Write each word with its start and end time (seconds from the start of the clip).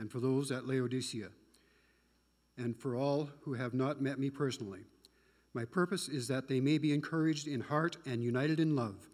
and 0.00 0.10
for 0.10 0.18
those 0.18 0.50
at 0.50 0.66
Laodicea, 0.66 1.28
and 2.56 2.74
for 2.74 2.96
all 2.96 3.28
who 3.42 3.52
have 3.52 3.74
not 3.74 4.00
met 4.00 4.18
me 4.18 4.30
personally. 4.30 4.80
My 5.52 5.66
purpose 5.66 6.08
is 6.08 6.26
that 6.28 6.48
they 6.48 6.58
may 6.58 6.78
be 6.78 6.94
encouraged 6.94 7.46
in 7.46 7.60
heart 7.60 7.98
and 8.06 8.24
united 8.24 8.58
in 8.58 8.74
love, 8.74 9.08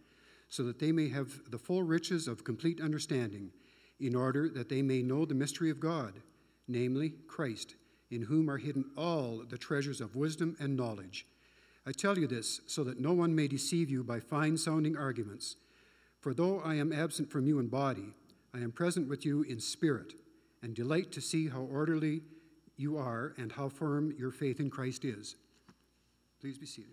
so 0.49 0.62
that 0.62 0.79
they 0.79 0.93
may 0.93 1.09
have 1.09 1.51
the 1.51 1.59
full 1.59 1.83
riches 1.83 2.29
of 2.29 2.45
complete 2.45 2.80
understanding, 2.80 3.51
in 3.99 4.14
order 4.14 4.49
that 4.49 4.69
they 4.69 4.80
may 4.80 5.03
know 5.03 5.25
the 5.25 5.35
mystery 5.35 5.71
of 5.71 5.80
God, 5.80 6.14
namely 6.69 7.15
Christ, 7.27 7.75
in 8.11 8.23
whom 8.23 8.49
are 8.49 8.59
hidden 8.59 8.85
all 8.97 9.43
the 9.49 9.59
treasures 9.59 10.01
of 10.01 10.15
wisdom 10.15 10.57
and 10.61 10.77
knowledge. 10.77 11.27
I 11.85 11.93
tell 11.93 12.17
you 12.17 12.29
this 12.29 12.61
so 12.67 12.85
that 12.85 13.01
no 13.01 13.13
one 13.13 13.35
may 13.35 13.49
deceive 13.49 13.91
you 13.91 14.05
by 14.05 14.21
fine 14.21 14.57
sounding 14.57 14.97
arguments. 14.97 15.57
For 16.21 16.33
though 16.33 16.61
I 16.61 16.75
am 16.75 16.93
absent 16.93 17.30
from 17.30 17.47
you 17.47 17.59
in 17.59 17.66
body, 17.69 18.15
I 18.55 18.59
am 18.59 18.71
present 18.71 19.09
with 19.09 19.25
you 19.25 19.43
in 19.43 19.59
spirit, 19.59 20.15
and 20.66 20.74
delight 20.74 21.12
to 21.12 21.20
see 21.20 21.48
how 21.48 21.60
orderly 21.60 22.23
you 22.77 22.97
are 22.97 23.34
and 23.38 23.52
how 23.52 23.69
firm 23.69 24.12
your 24.19 24.33
faith 24.33 24.59
in 24.59 24.69
Christ 24.69 25.05
is. 25.05 25.37
Please 26.41 26.59
be 26.59 26.66
seated. 26.66 26.91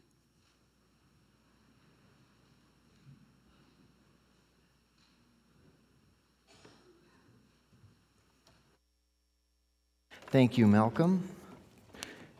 Thank 10.27 10.55
you, 10.55 10.67
Malcolm. 10.67 11.27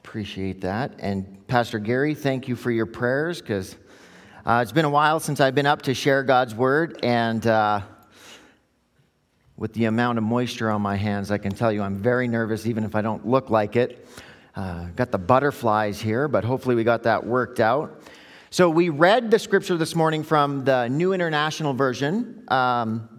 Appreciate 0.04 0.62
that. 0.62 0.92
And 1.00 1.48
Pastor 1.48 1.80
Gary, 1.80 2.14
thank 2.14 2.48
you 2.48 2.56
for 2.56 2.70
your 2.70 2.86
prayers 2.86 3.42
because 3.42 3.76
uh, 4.46 4.60
it's 4.62 4.72
been 4.72 4.86
a 4.86 4.90
while 4.90 5.20
since 5.20 5.40
I've 5.40 5.56
been 5.56 5.66
up 5.66 5.82
to 5.84 5.96
share 5.96 6.22
God's 6.22 6.54
word. 6.54 7.00
And 7.02 7.48
uh, 7.48 7.82
with 9.58 9.74
the 9.74 9.86
amount 9.86 10.18
of 10.18 10.24
moisture 10.24 10.70
on 10.70 10.82
my 10.82 10.96
hands, 10.96 11.32
I 11.32 11.38
can 11.38 11.52
tell 11.52 11.72
you 11.72 11.82
I'm 11.82 11.96
very 11.96 12.28
nervous, 12.28 12.66
even 12.66 12.84
if 12.84 12.96
I 12.96 13.02
don't 13.02 13.28
look 13.28 13.50
like 13.50 13.76
it. 13.76 14.08
Uh, 14.56 14.86
got 14.96 15.12
the 15.12 15.18
butterflies 15.18 16.00
here, 16.00 16.28
but 16.28 16.44
hopefully 16.44 16.76
we 16.76 16.84
got 16.84 17.04
that 17.04 17.26
worked 17.26 17.60
out. 17.60 18.04
So 18.50 18.70
we 18.70 18.90
read 18.90 19.32
the 19.32 19.40
scripture 19.40 19.78
this 19.78 19.96
morning 19.96 20.24
from 20.24 20.64
the 20.64 20.88
New 20.88 21.14
International 21.14 21.74
Version. 21.74 22.44
Um, 22.50 23.10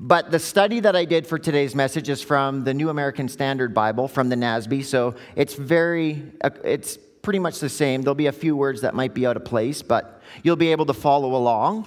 but 0.00 0.32
the 0.32 0.40
study 0.40 0.80
that 0.80 0.96
I 0.96 1.04
did 1.04 1.24
for 1.24 1.38
today's 1.38 1.74
message 1.74 2.08
is 2.08 2.20
from 2.20 2.64
the 2.64 2.74
New 2.74 2.88
American 2.88 3.28
Standard 3.28 3.72
Bible 3.72 4.08
from 4.08 4.28
the 4.28 4.36
NASB. 4.36 4.84
So 4.84 5.14
it's 5.36 5.54
very, 5.54 6.32
uh, 6.42 6.50
it's 6.64 6.98
pretty 7.22 7.38
much 7.38 7.60
the 7.60 7.68
same. 7.68 8.02
There'll 8.02 8.16
be 8.16 8.26
a 8.26 8.32
few 8.32 8.56
words 8.56 8.80
that 8.80 8.94
might 8.94 9.14
be 9.14 9.24
out 9.24 9.36
of 9.36 9.44
place, 9.44 9.82
but 9.82 10.20
you'll 10.42 10.56
be 10.56 10.72
able 10.72 10.86
to 10.86 10.94
follow 10.94 11.36
along. 11.36 11.86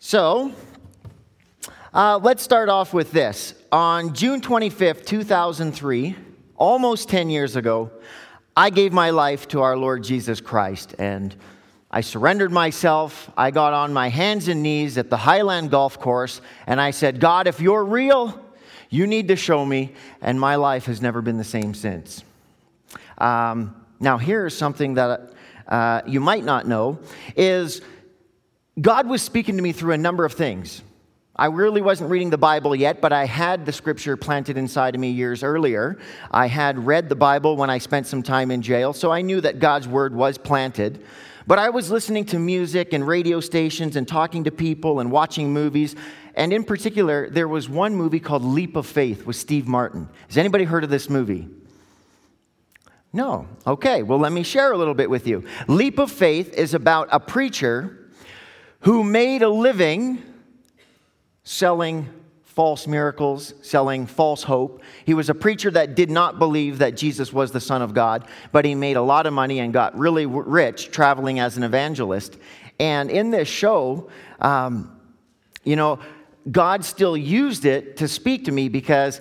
So 0.00 0.52
uh, 1.94 2.18
let's 2.20 2.42
start 2.42 2.68
off 2.68 2.92
with 2.92 3.12
this. 3.12 3.54
On 3.70 4.12
June 4.14 4.40
25th, 4.40 5.06
2003, 5.06 6.16
almost 6.56 7.08
10 7.08 7.30
years 7.30 7.54
ago, 7.54 7.88
I 8.56 8.70
gave 8.70 8.92
my 8.92 9.10
life 9.10 9.46
to 9.48 9.62
our 9.62 9.76
Lord 9.76 10.02
Jesus 10.02 10.40
Christ. 10.40 10.96
And 10.98 11.34
I 11.92 12.00
surrendered 12.00 12.50
myself. 12.50 13.30
I 13.36 13.52
got 13.52 13.72
on 13.72 13.92
my 13.92 14.08
hands 14.08 14.48
and 14.48 14.60
knees 14.60 14.98
at 14.98 15.08
the 15.08 15.16
Highland 15.16 15.70
Golf 15.70 16.00
Course 16.00 16.40
and 16.66 16.80
I 16.80 16.90
said, 16.90 17.20
God, 17.20 17.46
if 17.46 17.60
you're 17.60 17.84
real, 17.84 18.40
you 18.90 19.06
need 19.06 19.28
to 19.28 19.36
show 19.36 19.64
me. 19.64 19.94
And 20.20 20.40
my 20.40 20.56
life 20.56 20.86
has 20.86 21.00
never 21.00 21.22
been 21.22 21.38
the 21.38 21.44
same 21.44 21.74
since. 21.74 22.24
Um, 23.18 23.76
now, 24.00 24.18
here's 24.18 24.56
something 24.56 24.94
that 24.94 25.32
uh, 25.68 26.02
you 26.08 26.18
might 26.18 26.42
not 26.42 26.66
know 26.66 26.98
is 27.36 27.82
God 28.80 29.06
was 29.06 29.22
speaking 29.22 29.56
to 29.58 29.62
me 29.62 29.70
through 29.70 29.92
a 29.92 29.98
number 29.98 30.24
of 30.24 30.32
things. 30.32 30.82
I 31.36 31.46
really 31.46 31.82
wasn't 31.82 32.10
reading 32.10 32.30
the 32.30 32.38
Bible 32.38 32.76
yet, 32.76 33.00
but 33.00 33.12
I 33.12 33.24
had 33.24 33.66
the 33.66 33.72
scripture 33.72 34.16
planted 34.16 34.56
inside 34.56 34.94
of 34.94 35.00
me 35.00 35.10
years 35.10 35.42
earlier. 35.42 35.98
I 36.30 36.46
had 36.46 36.86
read 36.86 37.08
the 37.08 37.16
Bible 37.16 37.56
when 37.56 37.70
I 37.70 37.78
spent 37.78 38.06
some 38.06 38.22
time 38.22 38.52
in 38.52 38.62
jail, 38.62 38.92
so 38.92 39.10
I 39.10 39.20
knew 39.20 39.40
that 39.40 39.58
God's 39.58 39.88
word 39.88 40.14
was 40.14 40.38
planted. 40.38 41.04
But 41.46 41.58
I 41.58 41.70
was 41.70 41.90
listening 41.90 42.24
to 42.26 42.38
music 42.38 42.92
and 42.92 43.04
radio 43.04 43.40
stations 43.40 43.96
and 43.96 44.06
talking 44.06 44.44
to 44.44 44.52
people 44.52 45.00
and 45.00 45.10
watching 45.10 45.52
movies. 45.52 45.96
And 46.36 46.52
in 46.52 46.62
particular, 46.62 47.28
there 47.28 47.48
was 47.48 47.68
one 47.68 47.96
movie 47.96 48.20
called 48.20 48.44
Leap 48.44 48.76
of 48.76 48.86
Faith 48.86 49.26
with 49.26 49.34
Steve 49.34 49.66
Martin. 49.66 50.08
Has 50.28 50.38
anybody 50.38 50.62
heard 50.62 50.84
of 50.84 50.90
this 50.90 51.10
movie? 51.10 51.48
No. 53.12 53.48
Okay, 53.66 54.04
well, 54.04 54.20
let 54.20 54.30
me 54.30 54.44
share 54.44 54.72
a 54.72 54.78
little 54.78 54.94
bit 54.94 55.10
with 55.10 55.26
you. 55.26 55.44
Leap 55.66 55.98
of 55.98 56.12
Faith 56.12 56.54
is 56.54 56.74
about 56.74 57.08
a 57.10 57.18
preacher 57.18 58.08
who 58.80 59.02
made 59.02 59.42
a 59.42 59.48
living 59.48 60.22
selling 61.44 62.08
false 62.42 62.86
miracles, 62.86 63.52
selling 63.62 64.06
false 64.06 64.44
hope. 64.44 64.80
He 65.04 65.12
was 65.12 65.28
a 65.28 65.34
preacher 65.34 65.70
that 65.72 65.94
did 65.94 66.10
not 66.10 66.38
believe 66.38 66.78
that 66.78 66.96
Jesus 66.96 67.32
was 67.32 67.50
the 67.50 67.60
Son 67.60 67.82
of 67.82 67.94
God, 67.94 68.28
but 68.52 68.64
he 68.64 68.74
made 68.74 68.96
a 68.96 69.02
lot 69.02 69.26
of 69.26 69.32
money 69.32 69.58
and 69.58 69.72
got 69.72 69.98
really 69.98 70.24
rich 70.26 70.90
traveling 70.90 71.40
as 71.40 71.56
an 71.56 71.64
evangelist. 71.64 72.38
And 72.78 73.10
in 73.10 73.30
this 73.30 73.48
show, 73.48 74.08
um, 74.40 75.00
you 75.64 75.76
know, 75.76 75.98
God 76.50 76.84
still 76.84 77.16
used 77.16 77.64
it 77.64 77.96
to 77.96 78.08
speak 78.08 78.44
to 78.44 78.52
me 78.52 78.68
because 78.68 79.20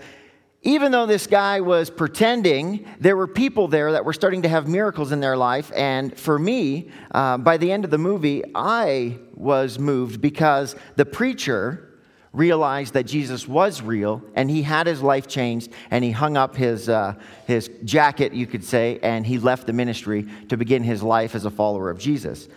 even 0.61 0.91
though 0.91 1.05
this 1.05 1.27
guy 1.27 1.59
was 1.59 1.89
pretending, 1.89 2.87
there 2.99 3.17
were 3.17 3.27
people 3.27 3.67
there 3.67 3.91
that 3.93 4.05
were 4.05 4.13
starting 4.13 4.43
to 4.43 4.49
have 4.49 4.67
miracles 4.67 5.11
in 5.11 5.19
their 5.19 5.35
life. 5.35 5.71
And 5.75 6.17
for 6.17 6.37
me, 6.37 6.89
uh, 7.11 7.37
by 7.37 7.57
the 7.57 7.71
end 7.71 7.83
of 7.83 7.91
the 7.91 7.97
movie, 7.97 8.43
I 8.53 9.17
was 9.33 9.79
moved 9.79 10.21
because 10.21 10.75
the 10.95 11.05
preacher 11.05 11.92
realized 12.33 12.95
that 12.95 13.03
Jesus 13.03 13.47
was 13.47 13.81
real 13.81 14.21
and 14.33 14.49
he 14.49 14.63
had 14.63 14.87
his 14.87 15.01
life 15.01 15.27
changed 15.27 15.71
and 15.91 16.03
he 16.03 16.09
hung 16.09 16.35
up 16.35 16.55
his, 16.55 16.89
uh, 16.89 17.13
his 17.45 17.69
jacket, 17.85 18.33
you 18.33 18.47
could 18.47 18.63
say, 18.63 18.99
and 19.03 19.25
he 19.25 19.37
left 19.37 19.67
the 19.67 19.73
ministry 19.73 20.27
to 20.49 20.57
begin 20.57 20.83
his 20.83 21.03
life 21.03 21.35
as 21.35 21.45
a 21.45 21.51
follower 21.51 21.91
of 21.91 21.99
Jesus. 21.99 22.49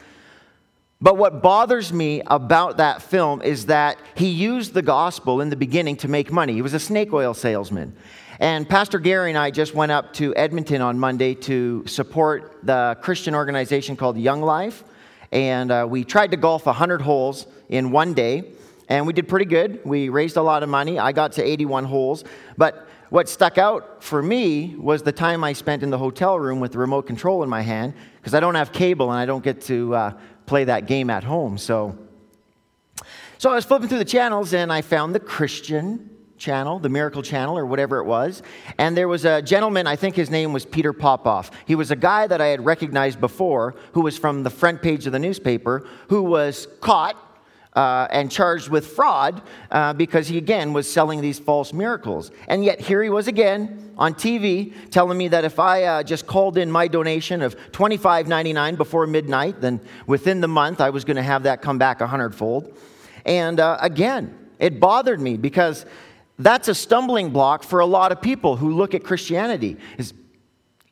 But 0.99 1.19
what 1.19 1.43
bothers 1.43 1.93
me 1.93 2.23
about 2.27 2.79
that 2.79 3.03
film 3.03 3.43
is 3.43 3.67
that 3.67 3.99
he 4.15 4.29
used 4.29 4.73
the 4.73 4.81
gospel 4.81 5.43
in 5.43 5.51
the 5.51 5.57
beginning 5.57 5.97
to 5.99 6.09
make 6.09 6.33
money. 6.33 6.55
He 6.55 6.63
was 6.63 6.73
a 6.73 6.81
snake 6.81 7.13
oil 7.13 7.35
salesman. 7.35 7.95
And 8.41 8.67
Pastor 8.67 8.99
Gary 8.99 9.31
and 9.31 9.39
I 9.39 9.51
just 9.51 9.75
went 9.75 9.93
up 9.93 10.15
to 10.15 10.35
Edmonton 10.37 10.81
on 10.81 10.99
Monday 10.99 11.35
to 11.35 11.87
support 11.87 12.61
the 12.63 12.97
Christian 13.03 13.35
organization 13.35 13.95
called 13.95 14.17
Young 14.17 14.41
Life. 14.41 14.85
And 15.33 15.71
uh, 15.71 15.87
we 15.89 16.03
tried 16.03 16.31
to 16.31 16.39
golf 16.39 16.65
100 16.65 17.03
holes 17.03 17.47
in 17.69 17.91
one 17.91 18.15
day 18.15 18.53
and 18.89 19.07
we 19.07 19.13
did 19.13 19.29
pretty 19.29 19.45
good. 19.45 19.81
We 19.85 20.09
raised 20.09 20.37
a 20.37 20.43
lot 20.43 20.63
of 20.63 20.69
money. 20.69 20.99
I 20.99 21.13
got 21.13 21.33
to 21.33 21.43
81 21.43 21.85
holes. 21.85 22.25
But 22.57 22.89
what 23.11 23.29
stuck 23.29 23.59
out 23.59 24.03
for 24.03 24.23
me 24.23 24.75
was 24.77 25.03
the 25.03 25.13
time 25.13 25.45
I 25.45 25.53
spent 25.53 25.83
in 25.83 25.91
the 25.91 25.99
hotel 25.99 26.39
room 26.39 26.61
with 26.61 26.73
the 26.73 26.79
remote 26.79 27.07
control 27.07 27.43
in 27.43 27.49
my 27.49 27.63
hand 27.63 27.95
because 28.17 28.35
I 28.35 28.41
don't 28.41 28.55
have 28.55 28.73
cable 28.73 29.11
and 29.11 29.19
I 29.19 29.27
don't 29.27 29.45
get 29.45 29.61
to 29.63 29.95
uh, 29.95 30.13
play 30.47 30.65
that 30.65 30.87
game 30.87 31.11
at 31.11 31.25
home. 31.25 31.59
So, 31.59 31.97
so 33.39 33.51
I 33.51 33.55
was 33.55 33.65
flipping 33.65 33.89
through 33.89 33.99
the 33.99 34.05
channels 34.05 34.55
and 34.55 34.73
I 34.73 34.83
found 34.83 35.15
the 35.15 35.21
Christian 35.21 36.11
channel, 36.39 36.79
the 36.79 36.89
Miracle 36.89 37.23
channel, 37.23 37.57
or 37.57 37.65
whatever 37.65 37.99
it 37.99 38.05
was. 38.05 38.43
And 38.79 38.97
there 38.97 39.09
was 39.09 39.25
a 39.25 39.41
gentleman, 39.41 39.87
I 39.87 39.97
think 39.97 40.15
his 40.15 40.31
name 40.31 40.53
was 40.53 40.67
Peter 40.67 40.93
Popoff. 40.93 41.51
He 41.65 41.75
was 41.75 41.91
a 41.91 41.97
guy 41.97 42.27
that 42.27 42.41
I 42.41 42.47
had 42.49 42.65
recognized 42.65 43.21
before 43.21 43.75
who 43.93 44.03
was 44.03 44.19
from 44.19 44.43
the 44.43 44.51
front 44.51 44.83
page 44.83 45.07
of 45.07 45.13
the 45.13 45.19
newspaper 45.19 45.87
who 46.09 46.23
was 46.23 46.69
caught 46.81 47.17
uh, 47.77 48.09
and 48.11 48.31
charged 48.31 48.69
with 48.69 48.87
fraud 48.87 49.43
uh, 49.71 49.93
because 49.93 50.27
he 50.27 50.39
again 50.39 50.73
was 50.73 50.91
selling 50.91 51.21
these 51.21 51.39
false 51.39 51.73
miracles. 51.73 52.31
And 52.49 52.65
yet 52.65 52.81
here 52.81 53.03
he 53.03 53.11
was 53.11 53.29
again 53.29 53.93
on 53.99 54.15
TV 54.15 54.75
telling 54.91 55.17
me 55.17 55.29
that 55.29 55.45
if 55.45 55.59
I 55.59 55.85
uh, 55.85 56.03
just 56.03 56.27
called 56.27 56.59
in 56.59 56.71
my 56.71 56.89
donation 56.89 57.43
of 57.43 57.57
$25.99 57.73 58.77
before 58.77 59.07
midnight, 59.07 59.61
then 59.61 59.81
within 60.07 60.41
the 60.41 60.49
month 60.49 60.81
I 60.81 60.91
was 60.91 61.05
going 61.05 61.17
to 61.17 61.23
have 61.23 61.45
that 61.45 61.63
come 61.63 61.79
back 61.79 62.01
a 62.01 62.07
hundredfold. 62.07 62.77
And 63.27 63.61
uh, 63.61 63.77
again, 63.81 64.37
it 64.59 64.81
bothered 64.81 65.21
me 65.21 65.37
because 65.37 65.85
that's 66.39 66.69
a 66.69 66.75
stumbling 66.75 67.31
block 67.31 67.63
for 67.63 67.81
a 67.81 67.87
lot 67.87 68.11
of 68.11 68.23
people 68.23 68.57
who 68.57 68.75
look 68.75 68.95
at 68.95 69.05
Christianity. 69.05 69.77
Is 69.99 70.15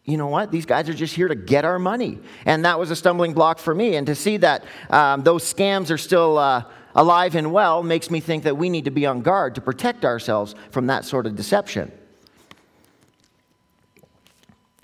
you 0.04 0.18
know 0.18 0.26
what? 0.26 0.50
These 0.50 0.66
guys 0.66 0.88
are 0.88 0.94
just 0.94 1.14
here 1.14 1.28
to 1.28 1.34
get 1.34 1.64
our 1.64 1.78
money. 1.78 2.18
And 2.44 2.64
that 2.66 2.78
was 2.78 2.90
a 2.90 2.96
stumbling 2.96 3.32
block 3.32 3.58
for 3.58 3.74
me. 3.74 3.96
And 3.96 4.06
to 4.06 4.14
see 4.14 4.36
that 4.38 4.64
um, 4.90 5.22
those 5.22 5.50
scams 5.50 5.90
are 5.90 5.98
still 5.98 6.36
uh, 6.36 6.64
alive 6.94 7.34
and 7.34 7.52
well 7.52 7.82
makes 7.82 8.10
me 8.10 8.20
think 8.20 8.44
that 8.44 8.56
we 8.56 8.68
need 8.68 8.84
to 8.84 8.90
be 8.90 9.06
on 9.06 9.22
guard 9.22 9.54
to 9.54 9.62
protect 9.62 10.04
ourselves 10.04 10.54
from 10.70 10.88
that 10.88 11.06
sort 11.06 11.26
of 11.26 11.36
deception. 11.36 11.90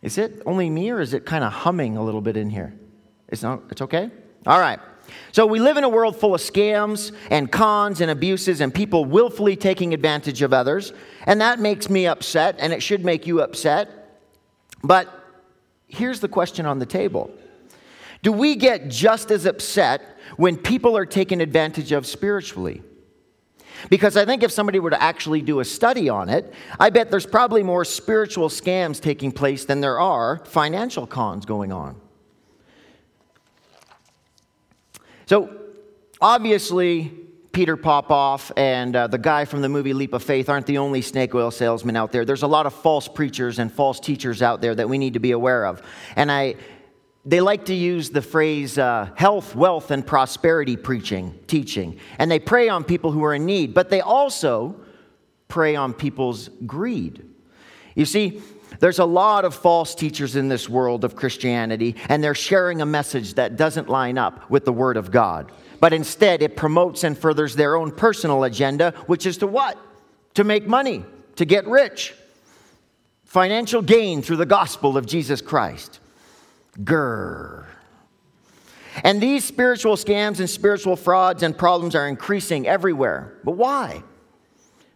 Is 0.00 0.16
it 0.16 0.42
only 0.46 0.70
me 0.70 0.90
or 0.90 1.00
is 1.00 1.12
it 1.12 1.26
kind 1.26 1.44
of 1.44 1.52
humming 1.52 1.98
a 1.98 2.02
little 2.02 2.22
bit 2.22 2.38
in 2.38 2.48
here? 2.48 2.74
It's, 3.28 3.42
not, 3.42 3.62
it's 3.70 3.82
okay? 3.82 4.10
All 4.46 4.58
right. 4.58 4.80
So 5.32 5.44
we 5.44 5.58
live 5.58 5.76
in 5.76 5.84
a 5.84 5.88
world 5.88 6.16
full 6.16 6.34
of 6.34 6.40
scams 6.40 7.12
and 7.30 7.52
cons 7.52 8.00
and 8.00 8.10
abuses 8.10 8.62
and 8.62 8.72
people 8.72 9.04
willfully 9.04 9.56
taking 9.56 9.92
advantage 9.92 10.40
of 10.40 10.54
others. 10.54 10.94
And 11.26 11.42
that 11.42 11.58
makes 11.58 11.90
me 11.90 12.06
upset, 12.06 12.56
and 12.58 12.72
it 12.72 12.82
should 12.82 13.04
make 13.04 13.26
you 13.26 13.42
upset. 13.42 13.99
But 14.82 15.08
here's 15.86 16.20
the 16.20 16.28
question 16.28 16.66
on 16.66 16.78
the 16.78 16.86
table 16.86 17.30
Do 18.22 18.32
we 18.32 18.56
get 18.56 18.88
just 18.88 19.30
as 19.30 19.46
upset 19.46 20.18
when 20.36 20.56
people 20.56 20.96
are 20.96 21.06
taken 21.06 21.40
advantage 21.40 21.92
of 21.92 22.06
spiritually? 22.06 22.82
Because 23.88 24.16
I 24.16 24.26
think 24.26 24.42
if 24.42 24.52
somebody 24.52 24.78
were 24.78 24.90
to 24.90 25.02
actually 25.02 25.40
do 25.40 25.60
a 25.60 25.64
study 25.64 26.08
on 26.10 26.28
it, 26.28 26.52
I 26.78 26.90
bet 26.90 27.10
there's 27.10 27.24
probably 27.24 27.62
more 27.62 27.84
spiritual 27.84 28.50
scams 28.50 29.00
taking 29.00 29.32
place 29.32 29.64
than 29.64 29.80
there 29.80 29.98
are 29.98 30.44
financial 30.44 31.06
cons 31.06 31.46
going 31.46 31.72
on. 31.72 31.98
So, 35.24 35.48
obviously, 36.20 37.12
Peter 37.52 37.76
Popoff 37.76 38.52
and 38.56 38.94
uh, 38.94 39.06
the 39.08 39.18
guy 39.18 39.44
from 39.44 39.60
the 39.60 39.68
movie 39.68 39.92
Leap 39.92 40.12
of 40.12 40.22
Faith 40.22 40.48
aren't 40.48 40.66
the 40.66 40.78
only 40.78 41.02
snake 41.02 41.34
oil 41.34 41.50
salesmen 41.50 41.96
out 41.96 42.12
there. 42.12 42.24
There's 42.24 42.44
a 42.44 42.48
lot 42.48 42.66
of 42.66 42.74
false 42.74 43.08
preachers 43.08 43.58
and 43.58 43.72
false 43.72 43.98
teachers 43.98 44.40
out 44.40 44.60
there 44.60 44.74
that 44.74 44.88
we 44.88 44.98
need 44.98 45.14
to 45.14 45.20
be 45.20 45.32
aware 45.32 45.66
of. 45.66 45.82
And 46.14 46.30
I, 46.30 46.54
they 47.24 47.40
like 47.40 47.64
to 47.64 47.74
use 47.74 48.10
the 48.10 48.22
phrase 48.22 48.78
uh, 48.78 49.10
health, 49.16 49.56
wealth, 49.56 49.90
and 49.90 50.06
prosperity 50.06 50.76
preaching, 50.76 51.38
teaching. 51.48 51.98
And 52.18 52.30
they 52.30 52.38
prey 52.38 52.68
on 52.68 52.84
people 52.84 53.10
who 53.10 53.24
are 53.24 53.34
in 53.34 53.46
need, 53.46 53.74
but 53.74 53.90
they 53.90 54.00
also 54.00 54.80
prey 55.48 55.74
on 55.74 55.92
people's 55.92 56.50
greed. 56.66 57.26
You 57.96 58.04
see, 58.04 58.40
there's 58.78 59.00
a 59.00 59.04
lot 59.04 59.44
of 59.44 59.56
false 59.56 59.96
teachers 59.96 60.36
in 60.36 60.48
this 60.48 60.68
world 60.68 61.04
of 61.04 61.16
Christianity, 61.16 61.96
and 62.08 62.22
they're 62.22 62.34
sharing 62.34 62.80
a 62.80 62.86
message 62.86 63.34
that 63.34 63.56
doesn't 63.56 63.88
line 63.88 64.16
up 64.16 64.48
with 64.48 64.64
the 64.64 64.72
Word 64.72 64.96
of 64.96 65.10
God 65.10 65.50
but 65.80 65.92
instead 65.92 66.42
it 66.42 66.56
promotes 66.56 67.02
and 67.04 67.18
furthers 67.18 67.56
their 67.56 67.74
own 67.74 67.90
personal 67.90 68.44
agenda, 68.44 68.92
which 69.06 69.26
is 69.26 69.38
to 69.38 69.46
what? 69.46 69.78
To 70.34 70.44
make 70.44 70.66
money, 70.66 71.04
to 71.36 71.44
get 71.44 71.66
rich. 71.66 72.14
Financial 73.24 73.82
gain 73.82 74.22
through 74.22 74.36
the 74.36 74.46
gospel 74.46 74.96
of 74.96 75.06
Jesus 75.06 75.40
Christ. 75.40 76.00
Grr. 76.78 77.66
And 79.04 79.20
these 79.20 79.44
spiritual 79.44 79.96
scams 79.96 80.40
and 80.40 80.50
spiritual 80.50 80.96
frauds 80.96 81.42
and 81.42 81.56
problems 81.56 81.94
are 81.94 82.08
increasing 82.08 82.66
everywhere. 82.66 83.38
But 83.44 83.52
why? 83.52 84.02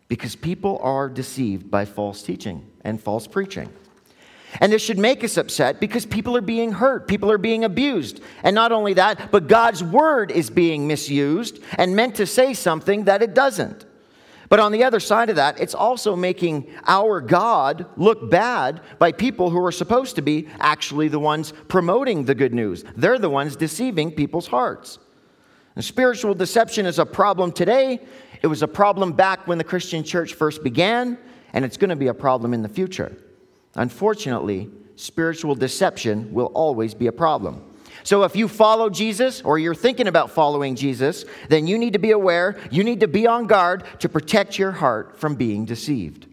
Because 0.08 0.36
people 0.36 0.78
are 0.82 1.08
deceived 1.08 1.70
by 1.70 1.84
false 1.84 2.22
teaching 2.22 2.68
and 2.82 3.00
false 3.00 3.26
preaching. 3.26 3.72
And 4.60 4.72
this 4.72 4.82
should 4.82 4.98
make 4.98 5.24
us 5.24 5.36
upset 5.36 5.80
because 5.80 6.06
people 6.06 6.36
are 6.36 6.42
being 6.42 6.72
hurt, 6.72 7.08
people 7.08 7.30
are 7.30 7.38
being 7.38 7.64
abused. 7.64 8.20
And 8.42 8.54
not 8.54 8.72
only 8.72 8.94
that, 8.94 9.30
but 9.30 9.48
God's 9.48 9.82
word 9.82 10.30
is 10.30 10.50
being 10.50 10.86
misused 10.86 11.58
and 11.76 11.96
meant 11.96 12.14
to 12.16 12.26
say 12.26 12.54
something 12.54 13.04
that 13.04 13.22
it 13.22 13.34
doesn't. 13.34 13.84
But 14.48 14.60
on 14.60 14.72
the 14.72 14.84
other 14.84 15.00
side 15.00 15.30
of 15.30 15.36
that, 15.36 15.58
it's 15.58 15.74
also 15.74 16.14
making 16.14 16.70
our 16.86 17.20
God 17.20 17.86
look 17.96 18.30
bad 18.30 18.82
by 18.98 19.10
people 19.10 19.50
who 19.50 19.64
are 19.64 19.72
supposed 19.72 20.16
to 20.16 20.22
be 20.22 20.48
actually 20.60 21.08
the 21.08 21.18
ones 21.18 21.52
promoting 21.68 22.24
the 22.24 22.34
good 22.34 22.54
news. 22.54 22.84
They're 22.96 23.18
the 23.18 23.30
ones 23.30 23.56
deceiving 23.56 24.12
people's 24.12 24.46
hearts. 24.46 24.98
And 25.74 25.84
spiritual 25.84 26.34
deception 26.34 26.86
is 26.86 26.98
a 26.98 27.06
problem 27.06 27.50
today. 27.50 27.98
It 28.42 28.46
was 28.46 28.62
a 28.62 28.68
problem 28.68 29.12
back 29.12 29.48
when 29.48 29.58
the 29.58 29.64
Christian 29.64 30.04
church 30.04 30.34
first 30.34 30.62
began, 30.62 31.18
and 31.52 31.64
it's 31.64 31.76
going 31.76 31.90
to 31.90 31.96
be 31.96 32.08
a 32.08 32.14
problem 32.14 32.54
in 32.54 32.62
the 32.62 32.68
future. 32.68 33.16
Unfortunately, 33.74 34.70
spiritual 34.96 35.54
deception 35.54 36.32
will 36.32 36.46
always 36.46 36.94
be 36.94 37.06
a 37.06 37.12
problem. 37.12 37.62
So 38.02 38.22
if 38.24 38.36
you 38.36 38.48
follow 38.48 38.90
Jesus 38.90 39.40
or 39.42 39.58
you're 39.58 39.74
thinking 39.74 40.08
about 40.08 40.30
following 40.30 40.76
Jesus, 40.76 41.24
then 41.48 41.66
you 41.66 41.78
need 41.78 41.94
to 41.94 41.98
be 41.98 42.10
aware, 42.10 42.58
you 42.70 42.84
need 42.84 43.00
to 43.00 43.08
be 43.08 43.26
on 43.26 43.46
guard 43.46 43.84
to 44.00 44.08
protect 44.08 44.58
your 44.58 44.72
heart 44.72 45.18
from 45.18 45.34
being 45.34 45.64
deceived. 45.64 46.26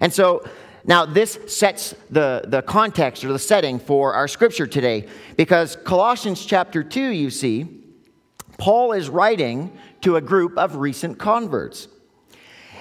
And 0.00 0.12
so 0.12 0.44
now 0.84 1.04
this 1.04 1.38
sets 1.46 1.94
the, 2.10 2.42
the 2.46 2.62
context 2.62 3.24
or 3.24 3.32
the 3.32 3.38
setting 3.38 3.78
for 3.78 4.14
our 4.14 4.26
scripture 4.26 4.66
today 4.66 5.06
because 5.36 5.76
Colossians 5.84 6.44
chapter 6.44 6.82
2, 6.82 7.00
you 7.00 7.30
see, 7.30 7.68
Paul 8.58 8.92
is 8.92 9.08
writing 9.08 9.76
to 10.00 10.16
a 10.16 10.20
group 10.20 10.58
of 10.58 10.76
recent 10.76 11.18
converts. 11.18 11.88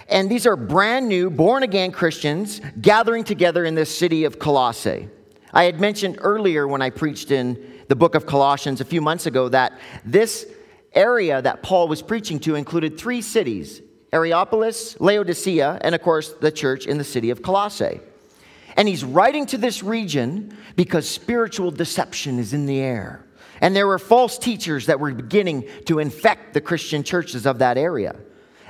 And 0.10 0.30
these 0.30 0.48
are 0.48 0.56
brand 0.56 1.08
new, 1.08 1.30
born 1.30 1.64
again 1.64 1.92
Christians 1.92 2.62
gathering 2.82 3.24
together 3.24 3.64
in 3.64 3.76
this 3.76 3.96
city 3.96 4.26
of 4.26 4.40
Colossae. 4.40 5.08
I 5.54 5.64
had 5.64 5.80
mentioned 5.80 6.18
earlier 6.20 6.68
when 6.68 6.82
I 6.82 6.90
preached 6.90 7.32
in 7.32 7.84
the 7.88 7.96
book 7.96 8.16
of 8.16 8.26
Colossians 8.26 8.82
a 8.82 8.86
few 8.86 9.02
months 9.02 9.26
ago 9.26 9.50
that 9.50 9.80
this 10.06 10.48
area 10.94 11.42
that 11.42 11.62
Paul 11.62 11.88
was 11.88 12.02
preaching 12.02 12.40
to 12.42 12.56
included 12.56 12.98
three 12.98 13.22
cities 13.22 13.82
Hierapolis, 14.12 15.00
Laodicea, 15.00 15.78
and 15.82 15.94
of 15.94 16.02
course 16.02 16.34
the 16.34 16.52
church 16.52 16.88
in 16.88 16.98
the 16.98 17.04
city 17.04 17.30
of 17.30 17.44
Colossae. 17.44 18.00
And 18.76 18.88
he's 18.88 19.04
writing 19.04 19.46
to 19.48 19.58
this 19.58 19.84
region 19.84 20.58
because 20.76 21.08
spiritual 21.08 21.70
deception 21.70 22.40
is 22.40 22.54
in 22.54 22.66
the 22.66 22.80
air. 22.80 23.24
And 23.62 23.76
there 23.76 23.86
were 23.86 24.00
false 24.00 24.40
teachers 24.40 24.88
that 24.88 25.00
were 25.00 25.14
beginning 25.14 25.68
to 25.86 26.00
infect 26.00 26.54
the 26.54 26.62
Christian 26.62 27.04
churches 27.04 27.46
of 27.46 27.60
that 27.60 27.78
area. 27.78 28.16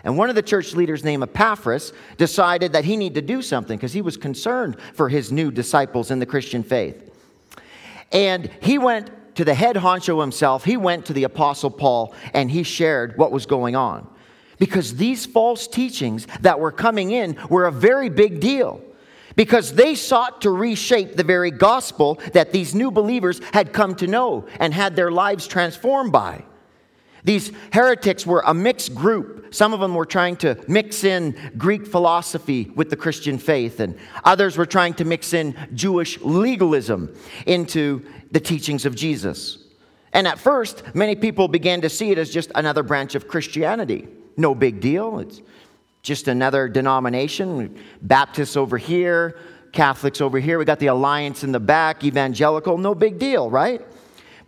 And 0.03 0.17
one 0.17 0.29
of 0.29 0.35
the 0.35 0.41
church 0.41 0.73
leaders 0.73 1.03
named 1.03 1.23
Epaphras 1.23 1.93
decided 2.17 2.73
that 2.73 2.85
he 2.85 2.97
needed 2.97 3.15
to 3.15 3.33
do 3.33 3.41
something 3.41 3.77
because 3.77 3.93
he 3.93 4.01
was 4.01 4.17
concerned 4.17 4.77
for 4.93 5.09
his 5.09 5.31
new 5.31 5.51
disciples 5.51 6.11
in 6.11 6.19
the 6.19 6.25
Christian 6.25 6.63
faith. 6.63 7.11
And 8.11 8.49
he 8.61 8.77
went 8.77 9.11
to 9.35 9.45
the 9.45 9.53
head 9.53 9.75
honcho 9.77 10.19
himself, 10.19 10.65
he 10.65 10.77
went 10.77 11.05
to 11.05 11.13
the 11.13 11.23
Apostle 11.23 11.69
Paul, 11.69 12.13
and 12.33 12.51
he 12.51 12.63
shared 12.63 13.17
what 13.17 13.31
was 13.31 13.45
going 13.45 13.75
on. 13.75 14.07
Because 14.57 14.95
these 14.95 15.25
false 15.25 15.67
teachings 15.67 16.27
that 16.41 16.59
were 16.59 16.71
coming 16.71 17.11
in 17.11 17.37
were 17.49 17.65
a 17.65 17.71
very 17.71 18.09
big 18.09 18.41
deal. 18.41 18.81
Because 19.35 19.73
they 19.73 19.95
sought 19.95 20.41
to 20.41 20.51
reshape 20.51 21.15
the 21.15 21.23
very 21.23 21.51
gospel 21.51 22.19
that 22.33 22.51
these 22.51 22.75
new 22.75 22.91
believers 22.91 23.39
had 23.53 23.71
come 23.71 23.95
to 23.95 24.07
know 24.07 24.45
and 24.59 24.73
had 24.73 24.97
their 24.97 25.11
lives 25.11 25.47
transformed 25.47 26.11
by. 26.11 26.43
These 27.29 27.51
heretics 27.71 28.25
were 28.25 28.41
a 28.43 28.55
mixed 28.55 28.95
group. 28.95 29.53
Some 29.53 29.71
of 29.71 29.79
them 29.79 29.93
were 29.93 30.07
trying 30.07 30.35
to 30.37 30.57
mix 30.67 31.03
in 31.03 31.35
Greek 31.59 31.85
philosophy 31.85 32.71
with 32.73 32.89
the 32.89 32.95
Christian 32.95 33.37
faith, 33.37 33.79
and 33.79 33.99
others 34.23 34.57
were 34.57 34.65
trying 34.65 34.95
to 34.95 35.05
mix 35.05 35.31
in 35.31 35.55
Jewish 35.75 36.19
legalism 36.21 37.15
into 37.45 38.03
the 38.31 38.39
teachings 38.39 38.83
of 38.87 38.95
Jesus. 38.95 39.59
And 40.11 40.27
at 40.27 40.39
first, 40.39 40.81
many 40.95 41.15
people 41.15 41.47
began 41.47 41.81
to 41.81 41.89
see 41.89 42.09
it 42.09 42.17
as 42.17 42.31
just 42.31 42.51
another 42.55 42.81
branch 42.81 43.13
of 43.13 43.27
Christianity. 43.27 44.07
No 44.35 44.55
big 44.55 44.81
deal. 44.81 45.19
It's 45.19 45.39
just 46.01 46.27
another 46.27 46.67
denomination. 46.67 47.79
Baptists 48.01 48.57
over 48.57 48.79
here, 48.79 49.37
Catholics 49.71 50.19
over 50.19 50.39
here. 50.39 50.57
We 50.57 50.65
got 50.65 50.79
the 50.79 50.87
Alliance 50.87 51.43
in 51.43 51.51
the 51.51 51.59
back, 51.59 52.03
evangelical. 52.03 52.79
No 52.79 52.95
big 52.95 53.19
deal, 53.19 53.51
right? 53.51 53.85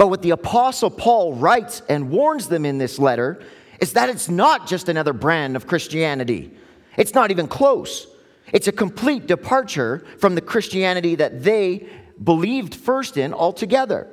But 0.02 0.08
what 0.08 0.24
the 0.24 0.32
Apostle 0.32 0.90
Paul 0.90 1.36
writes 1.36 1.84
and 1.88 2.10
warns 2.10 2.48
them 2.48 2.66
in 2.66 2.80
this 2.80 2.98
letter 2.98 3.40
is 3.80 3.94
that 3.94 4.10
it's 4.10 4.30
not 4.30 4.66
just 4.66 4.90
another 4.90 5.14
brand 5.14 5.56
of 5.56 5.68
Christianity. 5.68 6.50
It's 6.98 7.14
not 7.14 7.30
even 7.30 7.48
close. 7.48 8.08
It's 8.52 8.68
a 8.68 8.72
complete 8.72 9.28
departure 9.28 10.04
from 10.18 10.34
the 10.34 10.42
Christianity 10.42 11.14
that 11.14 11.44
they 11.44 11.88
believed 12.24 12.74
first 12.74 13.16
in 13.16 13.32
altogether. 13.32 14.08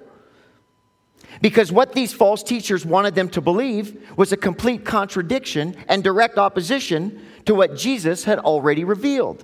Because 1.40 1.72
what 1.72 1.94
these 1.94 2.12
false 2.12 2.42
teachers 2.42 2.84
wanted 2.84 3.14
them 3.14 3.30
to 3.30 3.40
believe 3.40 4.12
was 4.14 4.30
a 4.30 4.36
complete 4.36 4.84
contradiction 4.84 5.74
and 5.88 6.04
direct 6.04 6.36
opposition 6.36 7.24
to 7.46 7.54
what 7.54 7.78
Jesus 7.78 8.24
had 8.24 8.40
already 8.40 8.84
revealed. 8.84 9.42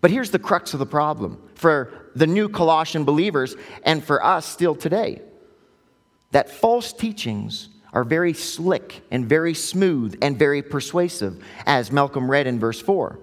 But 0.00 0.12
here's 0.12 0.30
the 0.30 0.38
crux 0.38 0.72
of 0.72 0.78
the 0.78 0.86
problem 0.86 1.42
for 1.56 2.12
the 2.14 2.28
new 2.28 2.48
Colossian 2.48 3.02
believers 3.04 3.56
and 3.82 4.04
for 4.04 4.24
us 4.24 4.46
still 4.46 4.76
today 4.76 5.20
that 6.34 6.50
false 6.50 6.92
teachings 6.92 7.68
are 7.92 8.02
very 8.02 8.34
slick 8.34 9.02
and 9.12 9.24
very 9.24 9.54
smooth 9.54 10.18
and 10.20 10.36
very 10.36 10.62
persuasive, 10.62 11.40
as 11.64 11.92
Malcolm 11.92 12.28
read 12.28 12.48
in 12.48 12.58
verse 12.58 12.80
4. 12.80 13.20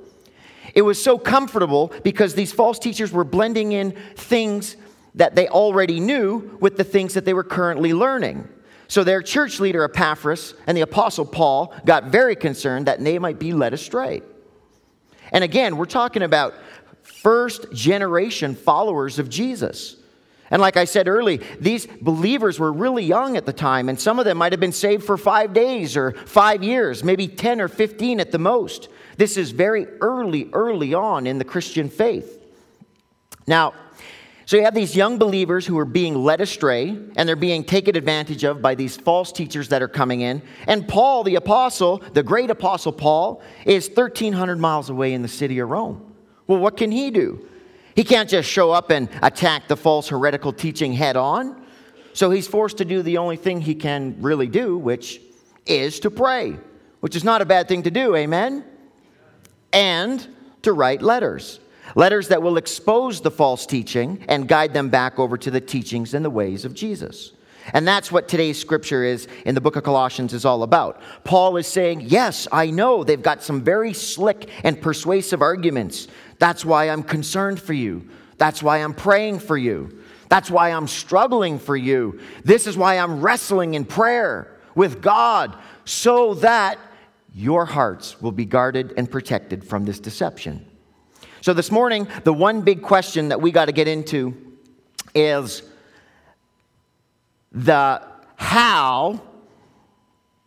It 0.73 0.83
was 0.83 1.03
so 1.03 1.17
comfortable 1.17 1.91
because 2.05 2.35
these 2.35 2.53
false 2.53 2.79
teachers 2.79 3.11
were 3.11 3.25
blending 3.25 3.73
in 3.73 3.91
things 4.15 4.77
that 5.15 5.35
they 5.35 5.49
already 5.49 5.99
knew 5.99 6.57
with 6.61 6.77
the 6.77 6.85
things 6.85 7.13
that 7.15 7.25
they 7.25 7.33
were 7.33 7.43
currently 7.43 7.93
learning. 7.93 8.47
So 8.87 9.03
their 9.03 9.21
church 9.21 9.59
leader, 9.59 9.83
Epaphras, 9.83 10.53
and 10.65 10.77
the 10.77 10.81
apostle 10.81 11.25
Paul 11.25 11.73
got 11.85 12.05
very 12.05 12.37
concerned 12.37 12.87
that 12.87 13.03
they 13.03 13.19
might 13.19 13.39
be 13.39 13.51
led 13.51 13.73
astray. 13.73 14.21
And 15.33 15.43
again, 15.43 15.75
we're 15.75 15.83
talking 15.83 16.21
about 16.21 16.53
first 17.03 17.73
generation 17.73 18.55
followers 18.55 19.19
of 19.19 19.27
Jesus. 19.27 19.97
And 20.51 20.61
like 20.61 20.75
I 20.75 20.83
said 20.83 21.07
early, 21.07 21.37
these 21.59 21.87
believers 22.01 22.59
were 22.59 22.73
really 22.73 23.05
young 23.05 23.37
at 23.37 23.45
the 23.45 23.53
time, 23.53 23.87
and 23.87 23.99
some 23.99 24.19
of 24.19 24.25
them 24.25 24.37
might 24.37 24.51
have 24.51 24.59
been 24.59 24.73
saved 24.73 25.05
for 25.05 25.17
five 25.17 25.53
days 25.53 25.95
or 25.95 26.11
five 26.11 26.61
years, 26.61 27.03
maybe 27.03 27.27
10 27.27 27.61
or 27.61 27.69
15 27.69 28.19
at 28.19 28.31
the 28.31 28.37
most. 28.37 28.89
This 29.15 29.37
is 29.37 29.51
very 29.51 29.87
early, 30.01 30.49
early 30.51 30.93
on 30.93 31.25
in 31.25 31.37
the 31.37 31.45
Christian 31.45 31.89
faith. 31.89 32.37
Now, 33.47 33.73
so 34.45 34.57
you 34.57 34.63
have 34.63 34.75
these 34.75 34.97
young 34.97 35.17
believers 35.17 35.65
who 35.65 35.79
are 35.79 35.85
being 35.85 36.15
led 36.15 36.41
astray 36.41 36.89
and 36.89 37.29
they're 37.29 37.37
being 37.37 37.63
taken 37.63 37.95
advantage 37.95 38.43
of 38.43 38.61
by 38.61 38.75
these 38.75 38.97
false 38.97 39.31
teachers 39.31 39.69
that 39.69 39.81
are 39.81 39.87
coming 39.87 40.21
in. 40.21 40.41
And 40.67 40.85
Paul, 40.85 41.23
the 41.23 41.35
apostle, 41.35 41.99
the 42.11 42.23
great 42.23 42.49
apostle 42.49 42.91
Paul, 42.91 43.41
is 43.65 43.87
1,300 43.87 44.59
miles 44.59 44.89
away 44.89 45.13
in 45.13 45.21
the 45.21 45.29
city 45.29 45.59
of 45.59 45.69
Rome. 45.69 46.13
Well, 46.47 46.59
what 46.59 46.75
can 46.75 46.91
he 46.91 47.11
do? 47.11 47.47
He 47.95 48.03
can't 48.03 48.29
just 48.29 48.49
show 48.49 48.71
up 48.71 48.89
and 48.89 49.09
attack 49.21 49.67
the 49.67 49.75
false 49.75 50.07
heretical 50.09 50.53
teaching 50.53 50.93
head 50.93 51.17
on. 51.17 51.61
So 52.13 52.29
he's 52.29 52.47
forced 52.47 52.77
to 52.77 52.85
do 52.85 53.01
the 53.01 53.17
only 53.17 53.37
thing 53.37 53.61
he 53.61 53.75
can 53.75 54.17
really 54.21 54.47
do, 54.47 54.77
which 54.77 55.21
is 55.65 55.99
to 56.01 56.11
pray. 56.11 56.57
which 57.01 57.15
is 57.15 57.23
not 57.23 57.41
a 57.41 57.45
bad 57.45 57.67
thing 57.67 57.81
to 57.83 57.89
do, 57.89 58.15
amen? 58.15 58.63
And 59.73 60.27
to 60.61 60.71
write 60.71 61.01
letters. 61.01 61.59
Letters 61.95 62.27
that 62.27 62.41
will 62.43 62.57
expose 62.57 63.21
the 63.21 63.31
false 63.31 63.65
teaching 63.65 64.23
and 64.29 64.47
guide 64.47 64.73
them 64.73 64.89
back 64.89 65.17
over 65.17 65.35
to 65.37 65.49
the 65.49 65.59
teachings 65.59 66.13
and 66.13 66.23
the 66.23 66.29
ways 66.29 66.63
of 66.63 66.75
Jesus. 66.75 67.31
And 67.73 67.87
that's 67.87 68.11
what 68.11 68.27
today's 68.27 68.59
scripture 68.59 69.03
is 69.03 69.27
in 69.45 69.55
the 69.55 69.61
book 69.61 69.75
of 69.75 69.83
Colossians 69.83 70.33
is 70.33 70.45
all 70.45 70.63
about. 70.63 71.01
Paul 71.23 71.57
is 71.57 71.67
saying, 71.67 72.01
Yes, 72.01 72.47
I 72.51 72.71
know 72.71 73.03
they've 73.03 73.21
got 73.21 73.43
some 73.43 73.61
very 73.61 73.93
slick 73.93 74.49
and 74.63 74.81
persuasive 74.81 75.41
arguments. 75.41 76.07
That's 76.41 76.65
why 76.65 76.89
I'm 76.89 77.03
concerned 77.03 77.61
for 77.61 77.73
you. 77.73 78.09
That's 78.39 78.63
why 78.63 78.79
I'm 78.79 78.95
praying 78.95 79.41
for 79.41 79.55
you. 79.55 80.01
That's 80.27 80.49
why 80.49 80.69
I'm 80.71 80.87
struggling 80.87 81.59
for 81.59 81.77
you. 81.77 82.19
This 82.43 82.65
is 82.65 82.75
why 82.75 82.97
I'm 82.97 83.21
wrestling 83.21 83.75
in 83.75 83.85
prayer 83.85 84.51
with 84.73 85.03
God 85.03 85.55
so 85.85 86.33
that 86.35 86.79
your 87.31 87.65
hearts 87.65 88.19
will 88.23 88.31
be 88.31 88.45
guarded 88.45 88.95
and 88.97 89.09
protected 89.09 89.63
from 89.63 89.85
this 89.85 89.99
deception. 89.99 90.65
So, 91.41 91.53
this 91.53 91.69
morning, 91.69 92.07
the 92.23 92.33
one 92.33 92.61
big 92.61 92.81
question 92.81 93.29
that 93.29 93.39
we 93.39 93.51
got 93.51 93.65
to 93.65 93.71
get 93.71 93.87
into 93.87 94.33
is 95.13 95.61
the 97.51 98.01
how 98.35 99.21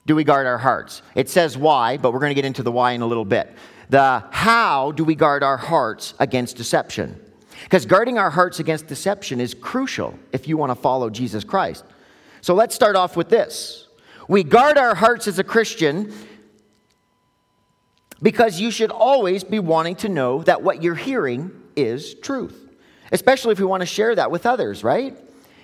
do 0.07 0.17
we 0.17 0.25
guard 0.25 0.49
our 0.49 0.59
hearts? 0.59 1.03
It 1.15 1.31
says 1.31 1.57
why, 1.57 1.99
but 1.99 2.13
we're 2.13 2.19
going 2.19 2.31
to 2.31 2.35
get 2.35 2.45
into 2.45 2.65
the 2.65 2.73
why 2.73 2.93
in 2.93 3.01
a 3.01 3.07
little 3.07 3.25
bit. 3.25 3.49
The 3.91 4.25
how 4.31 4.93
do 4.93 5.05
we 5.05 5.15
guard 5.15 5.43
our 5.43 5.57
hearts 5.57 6.15
against 6.19 6.57
deception? 6.57 7.21
Because 7.63 7.87
guarding 7.87 8.19
our 8.19 8.31
hearts 8.31 8.61
against 8.61 8.87
deception 8.87 9.41
is 9.41 9.55
crucial 9.55 10.19
if 10.33 10.49
you 10.49 10.57
want 10.57 10.71
to 10.71 10.75
follow 10.75 11.11
Jesus 11.11 11.45
Christ. 11.45 11.85
So 12.41 12.55
let's 12.55 12.75
start 12.75 12.97
off 12.97 13.17
with 13.17 13.29
this. 13.29 13.89
We 14.29 14.43
guard 14.43 14.79
our 14.79 14.95
hearts 14.95 15.29
as 15.29 15.39
a 15.39 15.45
Christian 15.45 16.13
because 18.23 18.61
you 18.61 18.71
should 18.71 18.91
always 18.91 19.45
be 19.45 19.59
wanting 19.59 19.97
to 19.97 20.09
know 20.09 20.43
that 20.45 20.63
what 20.63 20.83
you're 20.83 20.95
hearing 20.95 21.51
is 21.77 22.15
truth, 22.15 22.71
especially 23.13 23.53
if 23.53 23.59
we 23.59 23.67
want 23.67 23.81
to 23.83 23.87
share 23.87 24.15
that 24.15 24.31
with 24.31 24.47
others, 24.47 24.83
right? 24.83 25.17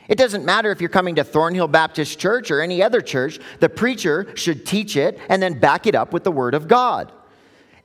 It 0.09 0.19
doesn't 0.19 0.45
matter 0.45 0.73
if 0.73 0.81
you're 0.81 0.91
coming 0.91 1.15
to 1.17 1.25
Thornhill 1.25 1.69
Baptist 1.69 2.19
Church 2.19 2.51
or 2.51 2.61
any 2.61 2.83
other 2.83 3.01
church, 3.01 3.39
the 3.61 3.69
preacher 3.69 4.33
should 4.35 4.67
teach 4.67 4.97
it 4.97 5.19
and 5.29 5.43
then 5.43 5.59
back 5.59 5.87
it 5.87 5.95
up 5.95 6.13
with 6.13 6.25
the 6.25 6.33
Word 6.33 6.55
of 6.55 6.67
God. 6.67 7.13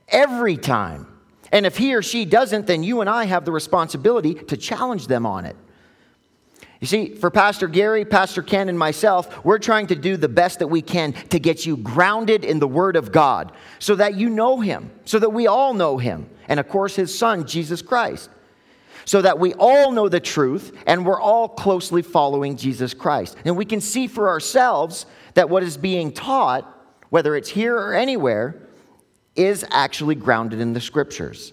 Every 0.08 0.56
time. 0.56 1.06
And 1.52 1.64
if 1.64 1.76
he 1.76 1.94
or 1.94 2.02
she 2.02 2.24
doesn't, 2.24 2.66
then 2.66 2.82
you 2.82 3.00
and 3.00 3.10
I 3.10 3.24
have 3.24 3.44
the 3.44 3.52
responsibility 3.52 4.34
to 4.34 4.56
challenge 4.56 5.06
them 5.06 5.26
on 5.26 5.44
it. 5.44 5.56
You 6.80 6.86
see, 6.86 7.14
for 7.14 7.30
Pastor 7.30 7.68
Gary, 7.68 8.04
Pastor 8.04 8.42
Ken, 8.42 8.68
and 8.68 8.78
myself, 8.78 9.44
we're 9.44 9.58
trying 9.58 9.86
to 9.86 9.94
do 9.94 10.16
the 10.16 10.28
best 10.28 10.58
that 10.58 10.66
we 10.66 10.82
can 10.82 11.12
to 11.30 11.38
get 11.38 11.64
you 11.64 11.76
grounded 11.76 12.44
in 12.44 12.58
the 12.58 12.68
Word 12.68 12.96
of 12.96 13.12
God 13.12 13.52
so 13.78 13.94
that 13.94 14.14
you 14.14 14.28
know 14.28 14.60
Him, 14.60 14.90
so 15.04 15.18
that 15.18 15.30
we 15.30 15.46
all 15.46 15.72
know 15.72 15.96
Him, 15.96 16.28
and 16.48 16.60
of 16.60 16.68
course, 16.68 16.94
His 16.94 17.16
Son, 17.16 17.46
Jesus 17.46 17.80
Christ 17.82 18.30
so 19.06 19.22
that 19.22 19.38
we 19.38 19.54
all 19.54 19.92
know 19.92 20.08
the 20.08 20.20
truth 20.20 20.76
and 20.86 21.06
we're 21.06 21.20
all 21.20 21.48
closely 21.48 22.02
following 22.02 22.56
Jesus 22.56 22.92
Christ. 22.92 23.36
And 23.44 23.56
we 23.56 23.64
can 23.64 23.80
see 23.80 24.08
for 24.08 24.28
ourselves 24.28 25.06
that 25.34 25.48
what 25.48 25.62
is 25.62 25.76
being 25.76 26.12
taught, 26.12 26.68
whether 27.08 27.36
it's 27.36 27.48
here 27.48 27.76
or 27.76 27.94
anywhere, 27.94 28.65
is 29.36 29.64
actually 29.70 30.14
grounded 30.14 30.60
in 30.60 30.72
the 30.72 30.80
scriptures. 30.80 31.52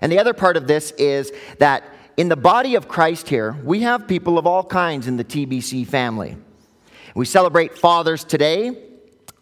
And 0.00 0.10
the 0.10 0.18
other 0.18 0.34
part 0.34 0.56
of 0.56 0.66
this 0.66 0.90
is 0.92 1.32
that 1.58 1.84
in 2.16 2.28
the 2.28 2.36
body 2.36 2.74
of 2.74 2.88
Christ 2.88 3.28
here, 3.28 3.56
we 3.64 3.80
have 3.80 4.06
people 4.06 4.38
of 4.38 4.46
all 4.46 4.64
kinds 4.64 5.06
in 5.06 5.16
the 5.16 5.24
TBC 5.24 5.86
family. 5.86 6.36
We 7.14 7.24
celebrate 7.24 7.78
fathers 7.78 8.24
today, 8.24 8.76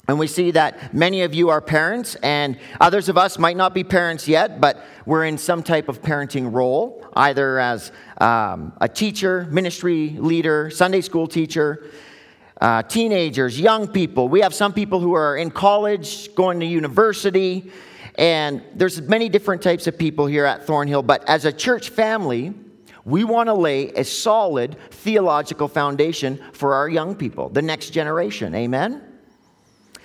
and 0.07 0.19
we 0.19 0.27
see 0.27 0.51
that 0.53 0.93
many 0.93 1.23
of 1.23 1.35
you 1.35 1.51
are 1.51 1.61
parents, 1.61 2.17
and 2.17 2.59
others 2.81 3.09
of 3.09 3.17
us 3.17 3.39
might 3.39 3.57
not 3.57 3.75
be 3.75 3.85
parents 3.85 4.27
yet, 4.29 4.61
but 4.61 4.85
we're 5.07 5.25
in 5.25 5.39
some 5.39 5.63
type 5.63 5.89
of 5.89 6.03
parenting 6.03 6.53
role, 6.53 7.07
either 7.15 7.59
as 7.59 7.93
um, 8.21 8.73
a 8.81 8.89
teacher, 8.89 9.47
ministry 9.51 10.11
leader, 10.19 10.71
Sunday 10.71 11.01
school 11.01 11.27
teacher, 11.27 11.85
uh, 12.61 12.83
teenagers, 12.83 13.59
young 13.59 13.89
people. 13.89 14.29
We 14.29 14.41
have 14.41 14.55
some 14.55 14.73
people 14.73 15.01
who 15.01 15.15
are 15.15 15.37
in 15.37 15.51
college, 15.51 16.35
going 16.35 16.61
to 16.61 16.67
university, 16.67 17.73
and 18.17 18.63
there's 18.75 19.01
many 19.03 19.29
different 19.29 19.63
types 19.63 19.87
of 19.87 19.97
people 19.97 20.27
here 20.27 20.45
at 20.45 20.67
Thornhill. 20.67 21.03
But 21.03 21.27
as 21.29 21.47
a 21.47 21.53
church 21.53 21.89
family, 21.89 22.53
we 23.05 23.25
want 23.25 23.49
to 23.49 23.55
lay 23.55 23.89
a 23.91 24.05
solid 24.05 24.77
theological 24.91 25.69
foundation 25.69 26.39
for 26.53 26.75
our 26.75 26.89
young 26.89 27.15
people, 27.15 27.49
the 27.49 27.63
next 27.63 27.91
generation. 27.91 28.55
Amen? 28.55 29.03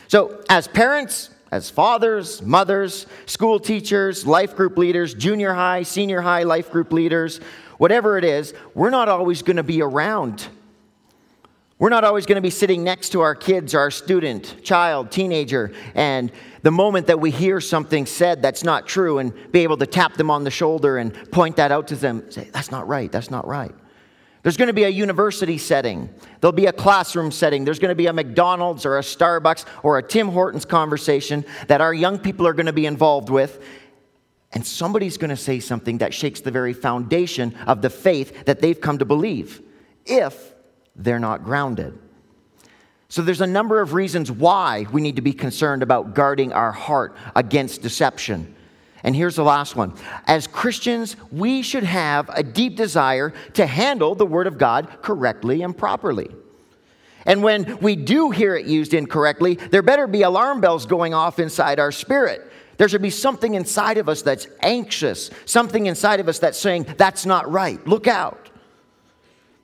So, 0.07 0.43
as 0.49 0.67
parents, 0.67 1.31
as 1.51 1.69
fathers, 1.69 2.41
mothers, 2.41 3.07
school 3.25 3.59
teachers, 3.59 4.25
life 4.25 4.55
group 4.55 4.77
leaders, 4.77 5.13
junior 5.13 5.53
high, 5.53 5.83
senior 5.83 6.21
high 6.21 6.43
life 6.43 6.71
group 6.71 6.93
leaders, 6.93 7.39
whatever 7.77 8.17
it 8.17 8.23
is, 8.23 8.53
we're 8.73 8.89
not 8.91 9.09
always 9.09 9.41
going 9.41 9.57
to 9.57 9.63
be 9.63 9.81
around. 9.81 10.47
We're 11.77 11.89
not 11.89 12.05
always 12.05 12.25
going 12.25 12.37
to 12.37 12.41
be 12.41 12.51
sitting 12.51 12.85
next 12.85 13.09
to 13.09 13.21
our 13.21 13.35
kids, 13.35 13.75
our 13.75 13.91
student, 13.91 14.63
child, 14.63 15.11
teenager, 15.11 15.73
and 15.93 16.31
the 16.61 16.71
moment 16.71 17.07
that 17.07 17.19
we 17.19 17.31
hear 17.31 17.59
something 17.59 18.05
said 18.05 18.41
that's 18.41 18.63
not 18.63 18.87
true 18.87 19.19
and 19.19 19.33
be 19.51 19.59
able 19.59 19.75
to 19.77 19.85
tap 19.85 20.13
them 20.13 20.31
on 20.31 20.45
the 20.45 20.51
shoulder 20.51 20.97
and 20.97 21.13
point 21.31 21.57
that 21.57 21.73
out 21.73 21.89
to 21.89 21.97
them, 21.97 22.31
say, 22.31 22.49
that's 22.53 22.71
not 22.71 22.87
right, 22.87 23.11
that's 23.11 23.29
not 23.29 23.45
right. 23.45 23.75
There's 24.41 24.55
going 24.55 24.67
to 24.67 24.73
be 24.73 24.85
a 24.85 24.89
university 24.89 25.57
setting. 25.57 26.09
There'll 26.39 26.53
be 26.53 26.67
a 26.67 26.71
classroom 26.71 27.29
setting. 27.31 27.65
There's 27.65 27.79
going 27.79 27.89
to 27.89 27.95
be 27.95 28.05
a 28.05 28.13
McDonald's 28.13 28.85
or 28.85 28.97
a 28.97 29.01
Starbucks 29.01 29.65
or 29.83 29.97
a 29.97 30.03
Tim 30.03 30.29
Hortons 30.29 30.63
conversation 30.63 31.43
that 31.67 31.81
our 31.81 31.93
young 31.93 32.19
people 32.19 32.47
are 32.47 32.53
going 32.53 32.67
to 32.67 32.73
be 32.73 32.85
involved 32.85 33.29
with. 33.29 33.61
And 34.53 34.65
somebody's 34.65 35.17
going 35.17 35.31
to 35.31 35.35
say 35.35 35.59
something 35.59 35.97
that 35.97 36.13
shakes 36.13 36.39
the 36.39 36.51
very 36.51 36.73
foundation 36.73 37.53
of 37.67 37.81
the 37.81 37.89
faith 37.89 38.45
that 38.45 38.61
they've 38.61 38.79
come 38.79 38.99
to 38.99 39.05
believe 39.05 39.61
if 40.05 40.54
they're 40.95 41.19
not 41.19 41.43
grounded. 41.43 41.97
So, 43.07 43.21
there's 43.21 43.41
a 43.41 43.47
number 43.47 43.81
of 43.81 43.93
reasons 43.93 44.31
why 44.31 44.87
we 44.91 45.01
need 45.01 45.15
to 45.17 45.21
be 45.21 45.33
concerned 45.33 45.83
about 45.83 46.15
guarding 46.15 46.51
our 46.53 46.71
heart 46.71 47.15
against 47.35 47.81
deception. 47.81 48.55
And 49.03 49.15
here's 49.15 49.35
the 49.35 49.43
last 49.43 49.75
one. 49.75 49.93
As 50.25 50.47
Christians, 50.47 51.15
we 51.31 51.61
should 51.61 51.83
have 51.83 52.27
a 52.29 52.41
deep 52.41 52.75
desire 52.75 53.33
to 53.53 53.67
handle 53.67 54.15
the 54.15 54.25
Word 54.25 54.47
of 54.47 54.57
God 54.57 54.89
correctly 55.03 55.61
and 55.61 55.77
properly. 55.77 56.29
And 57.25 57.43
when 57.43 57.77
we 57.77 57.95
do 57.95 58.31
hear 58.31 58.55
it 58.55 58.65
used 58.65 58.95
incorrectly, 58.95 59.55
there 59.55 59.83
better 59.83 60.07
be 60.07 60.23
alarm 60.23 60.59
bells 60.59 60.87
going 60.87 61.13
off 61.13 61.39
inside 61.39 61.79
our 61.79 61.91
spirit. 61.91 62.51
There 62.77 62.89
should 62.89 63.01
be 63.01 63.09
something 63.09 63.53
inside 63.53 63.97
of 63.97 64.09
us 64.09 64.21
that's 64.21 64.47
anxious, 64.61 65.29
something 65.45 65.85
inside 65.85 66.19
of 66.19 66.27
us 66.27 66.39
that's 66.39 66.59
saying, 66.59 66.87
that's 66.97 67.25
not 67.25 67.51
right. 67.51 67.85
Look 67.87 68.07
out. 68.07 68.49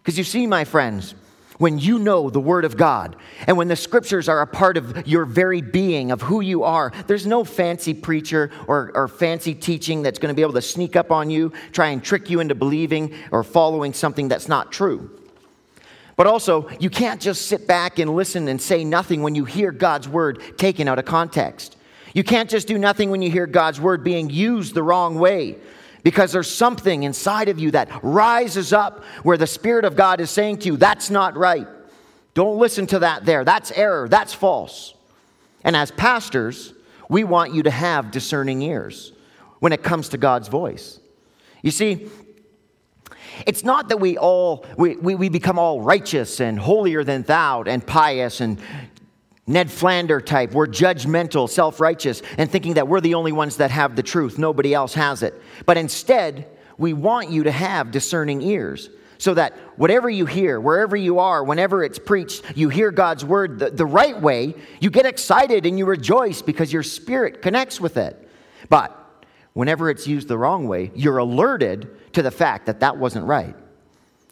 Because 0.02 0.18
you 0.18 0.24
see, 0.24 0.48
my 0.48 0.64
friends, 0.64 1.14
when 1.62 1.78
you 1.78 2.00
know 2.00 2.32
the 2.32 2.40
Word 2.40 2.66
of 2.66 2.76
God 2.76 3.16
and 3.46 3.56
when 3.56 3.68
the 3.68 3.76
Scriptures 3.76 4.28
are 4.28 4.42
a 4.42 4.48
part 4.48 4.78
of 4.78 5.08
your 5.08 5.26
very 5.26 5.62
being, 5.62 6.10
of 6.10 6.20
who 6.20 6.42
you 6.42 6.64
are, 6.64 6.92
there's 7.06 7.28
no 7.28 7.44
fancy 7.44 7.94
preacher 7.94 8.50
or, 8.66 8.92
or 8.96 9.08
fancy 9.08 9.54
teaching 9.54 10.02
that's 10.02 10.18
going 10.18 10.34
to 10.34 10.36
be 10.36 10.42
able 10.42 10.54
to 10.54 10.62
sneak 10.62 10.96
up 10.96 11.12
on 11.12 11.30
you, 11.30 11.54
try 11.72 11.90
and 11.90 12.04
trick 12.04 12.32
you 12.32 12.40
into 12.40 12.56
believing 12.56 13.14
or 13.30 13.44
following 13.44 13.94
something 13.94 14.28
that's 14.28 14.48
not 14.48 14.72
true. 14.72 15.12
But 16.16 16.26
also, 16.26 16.68
you 16.80 16.90
can't 16.90 17.22
just 17.22 17.46
sit 17.46 17.68
back 17.68 18.00
and 18.00 18.16
listen 18.16 18.48
and 18.48 18.60
say 18.60 18.84
nothing 18.84 19.22
when 19.22 19.36
you 19.36 19.46
hear 19.46 19.72
God's 19.72 20.10
Word 20.10 20.58
taken 20.58 20.88
out 20.88 20.98
of 20.98 21.06
context. 21.06 21.78
You 22.16 22.24
can't 22.24 22.50
just 22.50 22.68
do 22.68 22.80
nothing 22.80 23.12
when 23.12 23.22
you 23.22 23.30
hear 23.30 23.46
God's 23.46 23.80
Word 23.80 24.04
being 24.04 24.32
used 24.32 24.74
the 24.74 24.82
wrong 24.82 25.20
way 25.20 25.58
because 26.04 26.32
there's 26.32 26.50
something 26.50 27.04
inside 27.04 27.50
of 27.50 27.60
you 27.60 27.72
that 27.72 27.90
rises 28.04 28.74
up 28.74 29.04
where 29.24 29.38
the 29.38 29.48
Spirit 29.48 29.86
of 29.86 29.96
God 29.96 30.20
is 30.20 30.30
saying 30.30 30.60
to 30.60 30.68
you, 30.68 30.78
that's 30.78 31.10
not 31.10 31.38
right. 31.38 31.68
Don't 32.34 32.58
listen 32.58 32.88
to 32.88 33.00
that 33.00 33.26
there. 33.26 33.44
That's 33.44 33.72
error. 33.72 34.08
That's 34.08 34.34
false. 34.34 34.94
And 35.64 35.76
as 35.76 35.92
pastors, 35.92 36.74
we 37.10 37.24
want 37.24 37.54
you 37.54 37.64
to 37.64 37.72
have 37.72 38.12
discerning 38.12 38.62
ears 38.62 39.12
when 39.60 39.74
it 39.74 39.84
comes 39.84 40.10
to 40.10 40.18
God's 40.18 40.48
voice. 40.48 41.00
You 41.62 41.72
see, 41.72 42.10
it's 43.46 43.64
not 43.64 43.90
that 43.90 43.98
we 43.98 44.18
all 44.18 44.66
we, 44.78 44.96
we, 44.96 45.16
we 45.16 45.30
become 45.30 45.60
all 45.60 45.82
righteous 45.82 46.40
and 46.40 46.58
holier 46.58 47.04
than 47.04 47.24
thou 47.24 47.64
and 47.64 47.86
pious 47.86 48.42
and 48.42 48.60
Ned 49.52 49.70
Flander 49.70 50.20
type. 50.22 50.54
We're 50.54 50.68
judgmental, 50.68 51.50
self 51.50 51.80
righteous, 51.80 52.22
and 52.38 52.50
thinking 52.50 52.76
that 52.76 52.88
we're 52.88 53.02
the 53.02 53.16
only 53.16 53.32
ones 53.32 53.58
that 53.58 53.72
have 53.72 53.96
the 53.96 54.04
truth. 54.04 54.38
Nobody 54.38 54.74
else 54.74 54.94
has 54.94 55.24
it. 55.24 55.40
But 55.66 55.78
instead, 55.78 56.48
we 56.78 56.94
want 56.94 57.30
you 57.30 57.44
to 57.44 57.52
have 57.52 57.92
discerning 57.92 58.42
ears 58.42 58.90
so 59.18 59.36
that 59.36 59.56
whatever 59.76 60.10
you 60.10 60.26
hear, 60.26 60.60
wherever 60.60 60.96
you 60.96 61.20
are, 61.20 61.44
whenever 61.44 61.84
it's 61.84 62.00
preached, 62.00 62.44
you 62.56 62.70
hear 62.70 62.90
God's 62.90 63.24
word 63.24 63.60
the, 63.60 63.70
the 63.70 63.86
right 63.86 64.20
way, 64.20 64.56
you 64.80 64.90
get 64.90 65.06
excited 65.06 65.68
and 65.68 65.78
you 65.78 65.86
rejoice 65.86 66.42
because 66.42 66.74
your 66.74 66.82
spirit 66.82 67.44
connects 67.44 67.80
with 67.80 67.98
it. 67.98 68.28
But 68.68 68.98
whenever 69.54 69.92
it's 69.92 70.08
used 70.08 70.28
the 70.28 70.40
wrong 70.40 70.68
way, 70.68 70.92
you're 70.96 71.20
alerted 71.20 72.14
to 72.14 72.24
the 72.24 72.32
fact 72.32 72.66
that 72.66 72.80
that 72.80 72.98
wasn't 72.98 73.28
right. 73.28 73.56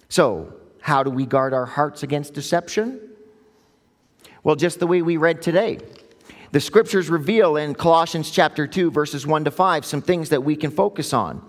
So, 0.07 0.55
how 0.81 1.03
do 1.03 1.11
we 1.11 1.27
guard 1.27 1.53
our 1.53 1.67
hearts 1.67 2.01
against 2.01 2.33
deception? 2.33 3.08
Well, 4.43 4.55
just 4.55 4.79
the 4.79 4.87
way 4.87 5.01
we 5.01 5.17
read 5.17 5.41
today. 5.41 5.79
the 6.51 6.59
scriptures 6.59 7.09
reveal 7.09 7.57
in 7.57 7.75
Colossians 7.75 8.31
chapter 8.31 8.65
2, 8.65 8.89
verses 8.89 9.27
1 9.27 9.43
to 9.45 9.51
5, 9.51 9.85
some 9.85 10.01
things 10.01 10.29
that 10.29 10.43
we 10.43 10.55
can 10.55 10.71
focus 10.71 11.13
on. 11.13 11.47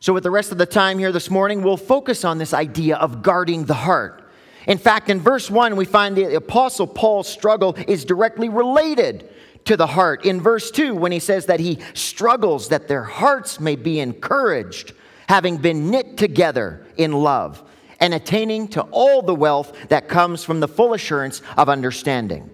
So, 0.00 0.12
with 0.12 0.24
the 0.24 0.30
rest 0.30 0.50
of 0.50 0.58
the 0.58 0.66
time 0.66 0.98
here 0.98 1.12
this 1.12 1.30
morning, 1.30 1.62
we'll 1.62 1.76
focus 1.76 2.24
on 2.24 2.38
this 2.38 2.52
idea 2.52 2.96
of 2.96 3.22
guarding 3.22 3.64
the 3.64 3.74
heart. 3.74 4.30
In 4.66 4.76
fact, 4.76 5.08
in 5.08 5.20
verse 5.20 5.50
1, 5.50 5.76
we 5.76 5.84
find 5.84 6.16
the 6.16 6.34
Apostle 6.34 6.86
Paul's 6.86 7.28
struggle 7.28 7.76
is 7.86 8.04
directly 8.04 8.48
related 8.48 9.28
to 9.66 9.76
the 9.76 9.86
heart. 9.86 10.24
In 10.24 10.40
verse 10.40 10.70
2, 10.70 10.94
when 10.94 11.12
he 11.12 11.18
says 11.18 11.46
that 11.46 11.60
he 11.60 11.78
struggles 11.94 12.68
that 12.68 12.88
their 12.88 13.04
hearts 13.04 13.60
may 13.60 13.76
be 13.76 14.00
encouraged, 14.00 14.92
having 15.28 15.58
been 15.58 15.90
knit 15.90 16.16
together 16.16 16.86
in 16.96 17.12
love, 17.12 17.62
and 18.00 18.14
attaining 18.14 18.68
to 18.68 18.82
all 18.90 19.22
the 19.22 19.34
wealth 19.34 19.76
that 19.88 20.08
comes 20.08 20.42
from 20.42 20.60
the 20.60 20.68
full 20.68 20.94
assurance 20.94 21.42
of 21.56 21.68
understanding. 21.68 22.50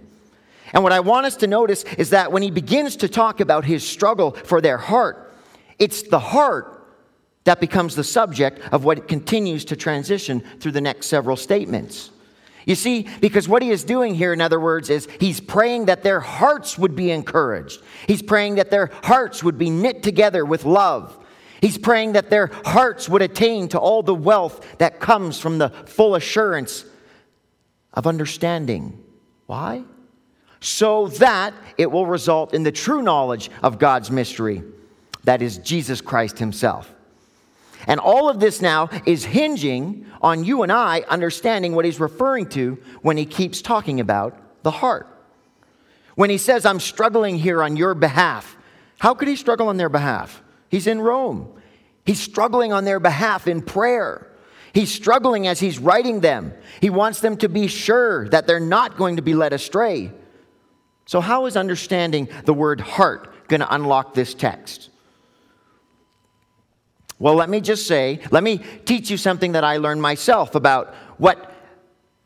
And 0.73 0.83
what 0.83 0.93
I 0.93 1.01
want 1.01 1.27
us 1.27 1.37
to 1.37 1.47
notice 1.47 1.85
is 1.97 2.11
that 2.11 2.33
when 2.33 2.43
he 2.43 2.51
begins 2.51 2.97
to 2.97 3.09
talk 3.09 3.41
about 3.41 3.65
his 3.65 3.87
struggle 3.87 4.33
for 4.33 4.61
their 4.61 4.79
heart, 4.79 5.33
it's 5.79 6.03
the 6.03 6.19
heart 6.19 6.73
that 7.45 7.61
becomes 7.61 7.95
the 7.95 8.05
subject 8.05 8.61
of 8.73 8.85
what 8.85 9.07
continues 9.07 9.65
to 9.67 9.77
transition 9.77 10.41
through 10.59 10.73
the 10.73 10.81
next 10.81 11.07
several 11.07 11.37
statements. 11.37 12.11
You 12.65 12.75
see, 12.75 13.07
because 13.21 13.49
what 13.49 13.63
he 13.63 13.71
is 13.71 13.85
doing 13.85 14.17
here, 14.17 14.33
in 14.33 14.41
other 14.41 14.59
words, 14.59 14.91
is 14.91 15.07
he's 15.21 15.39
praying 15.39 15.85
that 15.87 16.03
their 16.03 16.19
hearts 16.19 16.77
would 16.77 16.97
be 16.97 17.13
encouraged. 17.13 17.81
He's 18.09 18.23
praying 18.23 18.57
that 18.57 18.73
their 18.73 18.91
hearts 19.05 19.45
would 19.45 19.57
be 19.57 19.71
knit 19.71 20.03
together 20.03 20.45
with 20.45 20.65
love. 20.65 21.17
He's 21.61 21.79
praying 21.79 22.13
that 22.13 22.31
their 22.31 22.49
hearts 22.65 23.09
would 23.09 23.23
attain 23.23 23.69
to 23.69 23.79
all 23.79 24.03
the 24.03 24.15
wealth 24.15 24.79
that 24.79 25.01
comes 25.01 25.39
from 25.39 25.59
the 25.59 25.71
full 25.71 26.15
assurance 26.15 26.85
of 27.93 28.07
understanding. 28.07 29.03
Why? 29.47 29.85
So 30.61 31.09
that 31.09 31.55
it 31.79 31.91
will 31.91 32.07
result 32.07 32.55
in 32.55 32.63
the 32.63 32.73
true 32.73 33.03
knowledge 33.03 33.51
of 33.63 33.79
God's 33.79 34.11
mystery, 34.11 34.63
that 35.25 35.43
is 35.43 35.59
Jesus 35.59 36.01
Christ 36.01 36.39
Himself. 36.39 36.93
And 37.87 38.01
all 38.01 38.29
of 38.29 38.41
this 38.41 38.61
now 38.61 38.89
is 39.05 39.25
hinging 39.25 40.07
on 40.21 40.45
you 40.45 40.63
and 40.63 40.73
I 40.73 41.05
understanding 41.09 41.75
what 41.75 41.85
he's 41.85 42.01
referring 42.01 42.49
to 42.51 42.79
when 43.03 43.17
he 43.17 43.27
keeps 43.27 43.63
talking 43.63 44.01
about 44.01 44.37
the 44.63 44.71
heart. 44.71 45.07
When 46.17 46.31
he 46.31 46.39
says, 46.39 46.67
I'm 46.67 46.81
struggling 46.81 47.39
here 47.39 47.63
on 47.63 47.77
your 47.77 47.95
behalf, 47.95 48.57
how 48.99 49.15
could 49.15 49.29
he 49.29 49.37
struggle 49.37 49.69
on 49.69 49.77
their 49.77 49.91
behalf? 49.91 50.43
He's 50.77 50.87
in 50.87 51.01
Rome. 51.01 51.49
He's 52.05 52.21
struggling 52.21 52.71
on 52.71 52.85
their 52.85 53.01
behalf 53.01 53.49
in 53.49 53.63
prayer. 53.63 54.31
He's 54.75 54.93
struggling 54.93 55.47
as 55.47 55.59
he's 55.59 55.79
writing 55.79 56.21
them. 56.21 56.53
He 56.83 56.91
wants 56.91 57.21
them 57.21 57.39
to 57.39 57.49
be 57.49 57.67
sure 57.67 58.29
that 58.29 58.47
they're 58.47 58.61
not 58.61 58.99
going 58.99 59.17
to 59.17 59.23
be 59.23 59.33
led 59.33 59.55
astray. 59.55 60.13
So, 61.07 61.23
how 61.23 61.47
is 61.47 61.57
understanding 61.57 62.29
the 62.45 62.53
word 62.53 62.83
heart 62.83 63.49
going 63.49 63.61
to 63.61 63.75
unlock 63.75 64.13
this 64.13 64.35
text? 64.35 64.91
Well, 67.19 67.37
let 67.37 67.49
me 67.49 67.63
just 67.63 67.87
say, 67.87 68.21
let 68.31 68.45
me 68.45 68.61
teach 68.85 69.09
you 69.09 69.17
something 69.17 69.53
that 69.53 69.65
I 69.65 69.79
learned 69.79 70.03
myself 70.03 70.55
about 70.55 70.95
what 71.17 71.55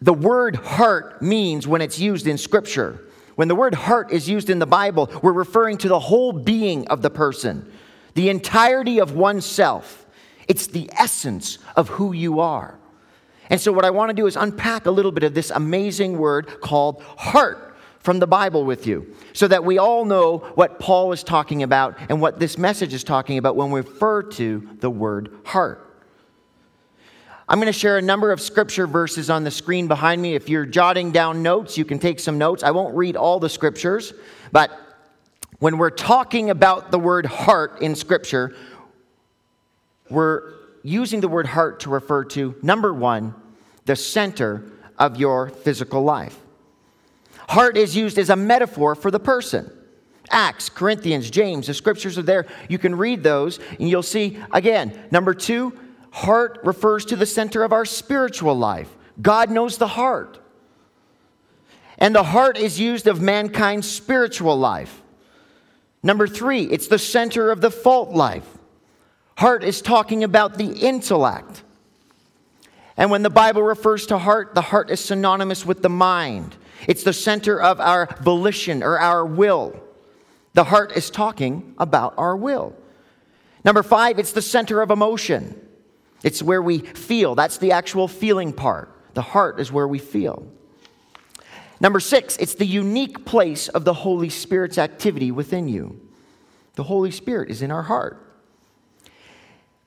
the 0.00 0.12
word 0.12 0.56
heart 0.56 1.22
means 1.22 1.68
when 1.68 1.82
it's 1.82 2.00
used 2.00 2.26
in 2.26 2.36
Scripture. 2.36 2.98
When 3.36 3.46
the 3.46 3.54
word 3.54 3.76
heart 3.76 4.10
is 4.10 4.28
used 4.28 4.50
in 4.50 4.58
the 4.58 4.66
Bible, 4.66 5.08
we're 5.22 5.30
referring 5.30 5.78
to 5.78 5.88
the 5.88 6.00
whole 6.00 6.32
being 6.32 6.88
of 6.88 7.00
the 7.00 7.10
person, 7.10 7.70
the 8.20 8.28
entirety 8.28 8.98
of 8.98 9.12
oneself. 9.16 10.04
It's 10.46 10.66
the 10.66 10.90
essence 10.92 11.56
of 11.74 11.88
who 11.88 12.12
you 12.12 12.40
are. 12.40 12.78
And 13.48 13.58
so, 13.58 13.72
what 13.72 13.86
I 13.86 13.90
want 13.90 14.10
to 14.10 14.14
do 14.14 14.26
is 14.26 14.36
unpack 14.36 14.84
a 14.84 14.90
little 14.90 15.10
bit 15.10 15.24
of 15.24 15.32
this 15.32 15.50
amazing 15.50 16.18
word 16.18 16.60
called 16.60 17.02
heart 17.02 17.78
from 18.00 18.18
the 18.18 18.26
Bible 18.26 18.66
with 18.66 18.86
you 18.86 19.16
so 19.32 19.48
that 19.48 19.64
we 19.64 19.78
all 19.78 20.04
know 20.04 20.38
what 20.54 20.78
Paul 20.78 21.12
is 21.12 21.24
talking 21.24 21.62
about 21.62 21.96
and 22.10 22.20
what 22.20 22.38
this 22.38 22.58
message 22.58 22.92
is 22.92 23.04
talking 23.04 23.38
about 23.38 23.56
when 23.56 23.70
we 23.70 23.80
refer 23.80 24.22
to 24.22 24.68
the 24.80 24.90
word 24.90 25.34
heart. 25.46 25.86
I'm 27.48 27.58
going 27.58 27.72
to 27.72 27.72
share 27.72 27.96
a 27.96 28.02
number 28.02 28.32
of 28.32 28.40
scripture 28.42 28.86
verses 28.86 29.30
on 29.30 29.44
the 29.44 29.50
screen 29.50 29.88
behind 29.88 30.20
me. 30.20 30.34
If 30.34 30.50
you're 30.50 30.66
jotting 30.66 31.10
down 31.10 31.42
notes, 31.42 31.78
you 31.78 31.86
can 31.86 31.98
take 31.98 32.20
some 32.20 32.36
notes. 32.36 32.62
I 32.62 32.70
won't 32.70 32.94
read 32.94 33.16
all 33.16 33.40
the 33.40 33.48
scriptures, 33.48 34.12
but 34.52 34.70
when 35.60 35.78
we're 35.78 35.90
talking 35.90 36.50
about 36.50 36.90
the 36.90 36.98
word 36.98 37.26
heart 37.26 37.80
in 37.80 37.94
scripture, 37.94 38.56
we're 40.08 40.54
using 40.82 41.20
the 41.20 41.28
word 41.28 41.46
heart 41.46 41.80
to 41.80 41.90
refer 41.90 42.24
to 42.24 42.56
number 42.62 42.92
one, 42.92 43.34
the 43.84 43.94
center 43.94 44.64
of 44.98 45.18
your 45.18 45.50
physical 45.50 46.02
life. 46.02 46.36
Heart 47.48 47.76
is 47.76 47.94
used 47.94 48.18
as 48.18 48.30
a 48.30 48.36
metaphor 48.36 48.94
for 48.94 49.10
the 49.10 49.20
person. 49.20 49.70
Acts, 50.30 50.68
Corinthians, 50.68 51.28
James, 51.30 51.66
the 51.66 51.74
scriptures 51.74 52.16
are 52.16 52.22
there. 52.22 52.46
You 52.68 52.78
can 52.78 52.94
read 52.94 53.22
those 53.22 53.58
and 53.78 53.88
you'll 53.88 54.02
see, 54.02 54.38
again, 54.52 55.08
number 55.10 55.34
two, 55.34 55.78
heart 56.10 56.60
refers 56.64 57.04
to 57.06 57.16
the 57.16 57.26
center 57.26 57.64
of 57.64 57.72
our 57.72 57.84
spiritual 57.84 58.54
life. 58.54 58.88
God 59.20 59.50
knows 59.50 59.76
the 59.76 59.88
heart. 59.88 60.38
And 61.98 62.14
the 62.14 62.22
heart 62.22 62.56
is 62.56 62.80
used 62.80 63.06
of 63.06 63.20
mankind's 63.20 63.90
spiritual 63.90 64.56
life. 64.56 64.99
Number 66.02 66.26
three, 66.26 66.64
it's 66.64 66.88
the 66.88 66.98
center 66.98 67.50
of 67.50 67.60
the 67.60 67.70
fault 67.70 68.10
life. 68.10 68.46
Heart 69.36 69.64
is 69.64 69.82
talking 69.82 70.24
about 70.24 70.56
the 70.58 70.72
intellect. 70.72 71.62
And 72.96 73.10
when 73.10 73.22
the 73.22 73.30
Bible 73.30 73.62
refers 73.62 74.06
to 74.06 74.18
heart, 74.18 74.54
the 74.54 74.60
heart 74.60 74.90
is 74.90 75.00
synonymous 75.00 75.64
with 75.64 75.82
the 75.82 75.88
mind. 75.88 76.56
It's 76.86 77.02
the 77.02 77.12
center 77.12 77.60
of 77.60 77.80
our 77.80 78.06
volition 78.20 78.82
or 78.82 78.98
our 78.98 79.24
will. 79.24 79.78
The 80.54 80.64
heart 80.64 80.92
is 80.96 81.10
talking 81.10 81.74
about 81.78 82.14
our 82.18 82.36
will. 82.36 82.74
Number 83.64 83.82
five, 83.82 84.18
it's 84.18 84.32
the 84.32 84.42
center 84.42 84.80
of 84.82 84.90
emotion. 84.90 85.60
It's 86.22 86.42
where 86.42 86.62
we 86.62 86.78
feel. 86.78 87.34
That's 87.34 87.58
the 87.58 87.72
actual 87.72 88.08
feeling 88.08 88.52
part. 88.52 88.94
The 89.14 89.22
heart 89.22 89.60
is 89.60 89.72
where 89.72 89.88
we 89.88 89.98
feel. 89.98 90.46
Number 91.80 92.00
six, 92.00 92.36
it's 92.36 92.54
the 92.54 92.66
unique 92.66 93.24
place 93.24 93.68
of 93.68 93.84
the 93.84 93.94
Holy 93.94 94.28
Spirit's 94.28 94.76
activity 94.76 95.30
within 95.30 95.66
you. 95.66 96.00
The 96.74 96.84
Holy 96.84 97.10
Spirit 97.10 97.50
is 97.50 97.62
in 97.62 97.70
our 97.70 97.82
heart. 97.82 98.26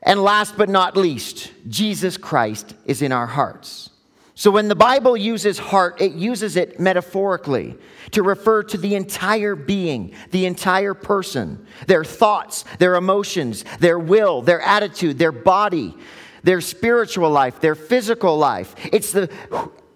And 0.02 0.22
last 0.22 0.58
but 0.58 0.70
not 0.70 0.98
least, 0.98 1.52
Jesus 1.70 2.18
Christ 2.18 2.76
is 2.86 3.02
in 3.02 3.12
our 3.12 3.28
hearts. 3.28 3.92
So 4.36 4.50
when 4.50 4.68
the 4.68 4.76
Bible 4.76 5.16
uses 5.16 5.60
heart, 5.60 6.02
it 6.02 6.14
uses 6.14 6.56
it 6.58 6.80
metaphorically 6.80 7.78
to 8.12 8.24
refer 8.24 8.64
to 8.64 8.78
the 8.78 8.96
entire 8.96 9.56
being, 9.56 10.16
the 10.32 10.48
entire 10.48 10.96
person, 10.96 11.66
their 11.86 12.04
thoughts, 12.04 12.66
their 12.80 12.96
emotions, 12.96 13.64
their 13.80 14.00
will, 14.00 14.42
their 14.42 14.60
attitude, 14.62 15.20
their 15.20 15.32
body, 15.32 15.96
their 16.42 16.62
spiritual 16.62 17.30
life, 17.30 17.62
their 17.62 17.76
physical 17.76 18.38
life. 18.38 18.76
It's 18.92 19.12
the 19.12 19.30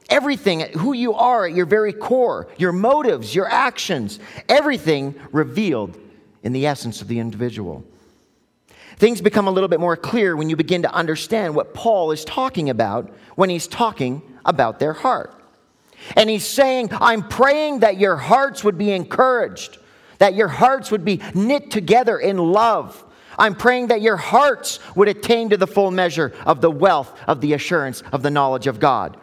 everything, 0.10 0.62
who 0.78 0.94
you 0.94 1.14
are 1.14 1.48
at 1.48 1.56
your 1.56 1.66
very 1.66 1.94
core, 1.94 2.48
your 2.58 2.72
motives, 2.72 3.34
your 3.34 3.50
actions, 3.50 4.20
everything 4.48 5.16
revealed 5.32 5.98
in 6.44 6.54
the 6.54 6.66
essence 6.66 7.02
of 7.02 7.08
the 7.08 7.20
individual. 7.20 7.84
Things 8.98 9.22
become 9.22 9.48
a 9.48 9.52
little 9.52 9.68
bit 9.68 9.80
more 9.80 9.96
clear 9.96 10.36
when 10.36 10.50
you 10.50 10.56
begin 10.56 10.82
to 10.82 10.94
understand 10.94 11.54
what 11.54 11.74
Paul 11.74 12.12
is 12.12 12.26
talking 12.26 12.70
about 12.70 13.14
when 13.36 13.50
he's 13.50 13.68
talking 13.68 14.24
about 14.44 14.80
their 14.80 14.94
heart. 14.94 15.34
And 16.16 16.30
he's 16.30 16.46
saying, 16.46 16.90
I'm 16.92 17.28
praying 17.28 17.80
that 17.80 18.00
your 18.00 18.16
hearts 18.16 18.64
would 18.64 18.78
be 18.78 18.92
encouraged, 18.92 19.78
that 20.18 20.34
your 20.34 20.48
hearts 20.48 20.90
would 20.92 21.06
be 21.06 21.22
knit 21.36 21.70
together 21.70 22.18
in 22.18 22.38
love. 22.38 23.04
I'm 23.38 23.54
praying 23.54 23.88
that 23.88 24.02
your 24.02 24.18
hearts 24.18 24.80
would 24.96 25.08
attain 25.08 25.50
to 25.50 25.58
the 25.58 25.68
full 25.68 25.92
measure 25.92 26.34
of 26.46 26.62
the 26.62 26.72
wealth 26.72 27.16
of 27.28 27.42
the 27.42 27.54
assurance 27.54 28.02
of 28.12 28.24
the 28.24 28.32
knowledge 28.32 28.66
of 28.66 28.80
God. 28.80 29.18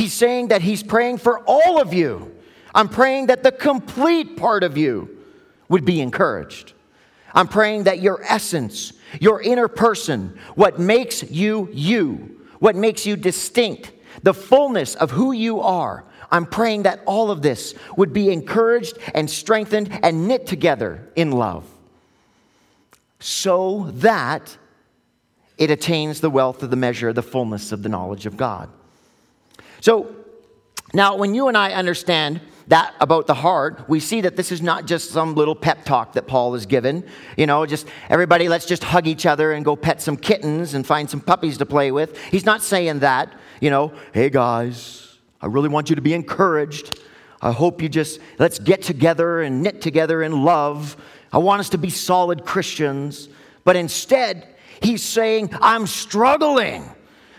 He's 0.00 0.14
saying 0.14 0.48
that 0.48 0.62
he's 0.62 0.82
praying 0.82 1.18
for 1.18 1.40
all 1.46 1.78
of 1.78 1.92
you. 1.92 2.34
I'm 2.74 2.88
praying 2.88 3.26
that 3.26 3.42
the 3.42 3.52
complete 3.52 4.34
part 4.34 4.64
of 4.64 4.78
you 4.78 5.14
would 5.68 5.84
be 5.84 6.00
encouraged. 6.00 6.72
I'm 7.34 7.46
praying 7.46 7.84
that 7.84 8.00
your 8.00 8.22
essence, 8.22 8.94
your 9.20 9.42
inner 9.42 9.68
person, 9.68 10.38
what 10.54 10.78
makes 10.78 11.30
you 11.30 11.68
you, 11.70 12.40
what 12.60 12.76
makes 12.76 13.04
you 13.04 13.14
distinct, 13.14 13.92
the 14.22 14.32
fullness 14.32 14.94
of 14.94 15.10
who 15.10 15.32
you 15.32 15.60
are, 15.60 16.06
I'm 16.30 16.46
praying 16.46 16.84
that 16.84 17.02
all 17.04 17.30
of 17.30 17.42
this 17.42 17.74
would 17.94 18.14
be 18.14 18.32
encouraged 18.32 18.96
and 19.14 19.28
strengthened 19.28 20.00
and 20.02 20.26
knit 20.26 20.46
together 20.46 21.10
in 21.14 21.30
love 21.30 21.66
so 23.18 23.90
that 23.96 24.56
it 25.58 25.70
attains 25.70 26.22
the 26.22 26.30
wealth 26.30 26.62
of 26.62 26.70
the 26.70 26.76
measure, 26.76 27.12
the 27.12 27.22
fullness 27.22 27.70
of 27.70 27.82
the 27.82 27.90
knowledge 27.90 28.24
of 28.24 28.38
God. 28.38 28.70
So, 29.80 30.14
now 30.92 31.16
when 31.16 31.34
you 31.34 31.48
and 31.48 31.56
I 31.56 31.72
understand 31.72 32.40
that 32.68 32.94
about 33.00 33.26
the 33.26 33.34
heart, 33.34 33.88
we 33.88 33.98
see 33.98 34.20
that 34.20 34.36
this 34.36 34.52
is 34.52 34.62
not 34.62 34.86
just 34.86 35.10
some 35.10 35.34
little 35.34 35.56
pep 35.56 35.84
talk 35.84 36.12
that 36.12 36.28
Paul 36.28 36.54
is 36.54 36.66
given. 36.66 37.04
You 37.36 37.46
know, 37.46 37.66
just 37.66 37.86
everybody, 38.08 38.48
let's 38.48 38.66
just 38.66 38.84
hug 38.84 39.08
each 39.08 39.26
other 39.26 39.52
and 39.52 39.64
go 39.64 39.74
pet 39.74 40.00
some 40.00 40.16
kittens 40.16 40.74
and 40.74 40.86
find 40.86 41.10
some 41.10 41.20
puppies 41.20 41.58
to 41.58 41.66
play 41.66 41.90
with. 41.90 42.16
He's 42.30 42.44
not 42.44 42.62
saying 42.62 43.00
that, 43.00 43.32
you 43.60 43.70
know, 43.70 43.92
hey 44.12 44.30
guys, 44.30 45.18
I 45.40 45.46
really 45.46 45.68
want 45.68 45.90
you 45.90 45.96
to 45.96 46.02
be 46.02 46.14
encouraged. 46.14 47.00
I 47.42 47.50
hope 47.52 47.82
you 47.82 47.88
just, 47.88 48.20
let's 48.38 48.58
get 48.58 48.82
together 48.82 49.40
and 49.40 49.62
knit 49.62 49.80
together 49.80 50.22
in 50.22 50.44
love. 50.44 50.96
I 51.32 51.38
want 51.38 51.60
us 51.60 51.70
to 51.70 51.78
be 51.78 51.90
solid 51.90 52.44
Christians. 52.44 53.28
But 53.64 53.76
instead, 53.76 54.46
he's 54.82 55.02
saying, 55.02 55.50
I'm 55.60 55.86
struggling. 55.86 56.88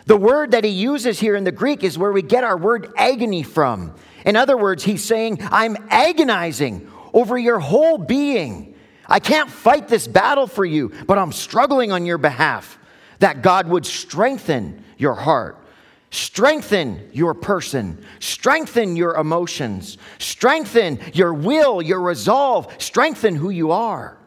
The 0.06 0.18
word 0.18 0.52
that 0.52 0.64
he 0.64 0.72
uses 0.72 1.20
here 1.20 1.36
in 1.36 1.44
the 1.44 1.52
Greek 1.52 1.84
is 1.84 1.98
where 1.98 2.12
we 2.12 2.22
get 2.22 2.44
our 2.44 2.58
word 2.58 2.92
agony 2.98 3.44
from. 3.44 3.94
In 4.26 4.36
other 4.36 4.58
words, 4.58 4.84
he's 4.84 5.04
saying, 5.04 5.40
I'm 5.52 5.78
agonizing 5.90 6.90
over 7.14 7.38
your 7.38 7.60
whole 7.60 7.98
being. 7.98 8.76
I 9.08 9.20
can't 9.20 9.50
fight 9.50 9.88
this 9.88 10.08
battle 10.08 10.48
for 10.48 10.66
you, 10.66 10.92
but 11.06 11.18
I'm 11.18 11.32
struggling 11.32 11.92
on 11.92 12.06
your 12.06 12.18
behalf. 12.18 12.78
That 13.20 13.42
God 13.42 13.68
would 13.68 13.86
strengthen 13.86 14.84
your 14.98 15.14
heart, 15.14 15.64
strengthen 16.10 17.10
your 17.14 17.36
person, 17.36 18.04
strengthen 18.20 18.96
your 18.96 19.16
emotions, 19.16 20.00
strengthen 20.18 21.00
your 21.14 21.34
will, 21.34 21.82
your 21.82 22.02
resolve, 22.02 22.74
strengthen 22.80 23.36
who 23.36 23.52
you 23.52 23.72
are, 23.72 24.18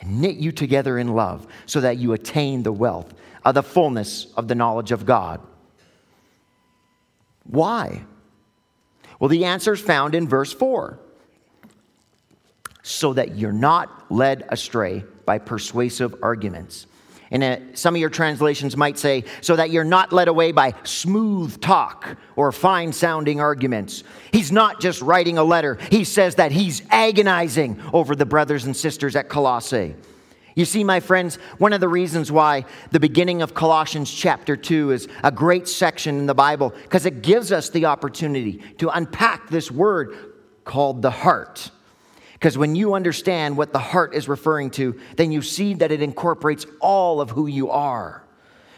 and 0.00 0.20
knit 0.20 0.36
you 0.36 0.52
together 0.52 0.96
in 0.98 1.08
love 1.08 1.46
so 1.66 1.80
that 1.80 1.98
you 1.98 2.12
attain 2.12 2.62
the 2.62 2.72
wealth 2.72 3.14
of 3.46 3.54
the 3.54 3.62
fullness 3.62 4.26
of 4.36 4.48
the 4.48 4.56
knowledge 4.56 4.90
of 4.90 5.06
God. 5.06 5.40
Why? 7.44 8.04
Well, 9.20 9.28
the 9.28 9.44
answer 9.44 9.72
is 9.72 9.80
found 9.80 10.16
in 10.16 10.28
verse 10.28 10.52
4 10.52 10.98
so 12.82 13.12
that 13.12 13.36
you're 13.36 13.52
not 13.52 14.10
led 14.10 14.44
astray 14.48 15.04
by 15.24 15.38
persuasive 15.38 16.16
arguments. 16.22 16.86
And 17.30 17.42
uh, 17.42 17.58
some 17.74 17.94
of 17.94 18.00
your 18.00 18.10
translations 18.10 18.76
might 18.76 18.98
say, 18.98 19.24
so 19.40 19.56
that 19.56 19.70
you're 19.70 19.84
not 19.84 20.12
led 20.12 20.28
away 20.28 20.50
by 20.50 20.74
smooth 20.82 21.60
talk 21.60 22.16
or 22.34 22.50
fine 22.50 22.92
sounding 22.92 23.40
arguments. 23.40 24.02
He's 24.32 24.50
not 24.50 24.80
just 24.80 25.02
writing 25.02 25.38
a 25.38 25.44
letter, 25.44 25.78
he 25.90 26.02
says 26.02 26.34
that 26.36 26.50
he's 26.50 26.82
agonizing 26.90 27.80
over 27.92 28.16
the 28.16 28.26
brothers 28.26 28.64
and 28.64 28.76
sisters 28.76 29.14
at 29.14 29.28
Colossae. 29.28 29.94
You 30.56 30.64
see, 30.64 30.84
my 30.84 31.00
friends, 31.00 31.36
one 31.58 31.74
of 31.74 31.82
the 31.82 31.88
reasons 31.88 32.32
why 32.32 32.64
the 32.90 32.98
beginning 32.98 33.42
of 33.42 33.52
Colossians 33.52 34.10
chapter 34.10 34.56
2 34.56 34.90
is 34.90 35.06
a 35.22 35.30
great 35.30 35.68
section 35.68 36.18
in 36.18 36.24
the 36.24 36.34
Bible, 36.34 36.70
because 36.70 37.04
it 37.04 37.20
gives 37.22 37.52
us 37.52 37.68
the 37.68 37.84
opportunity 37.84 38.62
to 38.78 38.88
unpack 38.88 39.50
this 39.50 39.70
word 39.70 40.16
called 40.64 41.02
the 41.02 41.10
heart. 41.10 41.70
Because 42.32 42.56
when 42.56 42.74
you 42.74 42.94
understand 42.94 43.58
what 43.58 43.74
the 43.74 43.78
heart 43.78 44.14
is 44.14 44.28
referring 44.28 44.70
to, 44.72 44.98
then 45.16 45.30
you 45.30 45.42
see 45.42 45.74
that 45.74 45.92
it 45.92 46.00
incorporates 46.00 46.64
all 46.80 47.20
of 47.20 47.28
who 47.28 47.46
you 47.46 47.70
are, 47.70 48.24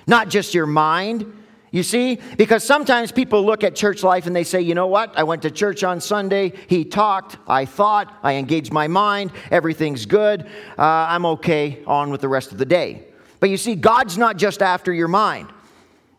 not 0.04 0.30
just 0.30 0.54
your 0.54 0.66
mind, 0.66 1.32
you 1.70 1.82
see? 1.82 2.18
Because 2.36 2.64
sometimes 2.64 3.12
people 3.12 3.44
look 3.44 3.62
at 3.62 3.74
church 3.74 4.02
life 4.02 4.26
and 4.26 4.34
they 4.34 4.44
say, 4.44 4.60
you 4.60 4.74
know 4.74 4.86
what? 4.86 5.16
I 5.18 5.24
went 5.24 5.42
to 5.42 5.50
church 5.50 5.84
on 5.84 6.00
Sunday. 6.00 6.54
He 6.66 6.84
talked. 6.84 7.36
I 7.46 7.66
thought. 7.66 8.14
I 8.22 8.34
engaged 8.34 8.72
my 8.72 8.88
mind. 8.88 9.32
Everything's 9.50 10.06
good. 10.06 10.42
Uh, 10.78 10.82
I'm 10.82 11.26
okay. 11.26 11.82
On 11.86 12.10
with 12.10 12.22
the 12.22 12.28
rest 12.28 12.52
of 12.52 12.58
the 12.58 12.64
day. 12.64 13.04
But 13.40 13.50
you 13.50 13.56
see, 13.56 13.74
God's 13.74 14.16
not 14.16 14.36
just 14.36 14.62
after 14.62 14.92
your 14.92 15.08
mind, 15.08 15.48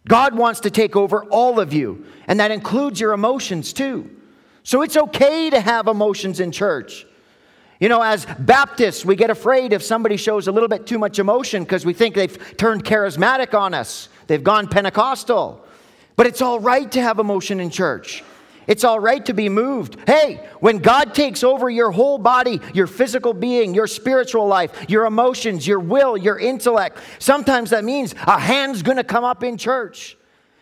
God 0.07 0.35
wants 0.35 0.61
to 0.61 0.71
take 0.71 0.95
over 0.95 1.25
all 1.25 1.59
of 1.59 1.73
you, 1.73 2.05
and 2.27 2.39
that 2.39 2.51
includes 2.51 2.99
your 2.99 3.13
emotions 3.13 3.73
too. 3.73 4.09
So 4.63 4.81
it's 4.81 4.95
okay 4.95 5.49
to 5.49 5.59
have 5.59 5.87
emotions 5.87 6.39
in 6.39 6.51
church. 6.51 7.05
You 7.79 7.87
know, 7.87 8.01
as 8.01 8.25
Baptists, 8.39 9.05
we 9.05 9.15
get 9.15 9.29
afraid 9.29 9.71
if 9.71 9.81
somebody 9.81 10.17
shows 10.17 10.47
a 10.47 10.51
little 10.51 10.67
bit 10.67 10.85
too 10.85 10.99
much 10.99 11.17
emotion 11.17 11.63
because 11.63 11.85
we 11.85 11.93
think 11.93 12.13
they've 12.13 12.57
turned 12.57 12.83
charismatic 12.83 13.57
on 13.57 13.73
us. 13.73 14.09
They've 14.29 14.43
gone 14.43 14.67
Pentecostal. 14.67 15.65
But 16.15 16.27
it's 16.27 16.41
all 16.41 16.59
right 16.59 16.89
to 16.91 17.01
have 17.01 17.17
emotion 17.17 17.59
in 17.59 17.71
church. 17.71 18.23
It's 18.67 18.83
all 18.83 18.99
right 18.99 19.25
to 19.25 19.33
be 19.33 19.49
moved. 19.49 19.97
Hey, 20.05 20.47
when 20.59 20.77
God 20.77 21.15
takes 21.15 21.43
over 21.43 21.67
your 21.71 21.89
whole 21.89 22.19
body, 22.19 22.61
your 22.75 22.85
physical 22.85 23.33
being, 23.33 23.73
your 23.73 23.87
spiritual 23.87 24.45
life, 24.45 24.85
your 24.87 25.07
emotions, 25.07 25.65
your 25.65 25.79
will, 25.79 26.15
your 26.15 26.37
intellect, 26.37 26.99
sometimes 27.17 27.71
that 27.71 27.83
means 27.83 28.13
a 28.27 28.39
hand's 28.39 28.83
gonna 28.83 29.03
come 29.03 29.23
up 29.23 29.43
in 29.43 29.57
church 29.57 30.15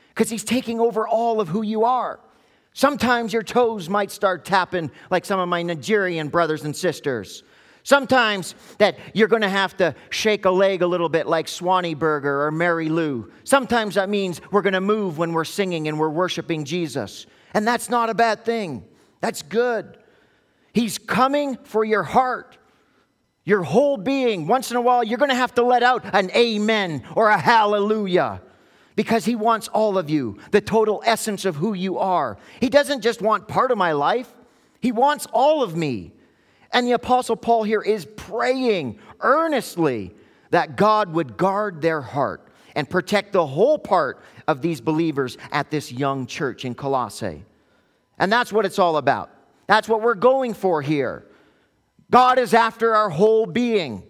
because 0.10 0.30
He's 0.30 0.46
taking 0.46 0.80
over 0.80 1.06
all 1.06 1.42
of 1.42 1.50
who 1.50 1.62
you 1.62 1.84
are. 1.84 2.22
Sometimes 2.72 3.34
your 3.34 3.44
toes 3.44 3.90
might 3.90 4.12
start 4.12 4.46
tapping 4.46 4.90
like 5.12 5.26
some 5.26 5.42
of 5.42 5.50
my 5.50 5.62
Nigerian 5.62 6.30
brothers 6.30 6.64
and 6.64 6.74
sisters. 6.74 7.44
Sometimes 7.88 8.54
that 8.80 9.00
you're 9.14 9.30
going 9.30 9.44
to 9.44 9.48
have 9.48 9.78
to 9.78 9.96
shake 10.10 10.44
a 10.44 10.52
leg 10.52 10.82
a 10.82 10.88
little 10.88 11.08
bit 11.08 11.26
like 11.26 11.48
Swanee 11.48 11.94
Burger 11.94 12.44
or 12.44 12.52
Mary 12.52 12.90
Lou. 12.90 13.32
Sometimes 13.46 13.96
that 13.96 14.10
means 14.10 14.42
we're 14.52 14.62
going 14.62 14.74
to 14.74 14.82
move 14.82 15.18
when 15.18 15.32
we're 15.32 15.46
singing 15.46 15.88
and 15.88 15.98
we're 15.98 16.10
worshiping 16.10 16.66
Jesus. 16.66 17.28
And 17.54 17.66
that's 17.66 17.90
not 17.90 18.10
a 18.10 18.14
bad 18.14 18.44
thing. 18.44 18.84
That's 19.22 19.42
good. 19.42 19.98
He's 20.74 20.98
coming 20.98 21.56
for 21.64 21.86
your 21.86 22.04
heart, 22.04 22.58
your 23.46 23.64
whole 23.64 23.96
being. 23.96 24.48
Once 24.48 24.70
in 24.70 24.76
a 24.76 24.82
while, 24.82 25.02
you're 25.02 25.18
going 25.18 25.30
to 25.30 25.36
have 25.36 25.56
to 25.56 25.64
let 25.64 25.82
out 25.82 26.04
an 26.14 26.30
amen 26.32 27.06
or 27.16 27.30
a 27.30 27.38
hallelujah 27.38 28.42
because 28.98 29.24
he 29.24 29.38
wants 29.38 29.70
all 29.70 29.98
of 29.98 30.10
you, 30.10 30.40
the 30.52 30.60
total 30.60 31.02
essence 31.06 31.46
of 31.46 31.56
who 31.56 31.74
you 31.74 32.00
are. 32.00 32.38
He 32.60 32.68
doesn't 32.68 33.00
just 33.00 33.22
want 33.22 33.48
part 33.48 33.72
of 33.72 33.78
my 33.78 33.94
life, 33.94 34.30
he 34.82 34.92
wants 34.92 35.26
all 35.32 35.64
of 35.64 35.74
me. 35.74 36.12
And 36.78 36.86
the 36.86 36.92
Apostle 36.92 37.36
Paul 37.36 37.64
here 37.64 37.82
is 37.82 38.06
praying 38.06 39.00
earnestly 39.22 40.14
that 40.52 40.76
God 40.76 41.12
would 41.12 41.36
guard 41.36 41.82
their 41.82 42.02
heart 42.02 42.50
and 42.76 42.88
protect 42.88 43.34
the 43.34 43.48
whole 43.48 43.80
part 43.80 44.22
of 44.48 44.62
these 44.62 44.80
believers 44.80 45.40
at 45.52 45.72
this 45.72 45.92
young 45.92 46.28
church 46.28 46.66
in 46.66 46.76
Colossae. 46.76 47.44
And 48.20 48.32
that's 48.32 48.54
what 48.54 48.64
it's 48.64 48.78
all 48.78 48.98
about. 48.98 49.32
That's 49.66 49.90
what 49.90 50.04
we're 50.04 50.14
going 50.14 50.54
for 50.54 50.84
here. 50.84 51.26
God 52.12 52.38
is 52.38 52.54
after 52.54 52.94
our 52.94 53.10
whole 53.10 53.48
being. 53.48 54.04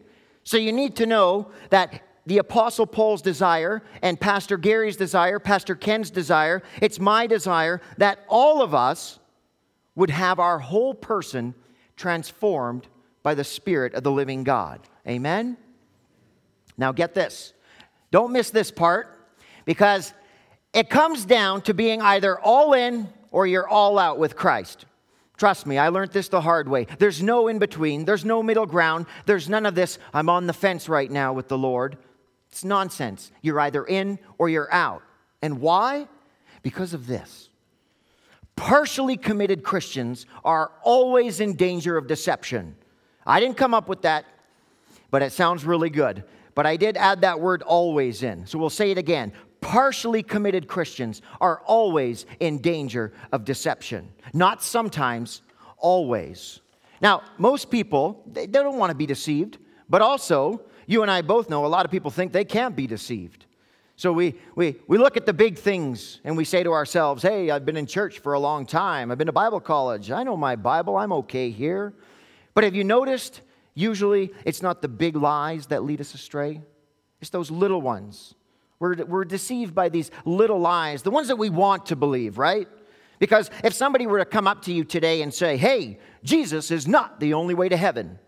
So 0.44 0.58
you 0.58 0.74
need 0.74 0.98
to 0.98 1.06
know 1.06 1.52
that 1.70 2.02
the 2.26 2.40
Apostle 2.40 2.86
Paul's 2.86 3.22
desire 3.22 3.82
and 4.02 4.20
Pastor 4.20 4.58
Gary's 4.58 4.98
desire, 4.98 5.40
Pastor 5.40 5.74
Ken's 5.74 6.10
desire, 6.10 6.62
it's 6.82 7.00
my 7.00 7.28
desire 7.28 7.80
that 7.98 8.26
all 8.28 8.62
of 8.62 8.76
us 8.76 9.20
would 9.96 10.10
have 10.10 10.38
our 10.38 10.60
whole 10.60 10.94
person 10.94 11.56
transformed 11.98 12.88
by 13.24 13.36
the 13.36 13.44
Spirit 13.44 13.94
of 13.94 14.04
the 14.04 14.12
living 14.12 14.44
God. 14.44 14.80
Amen? 15.06 15.58
Now, 16.78 16.92
get 16.92 17.14
this. 17.14 17.54
Don't 18.12 18.32
miss 18.32 18.52
this 18.52 18.72
part 18.72 19.10
because 19.66 20.14
it 20.74 20.90
comes 20.90 21.26
down 21.26 21.62
to 21.64 21.74
being 21.74 22.02
either 22.02 22.40
all 22.40 22.74
in 22.74 23.10
or 23.32 23.46
you're 23.46 23.68
all 23.68 24.00
out 24.00 24.18
with 24.18 24.36
Christ. 24.36 24.86
Trust 25.38 25.68
me, 25.68 25.78
I 25.78 25.90
learned 25.90 26.12
this 26.12 26.30
the 26.30 26.42
hard 26.42 26.68
way. 26.68 26.88
There's 26.98 27.22
no 27.22 27.48
in 27.48 27.60
between, 27.60 28.06
there's 28.06 28.26
no 28.26 28.42
middle 28.42 28.66
ground, 28.66 29.06
there's 29.26 29.50
none 29.50 29.66
of 29.66 29.76
this, 29.76 30.00
I'm 30.14 30.30
on 30.30 30.48
the 30.48 30.54
fence 30.54 30.90
right 30.90 31.12
now 31.12 31.34
with 31.34 31.48
the 31.48 31.58
Lord. 31.58 31.98
It's 32.50 32.64
nonsense. 32.64 33.32
You're 33.42 33.60
either 33.60 33.86
in 33.86 34.20
or 34.38 34.50
you're 34.50 34.74
out. 34.74 35.04
And 35.42 35.62
why? 35.62 36.08
Because 36.64 36.94
of 36.94 37.06
this 37.06 37.50
partially 38.58 39.16
committed 39.16 39.64
Christians 39.64 40.26
are 40.44 40.72
always 40.84 41.40
in 41.40 41.56
danger 41.56 41.96
of 41.96 42.08
deception. 42.08 42.76
I 43.26 43.40
didn't 43.40 43.56
come 43.56 43.74
up 43.74 43.88
with 43.88 44.02
that, 44.02 44.26
but 45.10 45.22
it 45.22 45.32
sounds 45.32 45.64
really 45.64 45.90
good. 45.90 46.26
But 46.54 46.66
I 46.66 46.76
did 46.76 46.98
add 46.98 47.22
that 47.22 47.40
word 47.40 47.62
always 47.62 48.24
in. 48.24 48.46
So 48.46 48.58
we'll 48.58 48.70
say 48.70 48.92
it 48.92 48.98
again. 48.98 49.32
Partially 49.62 50.24
committed 50.24 50.68
Christians 50.68 51.22
are 51.40 51.62
always 51.66 52.26
in 52.40 52.60
danger 52.60 53.14
of 53.32 53.46
deception. 53.46 54.10
Not 54.34 54.64
sometimes, 54.64 55.42
always. 55.78 56.60
Now, 57.00 57.22
most 57.38 57.70
people, 57.70 58.24
they 58.26 58.48
don't 58.48 58.78
want 58.78 58.90
to 58.90 58.96
be 58.96 59.06
deceived, 59.06 59.60
but 59.88 60.02
also, 60.02 60.62
you 60.88 61.04
and 61.04 61.12
I 61.12 61.22
both 61.22 61.50
know 61.50 61.66
a 61.66 61.68
lot 61.68 61.86
of 61.86 61.92
people 61.92 62.12
think 62.12 62.32
they 62.32 62.46
can't 62.46 62.76
be 62.76 62.88
deceived. 62.88 63.46
So 64.00 64.14
we, 64.14 64.36
we, 64.56 64.76
we 64.88 65.00
look 65.00 65.18
at 65.18 65.26
the 65.26 65.34
big 65.34 65.58
things 65.58 66.22
and 66.24 66.38
we 66.38 66.46
say 66.46 66.62
to 66.62 66.72
ourselves, 66.72 67.24
hey, 67.24 67.50
I've 67.50 67.66
been 67.66 67.78
in 67.78 67.88
church 67.88 68.20
for 68.20 68.34
a 68.34 68.40
long 68.40 68.68
time. 68.68 69.10
I've 69.12 69.18
been 69.18 69.26
to 69.26 69.34
Bible 69.34 69.60
college. 69.60 70.12
I 70.12 70.22
know 70.22 70.38
my 70.38 70.56
Bible. 70.56 70.96
I'm 70.96 71.12
okay 71.14 71.50
here. 71.50 71.94
But 72.54 72.64
have 72.64 72.76
you 72.76 72.84
noticed, 72.84 73.42
usually 73.74 74.32
it's 74.46 74.62
not 74.62 74.84
the 74.84 74.88
big 74.88 75.16
lies 75.16 75.66
that 75.68 75.84
lead 75.84 76.00
us 76.00 76.14
astray, 76.14 76.62
it's 77.22 77.32
those 77.32 77.50
little 77.50 77.82
ones. 77.82 78.36
We're, 78.80 79.04
we're 79.04 79.26
deceived 79.26 79.74
by 79.74 79.90
these 79.90 80.12
little 80.26 80.60
lies, 80.60 81.02
the 81.02 81.10
ones 81.10 81.30
that 81.30 81.38
we 81.38 81.50
want 81.50 81.88
to 81.88 81.96
believe, 81.96 82.38
right? 82.38 82.68
Because 83.18 83.50
if 83.64 83.74
somebody 83.74 84.06
were 84.06 84.20
to 84.20 84.26
come 84.26 84.46
up 84.46 84.62
to 84.64 84.72
you 84.72 84.84
today 84.84 85.24
and 85.24 85.34
say, 85.34 85.58
hey, 85.58 85.98
Jesus 86.24 86.70
is 86.70 86.88
not 86.88 87.20
the 87.20 87.34
only 87.34 87.56
way 87.56 87.68
to 87.68 87.78
heaven, 87.78 88.20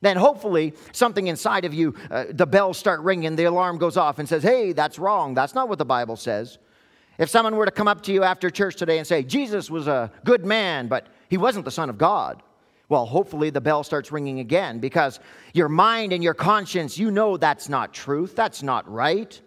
then 0.00 0.16
hopefully 0.16 0.74
something 0.92 1.26
inside 1.26 1.64
of 1.64 1.74
you, 1.74 1.94
uh, 2.10 2.24
the 2.30 2.46
bells 2.46 2.78
start 2.78 3.00
ringing, 3.00 3.36
the 3.36 3.44
alarm 3.44 3.78
goes 3.78 3.96
off 3.96 4.18
and 4.18 4.28
says, 4.28 4.42
hey, 4.42 4.72
that's 4.72 4.98
wrong. 4.98 5.34
That's 5.34 5.54
not 5.54 5.68
what 5.68 5.78
the 5.78 5.84
Bible 5.84 6.16
says. 6.16 6.58
If 7.18 7.28
someone 7.28 7.56
were 7.56 7.66
to 7.66 7.70
come 7.70 7.88
up 7.88 8.02
to 8.04 8.12
you 8.12 8.22
after 8.22 8.48
church 8.48 8.76
today 8.76 8.96
and 8.96 9.06
say, 9.06 9.22
Jesus 9.22 9.70
was 9.70 9.88
a 9.88 10.10
good 10.24 10.46
man, 10.46 10.88
but 10.88 11.06
he 11.28 11.36
wasn't 11.36 11.66
the 11.66 11.70
Son 11.70 11.90
of 11.90 11.98
God, 11.98 12.42
well, 12.88 13.06
hopefully 13.06 13.50
the 13.50 13.60
bell 13.60 13.84
starts 13.84 14.10
ringing 14.10 14.40
again 14.40 14.80
because 14.80 15.20
your 15.52 15.68
mind 15.68 16.12
and 16.12 16.24
your 16.24 16.34
conscience, 16.34 16.98
you 16.98 17.10
know 17.10 17.36
that's 17.36 17.68
not 17.68 17.92
truth. 17.92 18.34
That's 18.34 18.62
not 18.62 18.90
right. 18.90 19.40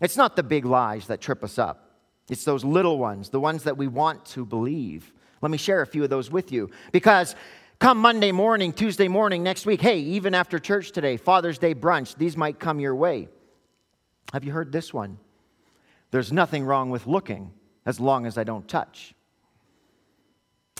It's 0.00 0.16
not 0.16 0.36
the 0.36 0.42
big 0.42 0.64
lies 0.64 1.06
that 1.06 1.20
trip 1.20 1.44
us 1.44 1.58
up, 1.58 1.90
it's 2.28 2.44
those 2.44 2.64
little 2.64 2.98
ones, 2.98 3.28
the 3.28 3.40
ones 3.40 3.62
that 3.64 3.76
we 3.76 3.86
want 3.86 4.24
to 4.26 4.44
believe. 4.44 5.12
Let 5.42 5.50
me 5.50 5.58
share 5.58 5.82
a 5.82 5.86
few 5.86 6.02
of 6.02 6.10
those 6.10 6.30
with 6.30 6.50
you 6.50 6.70
because 6.92 7.36
come 7.78 7.98
Monday 7.98 8.32
morning, 8.32 8.72
Tuesday 8.72 9.08
morning, 9.08 9.42
next 9.42 9.66
week, 9.66 9.80
hey, 9.80 9.98
even 9.98 10.34
after 10.34 10.58
church 10.58 10.92
today, 10.92 11.16
Father's 11.16 11.58
Day 11.58 11.74
brunch, 11.74 12.16
these 12.16 12.36
might 12.36 12.58
come 12.58 12.80
your 12.80 12.94
way. 12.94 13.28
Have 14.32 14.44
you 14.44 14.52
heard 14.52 14.72
this 14.72 14.92
one? 14.92 15.18
There's 16.10 16.32
nothing 16.32 16.64
wrong 16.64 16.90
with 16.90 17.06
looking 17.06 17.52
as 17.84 18.00
long 18.00 18.26
as 18.26 18.38
I 18.38 18.44
don't 18.44 18.66
touch. 18.66 19.14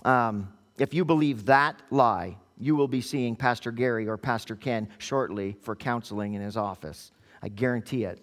Um, 0.05 0.53
if 0.79 0.95
you 0.95 1.05
believe 1.05 1.47
that 1.47 1.81
lie, 1.91 2.37
you 2.59 2.75
will 2.75 2.89
be 2.89 3.01
seeing 3.01 3.37
Pastor 3.37 3.71
Gary 3.71 4.09
or 4.09 4.17
Pastor 4.17 4.57
Ken 4.57 4.89
shortly 4.99 5.57
for 5.61 5.77
counseling 5.77 6.35
in 6.35 6.43
his 6.43 6.57
office. 6.57 7.13
I 7.43 7.49
guarantee 7.49 8.05
it. 8.05 8.21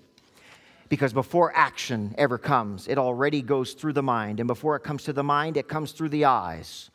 Because 0.90 1.14
before 1.14 1.56
action 1.56 2.14
ever 2.18 2.38
comes, 2.38 2.88
it 2.88 2.98
already 2.98 3.42
goes 3.42 3.74
through 3.74 3.94
the 3.94 4.04
mind. 4.04 4.40
And 4.40 4.48
before 4.48 4.76
it 4.76 4.82
comes 4.82 5.04
to 5.04 5.14
the 5.14 5.24
mind, 5.24 5.58
it 5.58 5.68
comes 5.68 5.92
through 5.92 6.10
the 6.10 6.26
eyes. 6.26 6.90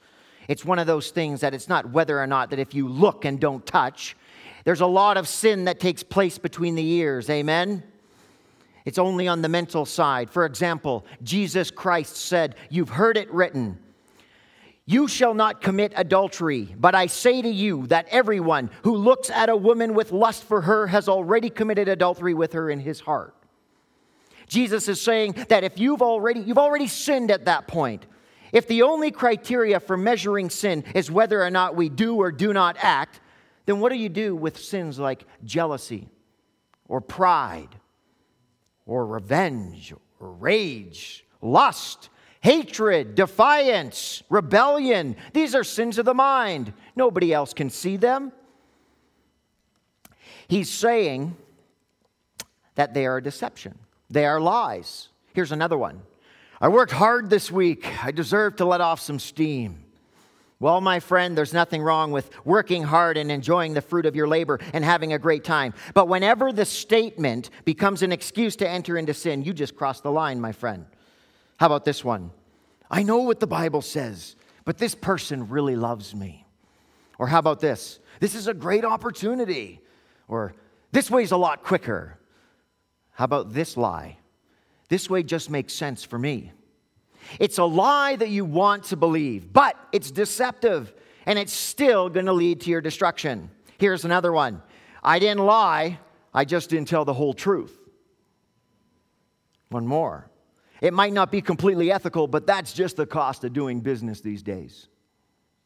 It's 0.48 0.64
one 0.64 0.78
of 0.78 0.86
those 0.86 1.10
things 1.10 1.42
that 1.42 1.54
it's 1.54 1.68
not 1.68 1.90
whether 1.90 2.18
or 2.18 2.26
not 2.26 2.50
that 2.50 2.58
if 2.58 2.74
you 2.74 2.88
look 2.88 3.24
and 3.26 3.38
don't 3.38 3.64
touch, 3.64 4.16
there's 4.64 4.80
a 4.80 4.86
lot 4.86 5.16
of 5.16 5.28
sin 5.28 5.66
that 5.66 5.78
takes 5.78 6.02
place 6.02 6.38
between 6.38 6.74
the 6.74 6.86
ears. 6.86 7.30
Amen? 7.30 7.82
It's 8.86 8.98
only 8.98 9.28
on 9.28 9.42
the 9.42 9.48
mental 9.48 9.84
side. 9.84 10.30
For 10.30 10.46
example, 10.46 11.04
Jesus 11.22 11.70
Christ 11.70 12.16
said, 12.16 12.54
You've 12.70 12.88
heard 12.88 13.18
it 13.18 13.30
written. 13.30 13.78
You 14.86 15.06
shall 15.06 15.34
not 15.34 15.60
commit 15.60 15.92
adultery, 15.94 16.74
but 16.78 16.94
I 16.94 17.06
say 17.06 17.42
to 17.42 17.48
you 17.48 17.86
that 17.88 18.06
everyone 18.08 18.70
who 18.84 18.96
looks 18.96 19.28
at 19.28 19.50
a 19.50 19.56
woman 19.56 19.92
with 19.92 20.12
lust 20.12 20.44
for 20.44 20.62
her 20.62 20.86
has 20.86 21.10
already 21.10 21.50
committed 21.50 21.88
adultery 21.88 22.32
with 22.32 22.54
her 22.54 22.70
in 22.70 22.80
his 22.80 23.00
heart. 23.00 23.34
Jesus 24.46 24.88
is 24.88 24.98
saying 24.98 25.34
that 25.48 25.62
if 25.62 25.78
you've 25.78 26.00
already 26.00 26.40
you've 26.40 26.56
already 26.56 26.86
sinned 26.86 27.30
at 27.30 27.44
that 27.44 27.68
point. 27.68 28.06
If 28.52 28.66
the 28.66 28.82
only 28.82 29.10
criteria 29.10 29.80
for 29.80 29.96
measuring 29.96 30.50
sin 30.50 30.84
is 30.94 31.10
whether 31.10 31.42
or 31.42 31.50
not 31.50 31.76
we 31.76 31.88
do 31.88 32.16
or 32.16 32.32
do 32.32 32.52
not 32.52 32.76
act, 32.80 33.20
then 33.66 33.80
what 33.80 33.90
do 33.92 33.98
you 33.98 34.08
do 34.08 34.34
with 34.34 34.58
sins 34.58 34.98
like 34.98 35.24
jealousy 35.44 36.08
or 36.88 37.00
pride 37.00 37.68
or 38.86 39.06
revenge 39.06 39.92
or 40.20 40.32
rage, 40.32 41.24
lust, 41.42 42.08
hatred, 42.40 43.14
defiance, 43.14 44.22
rebellion. 44.28 45.16
These 45.32 45.54
are 45.54 45.64
sins 45.64 45.98
of 45.98 46.04
the 46.04 46.14
mind. 46.14 46.72
Nobody 46.96 47.32
else 47.32 47.52
can 47.52 47.70
see 47.70 47.96
them. 47.96 48.32
He's 50.48 50.70
saying 50.70 51.36
that 52.74 52.94
they 52.94 53.04
are 53.06 53.18
a 53.18 53.22
deception, 53.22 53.78
they 54.08 54.24
are 54.24 54.40
lies. 54.40 55.08
Here's 55.34 55.52
another 55.52 55.76
one 55.76 56.02
I 56.60 56.68
worked 56.68 56.92
hard 56.92 57.30
this 57.30 57.50
week. 57.50 57.86
I 58.04 58.10
deserve 58.10 58.56
to 58.56 58.64
let 58.64 58.80
off 58.80 59.00
some 59.00 59.18
steam. 59.18 59.84
Well, 60.60 60.80
my 60.80 60.98
friend, 60.98 61.38
there's 61.38 61.52
nothing 61.52 61.82
wrong 61.82 62.10
with 62.10 62.30
working 62.44 62.82
hard 62.82 63.16
and 63.16 63.30
enjoying 63.30 63.74
the 63.74 63.80
fruit 63.80 64.06
of 64.06 64.16
your 64.16 64.26
labor 64.26 64.58
and 64.72 64.84
having 64.84 65.12
a 65.12 65.18
great 65.18 65.44
time. 65.44 65.72
But 65.94 66.08
whenever 66.08 66.52
the 66.52 66.64
statement 66.64 67.50
becomes 67.64 68.02
an 68.02 68.10
excuse 68.10 68.56
to 68.56 68.68
enter 68.68 68.98
into 68.98 69.14
sin, 69.14 69.44
you 69.44 69.52
just 69.52 69.76
cross 69.76 70.00
the 70.00 70.10
line, 70.10 70.40
my 70.40 70.50
friend. 70.50 70.86
How 71.58 71.66
about 71.66 71.84
this 71.84 72.04
one? 72.04 72.32
I 72.90 73.04
know 73.04 73.18
what 73.18 73.38
the 73.38 73.46
Bible 73.46 73.82
says, 73.82 74.34
but 74.64 74.78
this 74.78 74.96
person 74.96 75.48
really 75.48 75.76
loves 75.76 76.12
me. 76.12 76.44
Or 77.18 77.28
how 77.28 77.38
about 77.38 77.60
this? 77.60 78.00
This 78.18 78.34
is 78.34 78.48
a 78.48 78.54
great 78.54 78.84
opportunity. 78.84 79.80
Or 80.26 80.54
this 80.90 81.08
way's 81.08 81.30
a 81.30 81.36
lot 81.36 81.62
quicker. 81.62 82.18
How 83.12 83.24
about 83.24 83.52
this 83.52 83.76
lie? 83.76 84.17
This 84.88 85.10
way 85.10 85.22
just 85.22 85.50
makes 85.50 85.72
sense 85.72 86.04
for 86.04 86.18
me. 86.18 86.52
It's 87.38 87.58
a 87.58 87.64
lie 87.64 88.16
that 88.16 88.30
you 88.30 88.44
want 88.44 88.84
to 88.84 88.96
believe, 88.96 89.52
but 89.52 89.76
it's 89.92 90.10
deceptive 90.10 90.92
and 91.26 91.38
it's 91.38 91.52
still 91.52 92.08
going 92.08 92.26
to 92.26 92.32
lead 92.32 92.62
to 92.62 92.70
your 92.70 92.80
destruction. 92.80 93.50
Here's 93.78 94.04
another 94.04 94.32
one 94.32 94.62
I 95.02 95.18
didn't 95.18 95.44
lie, 95.44 95.98
I 96.32 96.44
just 96.44 96.70
didn't 96.70 96.88
tell 96.88 97.04
the 97.04 97.14
whole 97.14 97.34
truth. 97.34 97.76
One 99.68 99.86
more. 99.86 100.30
It 100.80 100.94
might 100.94 101.12
not 101.12 101.30
be 101.30 101.42
completely 101.42 101.90
ethical, 101.90 102.28
but 102.28 102.46
that's 102.46 102.72
just 102.72 102.96
the 102.96 103.06
cost 103.06 103.44
of 103.44 103.52
doing 103.52 103.80
business 103.80 104.20
these 104.20 104.42
days. 104.42 104.88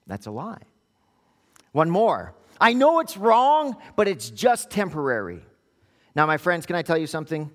That's 0.06 0.26
a 0.26 0.30
lie. 0.30 0.62
One 1.72 1.90
more. 1.90 2.34
I 2.60 2.72
know 2.72 3.00
it's 3.00 3.16
wrong, 3.16 3.76
but 3.94 4.08
it's 4.08 4.30
just 4.30 4.70
temporary. 4.70 5.44
Now, 6.14 6.26
my 6.26 6.36
friends, 6.36 6.66
can 6.66 6.76
I 6.76 6.82
tell 6.82 6.98
you 6.98 7.06
something? 7.06 7.50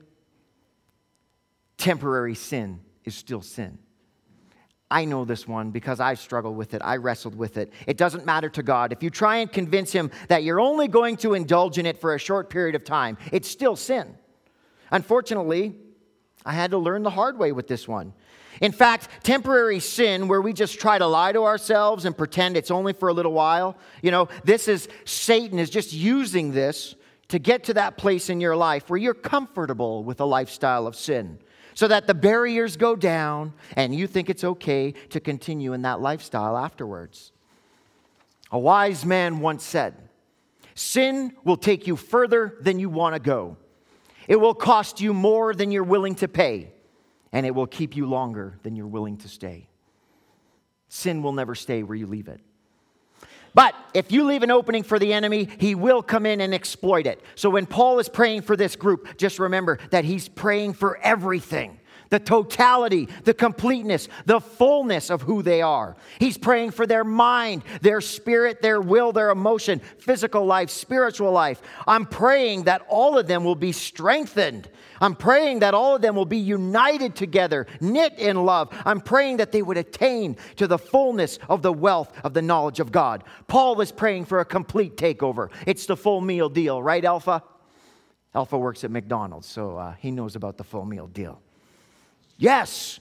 Temporary 1.77 2.35
sin 2.35 2.79
is 3.05 3.15
still 3.15 3.41
sin. 3.41 3.77
I 4.89 5.05
know 5.05 5.25
this 5.25 5.47
one 5.47 5.71
because 5.71 5.99
I 5.99 6.13
struggled 6.13 6.55
with 6.55 6.73
it. 6.73 6.81
I 6.83 6.95
wrestled 6.97 7.35
with 7.35 7.57
it. 7.57 7.73
It 7.87 7.97
doesn't 7.97 8.25
matter 8.25 8.49
to 8.49 8.63
God. 8.63 8.93
If 8.93 9.03
you 9.03 9.09
try 9.09 9.37
and 9.37 9.51
convince 9.51 9.91
Him 9.91 10.11
that 10.29 10.43
you're 10.43 10.61
only 10.61 10.87
going 10.87 11.17
to 11.17 11.33
indulge 11.33 11.77
in 11.77 11.85
it 11.85 11.99
for 11.99 12.15
a 12.15 12.19
short 12.19 12.49
period 12.49 12.73
of 12.73 12.85
time, 12.85 13.17
it's 13.31 13.49
still 13.49 13.75
sin. 13.75 14.15
Unfortunately, 14.91 15.75
I 16.45 16.53
had 16.53 16.71
to 16.71 16.77
learn 16.77 17.03
the 17.03 17.09
hard 17.09 17.37
way 17.37 17.51
with 17.51 17.67
this 17.67 17.87
one. 17.87 18.13
In 18.61 18.71
fact, 18.71 19.09
temporary 19.23 19.79
sin, 19.79 20.27
where 20.29 20.41
we 20.41 20.53
just 20.53 20.79
try 20.79 20.97
to 20.97 21.05
lie 21.05 21.33
to 21.33 21.43
ourselves 21.43 22.05
and 22.05 22.17
pretend 22.17 22.55
it's 22.55 22.71
only 22.71 22.93
for 22.93 23.09
a 23.09 23.13
little 23.13 23.33
while, 23.33 23.77
you 24.01 24.09
know, 24.09 24.29
this 24.45 24.69
is 24.69 24.87
Satan 25.03 25.59
is 25.59 25.69
just 25.69 25.91
using 25.93 26.53
this 26.53 26.95
to 27.27 27.39
get 27.39 27.65
to 27.65 27.73
that 27.73 27.97
place 27.97 28.29
in 28.29 28.39
your 28.39 28.55
life 28.55 28.89
where 28.89 28.97
you're 28.97 29.13
comfortable 29.13 30.03
with 30.03 30.21
a 30.21 30.25
lifestyle 30.25 30.87
of 30.87 30.95
sin 30.95 31.37
so 31.77 31.87
that 31.87 32.07
the 32.07 32.13
barriers 32.15 32.75
go 32.75 32.95
down 32.95 33.53
and 33.75 33.93
you 33.93 34.07
think 34.07 34.31
it's 34.31 34.43
okay 34.43 34.93
to 35.11 35.19
continue 35.19 35.73
in 35.73 35.83
that 35.83 36.01
lifestyle 36.01 36.57
afterwards. 36.57 37.31
A 38.51 38.57
wise 38.57 39.05
man 39.05 39.41
once 39.41 39.63
said, 39.63 39.93
Sin 40.73 41.33
will 41.43 41.55
take 41.55 41.85
you 41.85 41.95
further 41.95 42.57
than 42.61 42.79
you 42.79 42.89
want 42.89 43.13
to 43.13 43.19
go. 43.19 43.57
It 44.27 44.37
will 44.37 44.55
cost 44.55 45.01
you 45.01 45.13
more 45.13 45.53
than 45.53 45.69
you're 45.69 45.83
willing 45.83 46.15
to 46.15 46.27
pay, 46.27 46.71
and 47.31 47.45
it 47.45 47.53
will 47.53 47.67
keep 47.67 47.95
you 47.95 48.07
longer 48.07 48.57
than 48.63 48.75
you're 48.75 48.87
willing 48.87 49.17
to 49.17 49.27
stay. 49.27 49.69
Sin 50.89 51.21
will 51.21 51.33
never 51.33 51.53
stay 51.53 51.83
where 51.83 51.95
you 51.95 52.07
leave 52.07 52.27
it. 52.27 52.41
But 53.57 53.73
if 53.95 54.11
you 54.11 54.23
leave 54.23 54.43
an 54.43 54.51
opening 54.51 54.83
for 54.83 54.99
the 54.99 55.11
enemy, 55.13 55.49
he 55.57 55.73
will 55.73 56.03
come 56.03 56.27
in 56.27 56.41
and 56.41 56.53
exploit 56.53 57.07
it. 57.07 57.19
So 57.33 57.49
when 57.49 57.65
Paul 57.65 57.97
is 57.97 58.07
praying 58.07 58.43
for 58.43 58.55
this 58.55 58.75
group, 58.75 59.17
just 59.17 59.39
remember 59.39 59.79
that 59.89 60.05
he's 60.05 60.29
praying 60.29 60.73
for 60.73 60.99
everything 60.99 61.79
the 62.09 62.19
totality, 62.19 63.07
the 63.23 63.33
completeness, 63.33 64.07
the 64.25 64.39
fullness 64.39 65.09
of 65.09 65.21
who 65.21 65.41
they 65.41 65.61
are. 65.61 65.95
He's 66.19 66.37
praying 66.37 66.71
for 66.71 66.85
their 66.85 67.03
mind, 67.03 67.63
their 67.81 68.01
spirit, 68.01 68.61
their 68.61 68.81
will, 68.81 69.11
their 69.11 69.29
emotion, 69.29 69.79
physical 69.99 70.45
life, 70.45 70.69
spiritual 70.69 71.31
life. 71.31 71.61
I'm 71.85 72.05
praying 72.05 72.63
that 72.63 72.83
all 72.87 73.17
of 73.17 73.27
them 73.27 73.43
will 73.43 73.55
be 73.55 73.71
strengthened. 73.71 74.69
I'm 74.99 75.15
praying 75.15 75.59
that 75.59 75.73
all 75.73 75.95
of 75.95 76.01
them 76.01 76.15
will 76.15 76.25
be 76.25 76.37
united 76.37 77.15
together, 77.15 77.67
knit 77.79 78.17
in 78.17 78.45
love. 78.45 78.69
I'm 78.85 79.01
praying 79.01 79.37
that 79.37 79.51
they 79.51 79.61
would 79.61 79.77
attain 79.77 80.37
to 80.55 80.67
the 80.67 80.77
fullness 80.77 81.37
of 81.49 81.61
the 81.61 81.73
wealth 81.73 82.11
of 82.23 82.33
the 82.33 82.41
knowledge 82.41 82.79
of 82.79 82.91
God. 82.91 83.23
Paul 83.47 83.79
is 83.81 83.91
praying 83.91 84.25
for 84.25 84.39
a 84.39 84.45
complete 84.45 84.97
takeover. 84.97 85.49
It's 85.65 85.85
the 85.85 85.97
full 85.97 86.21
meal 86.21 86.49
deal, 86.49 86.81
right, 86.81 87.03
Alpha? 87.03 87.43
Alpha 88.33 88.57
works 88.57 88.83
at 88.83 88.91
McDonald's, 88.91 89.47
so 89.47 89.77
uh, 89.77 89.93
he 89.99 90.11
knows 90.11 90.35
about 90.35 90.57
the 90.57 90.63
full 90.63 90.85
meal 90.85 91.07
deal. 91.07 91.41
Yes. 92.37 92.99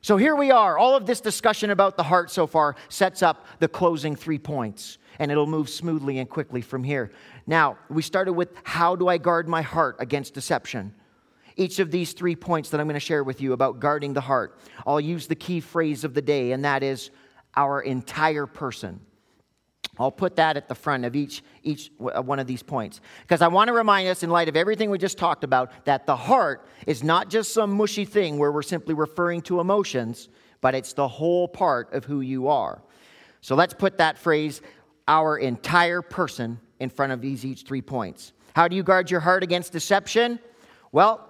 So 0.00 0.16
here 0.16 0.34
we 0.34 0.50
are. 0.50 0.78
All 0.78 0.96
of 0.96 1.06
this 1.06 1.20
discussion 1.20 1.70
about 1.70 1.96
the 1.96 2.02
heart 2.02 2.30
so 2.30 2.46
far 2.46 2.76
sets 2.88 3.22
up 3.22 3.46
the 3.60 3.68
closing 3.68 4.16
three 4.16 4.38
points, 4.38 4.98
and 5.18 5.30
it'll 5.30 5.46
move 5.46 5.68
smoothly 5.68 6.18
and 6.18 6.28
quickly 6.28 6.60
from 6.60 6.82
here. 6.82 7.12
Now, 7.46 7.78
we 7.88 8.02
started 8.02 8.32
with 8.32 8.50
how 8.64 8.96
do 8.96 9.08
I 9.08 9.18
guard 9.18 9.48
my 9.48 9.62
heart 9.62 9.96
against 10.00 10.34
deception? 10.34 10.94
Each 11.56 11.78
of 11.78 11.90
these 11.90 12.14
three 12.14 12.34
points 12.34 12.70
that 12.70 12.80
I'm 12.80 12.86
going 12.86 12.94
to 12.94 13.00
share 13.00 13.22
with 13.22 13.40
you 13.40 13.52
about 13.52 13.78
guarding 13.78 14.12
the 14.12 14.20
heart, 14.20 14.58
I'll 14.86 15.00
use 15.00 15.26
the 15.26 15.34
key 15.34 15.60
phrase 15.60 16.02
of 16.02 16.14
the 16.14 16.22
day, 16.22 16.52
and 16.52 16.64
that 16.64 16.82
is 16.82 17.10
our 17.54 17.80
entire 17.80 18.46
person. 18.46 19.00
I'll 19.98 20.10
put 20.10 20.36
that 20.36 20.56
at 20.56 20.68
the 20.68 20.74
front 20.74 21.04
of 21.04 21.14
each, 21.14 21.42
each 21.62 21.92
uh, 22.00 22.22
one 22.22 22.38
of 22.38 22.46
these 22.46 22.62
points. 22.62 23.00
Because 23.22 23.42
I 23.42 23.48
want 23.48 23.68
to 23.68 23.74
remind 23.74 24.08
us, 24.08 24.22
in 24.22 24.30
light 24.30 24.48
of 24.48 24.56
everything 24.56 24.88
we 24.90 24.98
just 24.98 25.18
talked 25.18 25.44
about, 25.44 25.84
that 25.84 26.06
the 26.06 26.16
heart 26.16 26.66
is 26.86 27.02
not 27.02 27.28
just 27.28 27.52
some 27.52 27.72
mushy 27.72 28.06
thing 28.06 28.38
where 28.38 28.50
we're 28.50 28.62
simply 28.62 28.94
referring 28.94 29.42
to 29.42 29.60
emotions, 29.60 30.30
but 30.62 30.74
it's 30.74 30.94
the 30.94 31.06
whole 31.06 31.46
part 31.46 31.92
of 31.92 32.06
who 32.06 32.22
you 32.22 32.48
are. 32.48 32.80
So 33.42 33.54
let's 33.54 33.74
put 33.74 33.98
that 33.98 34.16
phrase, 34.16 34.62
our 35.08 35.36
entire 35.36 36.00
person, 36.00 36.58
in 36.80 36.90
front 36.90 37.12
of 37.12 37.20
these 37.20 37.44
each 37.44 37.62
three 37.62 37.80
points. 37.80 38.32
How 38.56 38.66
do 38.66 38.74
you 38.74 38.82
guard 38.82 39.08
your 39.08 39.20
heart 39.20 39.44
against 39.44 39.72
deception? 39.72 40.40
Well, 40.90 41.28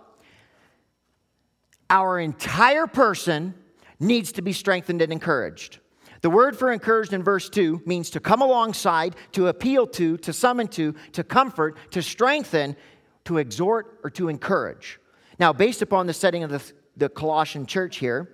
our 1.91 2.19
entire 2.19 2.87
person 2.87 3.55
needs 4.01 4.33
to 4.33 4.43
be 4.43 4.55
strengthened 4.55 5.03
and 5.03 5.13
encouraged. 5.13 5.79
The 6.23 6.31
word 6.31 6.57
for 6.57 6.73
encouraged 6.73 7.13
in 7.13 7.23
verse 7.23 7.49
2 7.51 7.83
means 7.85 8.11
to 8.11 8.21
come 8.21 8.43
alongside, 8.43 9.17
to 9.33 9.49
appeal 9.49 9.87
to, 9.89 10.17
to 10.19 10.33
summon 10.33 10.69
to, 10.69 10.95
to 11.13 11.25
comfort, 11.25 11.77
to 11.91 12.01
strengthen, 12.01 12.77
to 13.25 13.39
exhort, 13.39 13.99
or 14.05 14.11
to 14.11 14.29
encourage. 14.29 15.01
Now, 15.39 15.53
based 15.53 15.83
upon 15.83 16.07
the 16.07 16.13
setting 16.13 16.45
of 16.45 16.51
the, 16.51 16.63
the 16.97 17.09
Colossian 17.09 17.67
church 17.67 17.97
here, 17.97 18.29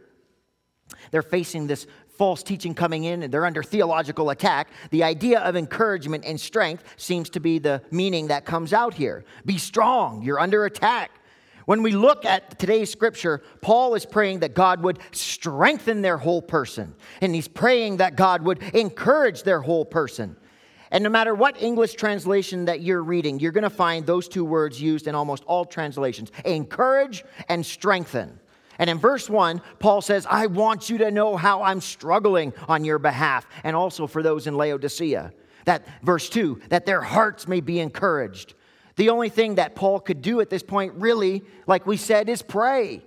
they're 1.11 1.23
facing 1.23 1.67
this 1.67 1.87
false 2.19 2.43
teaching 2.43 2.75
coming 2.75 3.05
in 3.05 3.23
and 3.23 3.33
they're 3.33 3.47
under 3.47 3.63
theological 3.63 4.31
attack, 4.31 4.69
the 4.91 5.05
idea 5.05 5.39
of 5.41 5.57
encouragement 5.57 6.25
and 6.27 6.39
strength 6.39 6.83
seems 6.97 7.31
to 7.31 7.41
be 7.41 7.59
the 7.59 7.81
meaning 7.93 8.27
that 8.27 8.45
comes 8.45 8.73
out 8.73 8.93
here. 8.93 9.25
Be 9.47 9.57
strong, 9.57 10.23
you're 10.23 10.41
under 10.41 10.65
attack. 10.65 11.13
When 11.69 11.83
we 11.83 11.91
look 11.91 12.25
at 12.25 12.59
today's 12.59 12.91
scripture, 12.91 13.43
Paul 13.61 13.95
is 13.95 14.07
praying 14.07 14.39
that 14.39 14.55
God 14.55 14.83
would 14.83 15.01
strengthen 15.13 16.01
their 16.01 16.17
whole 16.17 16.41
person. 16.41 16.95
And 17.21 17.35
he's 17.35 17.47
praying 17.47 17.99
that 17.99 18.17
God 18.17 18.41
would 18.41 18.63
encourage 18.75 19.43
their 19.43 19.61
whole 19.61 19.85
person. 19.85 20.35
And 20.91 21.05
no 21.05 21.11
matter 21.11 21.35
what 21.35 21.61
English 21.61 21.93
translation 21.93 22.65
that 22.65 22.81
you're 22.81 23.03
reading, 23.03 23.39
you're 23.39 23.53
going 23.53 23.65
to 23.65 23.69
find 23.69 24.07
those 24.07 24.29
two 24.29 24.47
words 24.47 24.81
used 24.81 25.09
in 25.09 25.15
almost 25.15 25.45
all 25.45 25.67
translations 25.67 26.33
encourage 26.47 27.23
and 27.51 27.67
strengthen. 27.67 28.41
And 28.79 28.89
in 28.89 28.97
verse 28.97 29.29
1, 29.29 29.61
Paul 29.79 30.01
says, 30.01 30.27
I 30.27 30.47
want 30.47 30.89
you 30.89 30.97
to 30.97 31.11
know 31.11 31.37
how 31.37 31.63
I'm 31.63 31.83
struggling 31.83 32.55
on 32.67 32.83
your 32.83 32.99
behalf, 32.99 33.47
and 33.63 33.77
also 33.77 34.07
for 34.07 34.23
those 34.23 34.47
in 34.47 34.57
Laodicea. 34.57 35.35
That 35.67 35.87
verse 36.03 36.31
2, 36.31 36.63
that 36.71 36.87
their 36.87 37.03
hearts 37.03 37.47
may 37.47 37.61
be 37.61 37.79
encouraged. 37.79 38.55
The 38.99 39.11
only 39.11 39.29
thing 39.29 39.55
that 39.55 39.77
Paul 39.77 40.01
could 40.01 40.23
do 40.23 40.41
at 40.41 40.51
this 40.51 40.65
point, 40.65 40.93
really, 40.97 41.45
like 41.69 41.87
we 41.87 41.97
said, 41.97 42.29
is 42.29 42.43
pray 42.43 43.01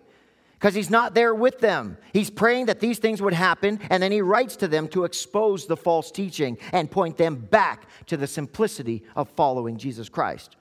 because 0.53 0.73
he's 0.73 0.89
not 0.89 1.13
there 1.13 1.35
with 1.35 1.59
them. 1.59 1.97
He's 2.13 2.29
praying 2.29 2.67
that 2.67 2.79
these 2.79 2.97
things 2.97 3.21
would 3.21 3.33
happen, 3.33 3.77
and 3.89 4.01
then 4.01 4.13
he 4.13 4.21
writes 4.21 4.55
to 4.57 4.69
them 4.69 4.87
to 4.89 5.03
expose 5.03 5.65
the 5.65 5.75
false 5.75 6.09
teaching 6.09 6.57
and 6.71 6.89
point 6.89 7.17
them 7.17 7.35
back 7.35 7.87
to 8.05 8.15
the 8.15 8.25
simplicity 8.25 9.03
of 9.17 9.27
following 9.31 9.77
Jesus 9.77 10.07
Christ. 10.07 10.55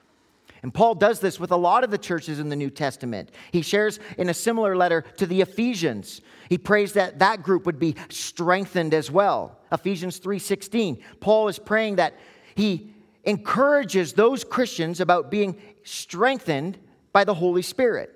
And 0.63 0.73
Paul 0.73 0.95
does 0.95 1.21
this 1.21 1.39
with 1.39 1.51
a 1.51 1.55
lot 1.55 1.85
of 1.85 1.91
the 1.91 1.97
churches 1.97 2.37
in 2.37 2.49
the 2.49 2.57
New 2.57 2.69
Testament. 2.69 3.31
He 3.53 3.61
shares 3.61 4.01
in 4.17 4.27
a 4.27 4.33
similar 4.33 4.75
letter 4.75 5.05
to 5.15 5.25
the 5.25 5.39
Ephesians. 5.39 6.19
He 6.49 6.57
prays 6.57 6.91
that 6.93 7.19
that 7.19 7.41
group 7.41 7.65
would 7.65 7.79
be 7.79 7.95
strengthened 8.09 8.93
as 8.93 9.09
well. 9.09 9.59
Ephesians 9.71 10.19
3:16. 10.19 10.99
Paul 11.21 11.47
is 11.47 11.57
praying 11.57 11.95
that 11.95 12.15
he 12.53 12.90
encourages 13.23 14.13
those 14.13 14.43
Christians 14.43 14.99
about 14.99 15.31
being 15.31 15.61
strengthened 15.83 16.77
by 17.13 17.23
the 17.23 17.33
Holy 17.33 17.61
Spirit. 17.61 18.15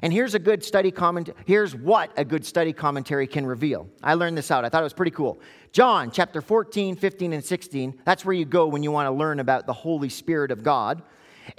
And 0.00 0.12
here's 0.12 0.34
a 0.34 0.38
good 0.38 0.64
study 0.64 0.90
comment. 0.90 1.30
Here's 1.44 1.74
what 1.74 2.10
a 2.16 2.24
good 2.24 2.46
study 2.46 2.72
commentary 2.72 3.26
can 3.26 3.44
reveal. 3.44 3.88
I 4.02 4.14
learned 4.14 4.38
this 4.38 4.50
out. 4.50 4.64
I 4.64 4.70
thought 4.70 4.80
it 4.80 4.84
was 4.84 4.94
pretty 4.94 5.10
cool. 5.10 5.38
John 5.72 6.10
chapter 6.10 6.40
14, 6.40 6.96
15, 6.96 7.32
and 7.34 7.44
16. 7.44 8.00
That's 8.04 8.24
where 8.24 8.34
you 8.34 8.46
go 8.46 8.66
when 8.66 8.82
you 8.82 8.90
want 8.90 9.06
to 9.06 9.12
learn 9.12 9.38
about 9.38 9.66
the 9.66 9.72
Holy 9.72 10.08
Spirit 10.08 10.50
of 10.50 10.62
God. 10.62 11.02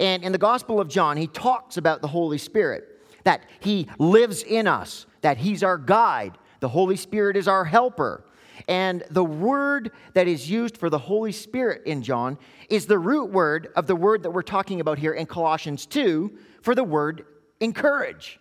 And 0.00 0.24
in 0.24 0.32
the 0.32 0.38
Gospel 0.38 0.80
of 0.80 0.88
John, 0.88 1.16
he 1.16 1.26
talks 1.28 1.76
about 1.76 2.00
the 2.00 2.08
Holy 2.08 2.38
Spirit, 2.38 3.02
that 3.24 3.44
he 3.60 3.88
lives 3.98 4.42
in 4.42 4.66
us, 4.66 5.06
that 5.20 5.36
he's 5.36 5.62
our 5.62 5.78
guide. 5.78 6.36
The 6.60 6.68
Holy 6.68 6.96
Spirit 6.96 7.36
is 7.36 7.46
our 7.46 7.64
helper. 7.64 8.24
And 8.68 9.02
the 9.10 9.24
word 9.24 9.90
that 10.14 10.28
is 10.28 10.50
used 10.50 10.76
for 10.76 10.90
the 10.90 10.98
Holy 10.98 11.32
Spirit 11.32 11.82
in 11.86 12.02
John 12.02 12.38
is 12.68 12.86
the 12.86 12.98
root 12.98 13.30
word 13.30 13.68
of 13.76 13.86
the 13.86 13.96
word 13.96 14.22
that 14.22 14.30
we're 14.30 14.42
talking 14.42 14.80
about 14.80 14.98
here 14.98 15.12
in 15.12 15.26
Colossians 15.26 15.86
2 15.86 16.32
for 16.62 16.74
the 16.74 16.84
word 16.84 17.26
encourage. 17.60 18.40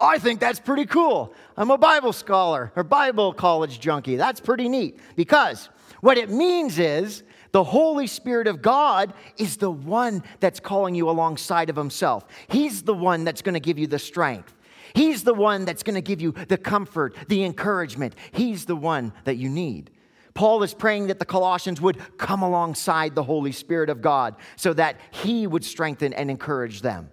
I 0.00 0.18
think 0.18 0.40
that's 0.40 0.58
pretty 0.58 0.86
cool. 0.86 1.32
I'm 1.56 1.70
a 1.70 1.78
Bible 1.78 2.12
scholar 2.12 2.72
or 2.74 2.82
Bible 2.82 3.32
college 3.32 3.78
junkie. 3.78 4.16
That's 4.16 4.40
pretty 4.40 4.68
neat 4.68 4.98
because 5.14 5.68
what 6.00 6.18
it 6.18 6.28
means 6.28 6.78
is 6.78 7.22
the 7.52 7.62
Holy 7.62 8.06
Spirit 8.06 8.48
of 8.48 8.62
God 8.62 9.12
is 9.36 9.58
the 9.58 9.70
one 9.70 10.24
that's 10.40 10.58
calling 10.58 10.94
you 10.94 11.08
alongside 11.08 11.70
of 11.70 11.76
Himself. 11.76 12.26
He's 12.48 12.82
the 12.82 12.94
one 12.94 13.24
that's 13.24 13.42
going 13.42 13.54
to 13.54 13.60
give 13.60 13.78
you 13.78 13.86
the 13.86 13.98
strength. 13.98 14.56
He's 14.94 15.24
the 15.24 15.34
one 15.34 15.64
that's 15.64 15.82
going 15.82 15.94
to 15.94 16.02
give 16.02 16.20
you 16.20 16.32
the 16.48 16.58
comfort, 16.58 17.16
the 17.28 17.44
encouragement. 17.44 18.14
He's 18.32 18.66
the 18.66 18.76
one 18.76 19.12
that 19.24 19.36
you 19.36 19.48
need. 19.48 19.90
Paul 20.34 20.62
is 20.62 20.74
praying 20.74 21.08
that 21.08 21.18
the 21.18 21.24
Colossians 21.24 21.80
would 21.80 21.98
come 22.18 22.42
alongside 22.42 23.14
the 23.14 23.22
Holy 23.22 23.52
Spirit 23.52 23.90
of 23.90 24.00
God 24.00 24.36
so 24.56 24.72
that 24.74 24.98
He 25.10 25.46
would 25.46 25.64
strengthen 25.64 26.12
and 26.12 26.30
encourage 26.30 26.80
them. 26.80 27.10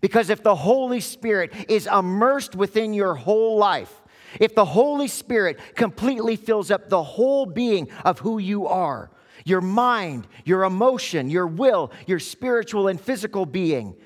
Because 0.00 0.30
if 0.30 0.42
the 0.42 0.54
Holy 0.54 1.00
Spirit 1.00 1.52
is 1.68 1.86
immersed 1.86 2.54
within 2.54 2.94
your 2.94 3.14
whole 3.14 3.56
life, 3.56 4.02
if 4.40 4.54
the 4.54 4.64
Holy 4.64 5.08
Spirit 5.08 5.58
completely 5.74 6.36
fills 6.36 6.70
up 6.70 6.88
the 6.88 7.02
whole 7.02 7.46
being 7.46 7.88
of 8.04 8.18
who 8.18 8.38
you 8.38 8.66
are, 8.66 9.10
your 9.44 9.60
mind, 9.60 10.26
your 10.44 10.64
emotion, 10.64 11.30
your 11.30 11.46
will, 11.46 11.92
your 12.06 12.18
spiritual 12.18 12.88
and 12.88 13.00
physical 13.00 13.46
being, 13.46 13.96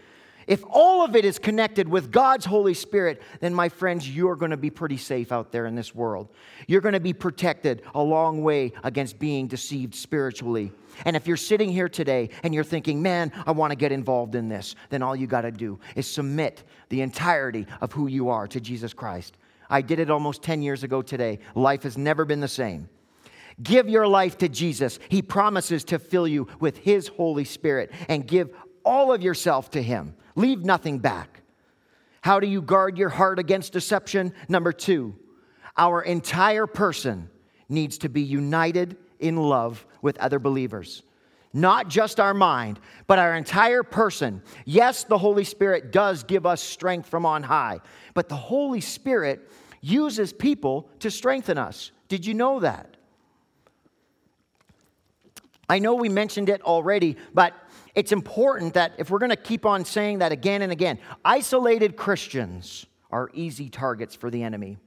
if 0.46 0.62
all 0.68 1.04
of 1.04 1.16
it 1.16 1.24
is 1.24 1.38
connected 1.38 1.88
with 1.88 2.10
God's 2.10 2.44
Holy 2.44 2.74
Spirit, 2.74 3.22
then 3.40 3.54
my 3.54 3.68
friends, 3.68 4.08
you're 4.08 4.36
going 4.36 4.50
to 4.50 4.56
be 4.56 4.70
pretty 4.70 4.96
safe 4.96 5.32
out 5.32 5.52
there 5.52 5.66
in 5.66 5.74
this 5.74 5.94
world. 5.94 6.28
You're 6.66 6.80
going 6.80 6.94
to 6.94 7.00
be 7.00 7.12
protected 7.12 7.82
a 7.94 8.02
long 8.02 8.42
way 8.42 8.72
against 8.84 9.18
being 9.18 9.46
deceived 9.46 9.94
spiritually. 9.94 10.72
And 11.04 11.16
if 11.16 11.26
you're 11.26 11.36
sitting 11.36 11.70
here 11.70 11.88
today 11.88 12.30
and 12.42 12.54
you're 12.54 12.64
thinking, 12.64 13.02
man, 13.02 13.32
I 13.46 13.52
want 13.52 13.70
to 13.70 13.76
get 13.76 13.92
involved 13.92 14.34
in 14.34 14.48
this, 14.48 14.74
then 14.90 15.02
all 15.02 15.16
you 15.16 15.26
got 15.26 15.42
to 15.42 15.50
do 15.50 15.78
is 15.96 16.06
submit 16.06 16.64
the 16.88 17.00
entirety 17.00 17.66
of 17.80 17.92
who 17.92 18.06
you 18.06 18.28
are 18.28 18.46
to 18.48 18.60
Jesus 18.60 18.92
Christ. 18.92 19.36
I 19.70 19.80
did 19.80 20.00
it 20.00 20.10
almost 20.10 20.42
10 20.42 20.60
years 20.60 20.82
ago 20.82 21.00
today. 21.02 21.38
Life 21.54 21.84
has 21.84 21.96
never 21.96 22.24
been 22.24 22.40
the 22.40 22.48
same. 22.48 22.88
Give 23.62 23.88
your 23.88 24.06
life 24.06 24.38
to 24.38 24.48
Jesus. 24.48 24.98
He 25.08 25.22
promises 25.22 25.84
to 25.84 25.98
fill 25.98 26.26
you 26.26 26.48
with 26.60 26.78
His 26.78 27.08
Holy 27.08 27.44
Spirit 27.44 27.92
and 28.08 28.26
give 28.26 28.50
all 28.84 29.12
of 29.12 29.22
yourself 29.22 29.70
to 29.72 29.82
Him. 29.82 30.14
Leave 30.34 30.64
nothing 30.64 30.98
back. 30.98 31.42
How 32.22 32.40
do 32.40 32.46
you 32.46 32.62
guard 32.62 32.96
your 32.96 33.08
heart 33.08 33.38
against 33.38 33.72
deception? 33.72 34.32
Number 34.48 34.72
two, 34.72 35.16
our 35.76 36.02
entire 36.02 36.66
person 36.66 37.28
needs 37.68 37.98
to 37.98 38.08
be 38.08 38.22
united 38.22 38.96
in 39.18 39.36
love 39.36 39.84
with 40.02 40.18
other 40.18 40.38
believers. 40.38 41.02
Not 41.52 41.88
just 41.88 42.18
our 42.18 42.32
mind, 42.32 42.80
but 43.06 43.18
our 43.18 43.34
entire 43.36 43.82
person. 43.82 44.42
Yes, 44.64 45.04
the 45.04 45.18
Holy 45.18 45.44
Spirit 45.44 45.92
does 45.92 46.22
give 46.22 46.46
us 46.46 46.62
strength 46.62 47.08
from 47.08 47.26
on 47.26 47.42
high, 47.42 47.80
but 48.14 48.28
the 48.28 48.36
Holy 48.36 48.80
Spirit 48.80 49.50
uses 49.80 50.32
people 50.32 50.88
to 51.00 51.10
strengthen 51.10 51.58
us. 51.58 51.90
Did 52.08 52.24
you 52.24 52.34
know 52.34 52.60
that? 52.60 52.96
I 55.68 55.78
know 55.78 55.94
we 55.94 56.08
mentioned 56.08 56.48
it 56.48 56.62
already, 56.62 57.16
but 57.34 57.54
it's 57.94 58.12
important 58.12 58.74
that 58.74 58.92
if 58.98 59.10
we're 59.10 59.18
going 59.18 59.30
to 59.30 59.36
keep 59.36 59.66
on 59.66 59.84
saying 59.84 60.18
that 60.20 60.32
again 60.32 60.62
and 60.62 60.72
again, 60.72 60.98
isolated 61.24 61.96
Christians 61.96 62.86
are 63.10 63.30
easy 63.34 63.68
targets 63.68 64.14
for 64.14 64.30
the 64.30 64.42
enemy. 64.42 64.78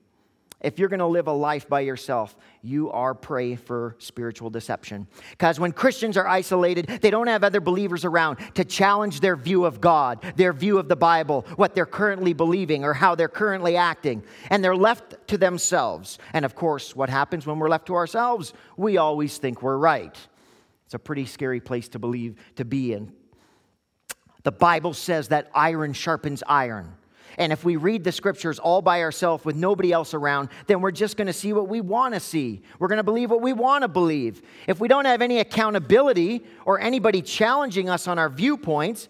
If 0.62 0.80
you're 0.80 0.90
going 0.90 1.00
to 1.00 1.06
live 1.06 1.28
a 1.28 1.32
life 1.32 1.70
by 1.70 1.82
yourself, 1.82 2.36
you 2.64 2.90
are 2.90 3.14
prey 3.14 3.56
for 3.56 3.96
spiritual 4.00 4.50
deception. 4.50 5.06
Because 5.30 5.60
when 5.60 5.72
Christians 5.72 6.18
are 6.18 6.28
isolated, 6.28 6.88
they 6.88 7.12
don't 7.12 7.28
have 7.28 7.44
other 7.44 7.62
believers 7.62 8.04
around 8.04 8.38
to 8.56 8.66
challenge 8.66 9.20
their 9.20 9.36
view 9.36 9.66
of 9.66 9.80
God, 9.80 10.24
their 10.38 10.54
view 10.54 10.80
of 10.80 10.88
the 10.88 10.96
Bible, 10.96 11.46
what 11.58 11.76
they're 11.76 11.86
currently 11.86 12.34
believing, 12.34 12.84
or 12.84 12.94
how 12.94 13.14
they're 13.14 13.28
currently 13.28 13.78
acting. 13.78 14.24
And 14.50 14.64
they're 14.64 14.76
left 14.76 15.28
to 15.28 15.38
themselves. 15.38 16.18
And 16.34 16.44
of 16.46 16.56
course, 16.56 16.96
what 16.96 17.12
happens 17.12 17.46
when 17.46 17.60
we're 17.60 17.70
left 17.70 17.86
to 17.88 17.96
ourselves? 17.96 18.54
We 18.76 18.98
always 18.98 19.38
think 19.38 19.62
we're 19.62 19.78
right. 19.78 20.18
It's 20.96 21.02
a 21.02 21.04
pretty 21.04 21.26
scary 21.26 21.60
place 21.60 21.90
to 21.90 22.00
believe 22.00 22.38
to 22.56 22.64
be 22.64 22.94
in. 22.94 23.12
The 24.44 24.52
Bible 24.54 24.94
says 24.94 25.28
that 25.28 25.52
iron 25.54 25.92
sharpens 25.92 26.42
iron. 26.48 26.96
And 27.38 27.52
if 27.52 27.66
we 27.66 27.76
read 27.76 28.06
the 28.06 28.14
scriptures 28.14 28.60
all 28.60 28.82
by 28.82 29.02
ourselves 29.02 29.44
with 29.44 29.58
nobody 29.58 29.92
else 29.92 30.14
around, 30.14 30.48
then 30.68 30.80
we're 30.80 30.92
just 30.92 31.18
going 31.18 31.28
to 31.28 31.34
see 31.34 31.52
what 31.52 31.68
we 31.68 31.82
want 31.82 32.14
to 32.14 32.22
see. 32.22 32.62
We're 32.80 32.88
going 32.88 32.96
to 32.96 33.04
believe 33.04 33.30
what 33.30 33.42
we 33.42 33.52
want 33.52 33.82
to 33.82 33.90
believe. 33.90 34.42
If 34.68 34.80
we 34.80 34.88
don't 34.88 35.04
have 35.04 35.22
any 35.22 35.40
accountability 35.40 36.46
or 36.64 36.80
anybody 36.80 37.22
challenging 37.22 37.90
us 37.90 38.08
on 38.08 38.18
our 38.18 38.30
viewpoints, 38.30 39.10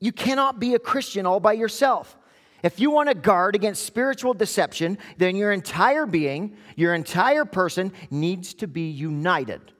you 0.00 0.10
cannot 0.10 0.58
be 0.58 0.72
a 0.72 0.78
Christian 0.78 1.26
all 1.26 1.38
by 1.38 1.52
yourself. 1.52 2.16
If 2.62 2.80
you 2.80 2.90
want 2.90 3.10
to 3.10 3.14
guard 3.14 3.54
against 3.54 3.84
spiritual 3.84 4.32
deception, 4.32 4.96
then 5.18 5.36
your 5.36 5.52
entire 5.52 6.06
being, 6.06 6.56
your 6.76 6.94
entire 6.94 7.44
person 7.44 7.92
needs 8.10 8.54
to 8.54 8.66
be 8.66 8.88
united, 8.88 9.72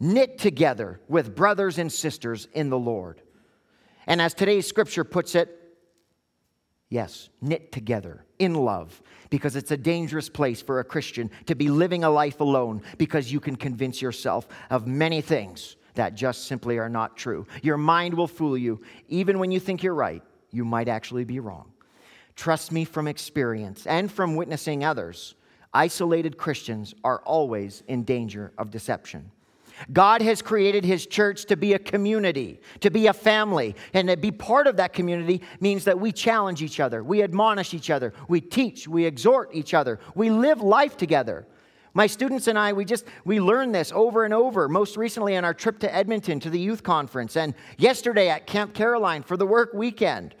knit 0.00 0.38
together 0.38 1.00
with 1.08 1.34
brothers 1.34 1.78
and 1.78 1.92
sisters 1.92 2.48
in 2.52 2.70
the 2.70 2.78
Lord. 2.78 3.20
And 4.06 4.20
as 4.20 4.34
today's 4.34 4.66
scripture 4.66 5.04
puts 5.04 5.34
it, 5.34 5.60
Yes, 6.90 7.28
knit 7.40 7.72
together 7.72 8.24
in 8.38 8.54
love, 8.54 9.02
because 9.28 9.56
it's 9.56 9.72
a 9.72 9.76
dangerous 9.76 10.28
place 10.28 10.62
for 10.62 10.78
a 10.78 10.84
Christian 10.84 11.28
to 11.46 11.56
be 11.56 11.68
living 11.68 12.04
a 12.04 12.10
life 12.10 12.40
alone 12.40 12.82
because 12.98 13.32
you 13.32 13.40
can 13.40 13.56
convince 13.56 14.00
yourself 14.00 14.46
of 14.70 14.86
many 14.86 15.20
things 15.20 15.74
that 15.94 16.14
just 16.14 16.46
simply 16.46 16.78
are 16.78 16.88
not 16.88 17.16
true. 17.16 17.46
Your 17.62 17.78
mind 17.78 18.14
will 18.14 18.28
fool 18.28 18.56
you. 18.56 18.80
Even 19.08 19.40
when 19.40 19.50
you 19.50 19.58
think 19.58 19.82
you're 19.82 19.92
right, 19.92 20.22
you 20.52 20.64
might 20.64 20.86
actually 20.86 21.24
be 21.24 21.40
wrong. 21.40 21.72
Trust 22.36 22.70
me 22.70 22.84
from 22.84 23.08
experience 23.08 23.86
and 23.86 24.08
from 24.10 24.36
witnessing 24.36 24.84
others. 24.84 25.34
Isolated 25.72 26.36
Christians 26.36 26.94
are 27.02 27.20
always 27.24 27.82
in 27.88 28.04
danger 28.04 28.52
of 28.58 28.70
deception. 28.70 29.30
God 29.92 30.22
has 30.22 30.42
created 30.42 30.84
his 30.84 31.06
church 31.06 31.46
to 31.46 31.56
be 31.56 31.74
a 31.74 31.78
community, 31.78 32.60
to 32.80 32.90
be 32.90 33.06
a 33.06 33.12
family. 33.12 33.74
And 33.92 34.08
to 34.08 34.16
be 34.16 34.30
part 34.30 34.66
of 34.66 34.76
that 34.76 34.92
community 34.92 35.42
means 35.60 35.84
that 35.84 35.98
we 35.98 36.12
challenge 36.12 36.62
each 36.62 36.80
other, 36.80 37.02
we 37.02 37.22
admonish 37.22 37.74
each 37.74 37.90
other, 37.90 38.12
we 38.28 38.40
teach, 38.40 38.86
we 38.88 39.04
exhort 39.04 39.50
each 39.52 39.74
other, 39.74 40.00
we 40.14 40.30
live 40.30 40.60
life 40.60 40.96
together. 40.96 41.46
My 41.96 42.08
students 42.08 42.48
and 42.48 42.58
I, 42.58 42.72
we 42.72 42.84
just 42.84 43.04
we 43.24 43.40
learn 43.40 43.70
this 43.70 43.92
over 43.92 44.24
and 44.24 44.34
over. 44.34 44.68
Most 44.68 44.96
recently 44.96 45.36
on 45.36 45.44
our 45.44 45.54
trip 45.54 45.78
to 45.80 45.94
Edmonton 45.94 46.40
to 46.40 46.50
the 46.50 46.58
youth 46.58 46.82
conference, 46.82 47.36
and 47.36 47.54
yesterday 47.78 48.28
at 48.28 48.48
Camp 48.48 48.74
Caroline 48.74 49.22
for 49.22 49.36
the 49.36 49.46
work 49.46 49.72
weekend, 49.72 50.34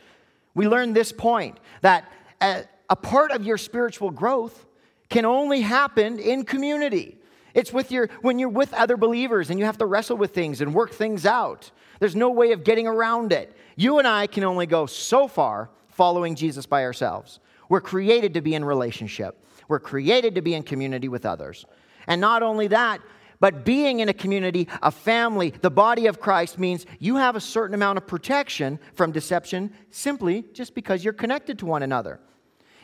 we 0.54 0.66
learned 0.66 0.96
this 0.96 1.12
point 1.12 1.58
that 1.80 2.10
a, 2.40 2.64
a 2.90 2.96
part 2.96 3.30
of 3.30 3.44
your 3.44 3.56
spiritual 3.56 4.10
growth 4.10 4.66
can 5.10 5.24
only 5.24 5.60
happen 5.60 6.18
in 6.18 6.44
community. 6.44 7.18
It's 7.54 7.72
with 7.72 7.92
your, 7.92 8.08
when 8.20 8.38
you're 8.38 8.48
with 8.48 8.74
other 8.74 8.96
believers 8.96 9.48
and 9.48 9.58
you 9.58 9.64
have 9.64 9.78
to 9.78 9.86
wrestle 9.86 10.16
with 10.16 10.34
things 10.34 10.60
and 10.60 10.74
work 10.74 10.92
things 10.92 11.24
out. 11.24 11.70
There's 12.00 12.16
no 12.16 12.30
way 12.30 12.52
of 12.52 12.64
getting 12.64 12.86
around 12.86 13.32
it. 13.32 13.56
You 13.76 13.98
and 13.98 14.08
I 14.08 14.26
can 14.26 14.44
only 14.44 14.66
go 14.66 14.86
so 14.86 15.28
far 15.28 15.70
following 15.88 16.34
Jesus 16.34 16.66
by 16.66 16.84
ourselves. 16.84 17.38
We're 17.68 17.80
created 17.80 18.34
to 18.34 18.40
be 18.40 18.54
in 18.54 18.64
relationship, 18.64 19.42
we're 19.68 19.80
created 19.80 20.34
to 20.34 20.42
be 20.42 20.54
in 20.54 20.64
community 20.64 21.08
with 21.08 21.24
others. 21.24 21.64
And 22.06 22.20
not 22.20 22.42
only 22.42 22.66
that, 22.68 23.00
but 23.40 23.64
being 23.64 24.00
in 24.00 24.08
a 24.08 24.14
community, 24.14 24.68
a 24.82 24.90
family, 24.90 25.50
the 25.50 25.70
body 25.70 26.06
of 26.06 26.20
Christ 26.20 26.58
means 26.58 26.86
you 26.98 27.16
have 27.16 27.36
a 27.36 27.40
certain 27.40 27.74
amount 27.74 27.98
of 27.98 28.06
protection 28.06 28.78
from 28.94 29.12
deception 29.12 29.72
simply 29.90 30.44
just 30.52 30.74
because 30.74 31.04
you're 31.04 31.12
connected 31.12 31.58
to 31.60 31.66
one 31.66 31.82
another. 31.82 32.20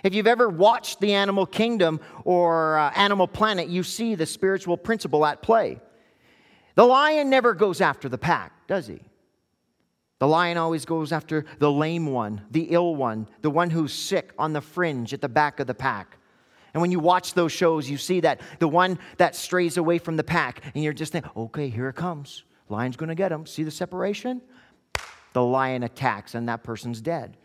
If 0.02 0.14
you've 0.14 0.26
ever 0.26 0.48
watched 0.48 1.00
the 1.00 1.14
animal 1.14 1.46
kingdom 1.46 2.00
or 2.24 2.78
uh, 2.78 2.90
Animal 2.96 3.28
Planet, 3.28 3.68
you 3.68 3.82
see 3.82 4.14
the 4.14 4.26
spiritual 4.26 4.76
principle 4.76 5.26
at 5.26 5.42
play. 5.42 5.80
The 6.74 6.84
lion 6.86 7.28
never 7.28 7.54
goes 7.54 7.80
after 7.80 8.08
the 8.08 8.18
pack, 8.18 8.66
does 8.66 8.86
he? 8.86 9.00
The 10.18 10.28
lion 10.28 10.58
always 10.58 10.84
goes 10.84 11.12
after 11.12 11.46
the 11.58 11.72
lame 11.72 12.06
one, 12.06 12.42
the 12.50 12.68
ill 12.70 12.94
one, 12.94 13.26
the 13.40 13.50
one 13.50 13.70
who's 13.70 13.92
sick 13.92 14.32
on 14.38 14.52
the 14.52 14.60
fringe 14.60 15.12
at 15.14 15.20
the 15.20 15.28
back 15.28 15.60
of 15.60 15.66
the 15.66 15.74
pack. 15.74 16.18
And 16.72 16.80
when 16.80 16.92
you 16.92 17.00
watch 17.00 17.34
those 17.34 17.52
shows, 17.52 17.90
you 17.90 17.96
see 17.96 18.20
that 18.20 18.40
the 18.58 18.68
one 18.68 18.98
that 19.16 19.34
strays 19.34 19.76
away 19.76 19.98
from 19.98 20.16
the 20.16 20.24
pack, 20.24 20.62
and 20.74 20.84
you're 20.84 20.92
just 20.92 21.12
thinking, 21.12 21.30
okay, 21.36 21.68
here 21.68 21.88
it 21.88 21.96
comes. 21.96 22.44
Lion's 22.68 22.96
gonna 22.96 23.14
get 23.14 23.32
him. 23.32 23.46
See 23.46 23.62
the 23.64 23.70
separation? 23.70 24.40
The 25.32 25.42
lion 25.42 25.82
attacks, 25.82 26.34
and 26.34 26.48
that 26.48 26.62
person's 26.62 27.00
dead. 27.00 27.36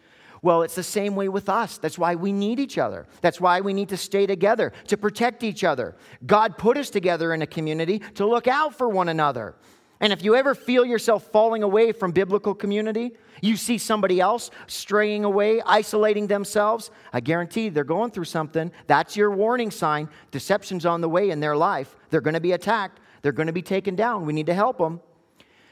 Well, 0.42 0.64
it's 0.64 0.76
the 0.76 0.84
same 0.84 1.16
way 1.16 1.30
with 1.30 1.50
us. 1.50 1.78
That's 1.78 1.98
why 1.98 2.16
we 2.16 2.32
need 2.32 2.60
each 2.60 2.78
other. 2.78 3.08
That's 3.22 3.42
why 3.42 3.62
we 3.62 3.74
need 3.74 3.90
to 3.90 3.98
stay 3.98 4.26
together, 4.26 4.74
to 4.88 4.98
protect 4.98 5.44
each 5.44 5.64
other. 5.64 5.96
God 6.26 6.58
put 6.58 6.78
us 6.78 6.90
together 6.90 7.34
in 7.34 7.42
a 7.42 7.48
community 7.48 8.00
to 8.16 8.26
look 8.26 8.48
out 8.48 8.76
for 8.78 8.90
one 8.90 9.10
another. 9.10 9.56
And 10.02 10.12
if 10.12 10.24
you 10.24 10.36
ever 10.36 10.54
feel 10.54 10.86
yourself 10.86 11.32
falling 11.32 11.64
away 11.64 11.92
from 11.92 12.12
biblical 12.12 12.54
community, 12.54 13.14
you 13.42 13.56
see 13.56 13.78
somebody 13.78 14.20
else 14.20 14.52
straying 14.68 15.24
away, 15.24 15.62
isolating 15.66 16.28
themselves, 16.28 16.92
I 17.14 17.22
guarantee 17.22 17.70
they're 17.70 17.84
going 17.84 18.12
through 18.12 18.26
something. 18.26 18.72
That's 18.88 19.16
your 19.16 19.32
warning 19.32 19.72
sign. 19.72 20.10
Deception's 20.32 20.86
on 20.86 21.02
the 21.02 21.10
way 21.10 21.30
in 21.30 21.40
their 21.40 21.56
life. 21.56 21.96
They're 22.10 22.22
going 22.22 22.34
to 22.34 22.42
be 22.42 22.52
attacked, 22.52 23.00
they're 23.22 23.32
going 23.32 23.48
to 23.48 23.54
be 23.54 23.62
taken 23.62 23.96
down. 23.96 24.26
We 24.26 24.34
need 24.34 24.46
to 24.48 24.54
help 24.54 24.78
them. 24.78 25.00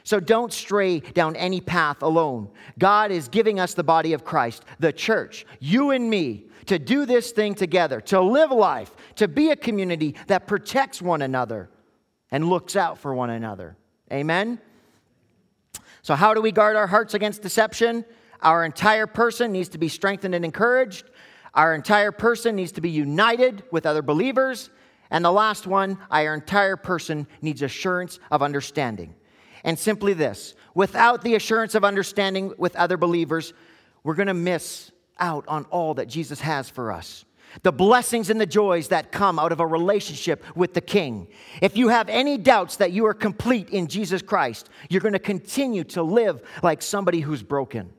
So 0.04 0.20
don't 0.20 0.52
stray 0.52 1.00
down 1.00 1.34
any 1.34 1.62
path 1.62 2.02
alone. 2.02 2.50
God 2.78 3.10
is 3.10 3.28
giving 3.28 3.58
us 3.58 3.72
the 3.72 3.82
body 3.82 4.12
of 4.12 4.22
Christ, 4.22 4.64
the 4.78 4.92
church, 4.92 5.46
you 5.60 5.90
and 5.90 6.08
me, 6.10 6.44
to 6.66 6.78
do 6.78 7.06
this 7.06 7.32
thing 7.32 7.54
together, 7.54 8.02
to 8.02 8.20
live 8.20 8.50
life, 8.50 8.94
to 9.16 9.28
be 9.28 9.50
a 9.50 9.56
community 9.56 10.14
that 10.26 10.46
protects 10.46 11.00
one 11.00 11.22
another 11.22 11.70
and 12.30 12.48
looks 12.50 12.76
out 12.76 12.98
for 12.98 13.14
one 13.14 13.30
another. 13.30 13.78
Amen? 14.12 14.60
So, 16.02 16.14
how 16.14 16.34
do 16.34 16.42
we 16.42 16.52
guard 16.52 16.76
our 16.76 16.86
hearts 16.86 17.14
against 17.14 17.40
deception? 17.40 18.04
Our 18.42 18.66
entire 18.66 19.06
person 19.06 19.52
needs 19.52 19.70
to 19.70 19.78
be 19.78 19.88
strengthened 19.88 20.34
and 20.34 20.44
encouraged. 20.44 21.08
Our 21.54 21.74
entire 21.74 22.12
person 22.12 22.56
needs 22.56 22.72
to 22.72 22.82
be 22.82 22.90
united 22.90 23.62
with 23.70 23.86
other 23.86 24.02
believers. 24.02 24.68
And 25.10 25.24
the 25.24 25.32
last 25.32 25.66
one, 25.66 25.96
our 26.10 26.34
entire 26.34 26.76
person 26.76 27.26
needs 27.40 27.62
assurance 27.62 28.18
of 28.30 28.42
understanding 28.42 29.14
and 29.64 29.78
simply 29.78 30.12
this 30.12 30.54
without 30.74 31.22
the 31.22 31.34
assurance 31.34 31.74
of 31.74 31.84
understanding 31.84 32.52
with 32.58 32.76
other 32.76 32.96
believers, 32.96 33.52
we're 34.02 34.14
going 34.14 34.28
to 34.28 34.34
miss 34.34 34.92
out 35.18 35.44
on 35.48 35.64
all 35.66 35.94
that 35.94 36.08
Jesus 36.08 36.40
has 36.40 36.68
for 36.68 36.92
us. 36.92 37.24
The 37.62 37.72
blessings 37.72 38.30
and 38.30 38.40
the 38.40 38.46
joys 38.46 38.88
that 38.88 39.12
come 39.12 39.38
out 39.38 39.52
of 39.52 39.60
a 39.60 39.66
relationship 39.66 40.42
with 40.56 40.74
the 40.74 40.80
King. 40.80 41.28
If 41.62 41.76
you 41.76 41.88
have 41.88 42.08
any 42.08 42.36
doubts 42.36 42.76
that 42.76 42.90
you 42.90 43.06
are 43.06 43.14
complete 43.14 43.70
in 43.70 43.86
Jesus 43.86 44.22
Christ, 44.22 44.68
you're 44.90 45.00
going 45.00 45.12
to 45.12 45.20
continue 45.20 45.84
to 45.84 46.02
live 46.02 46.42
like 46.64 46.82
somebody 46.82 47.20
who's 47.20 47.44
broken. 47.44 47.92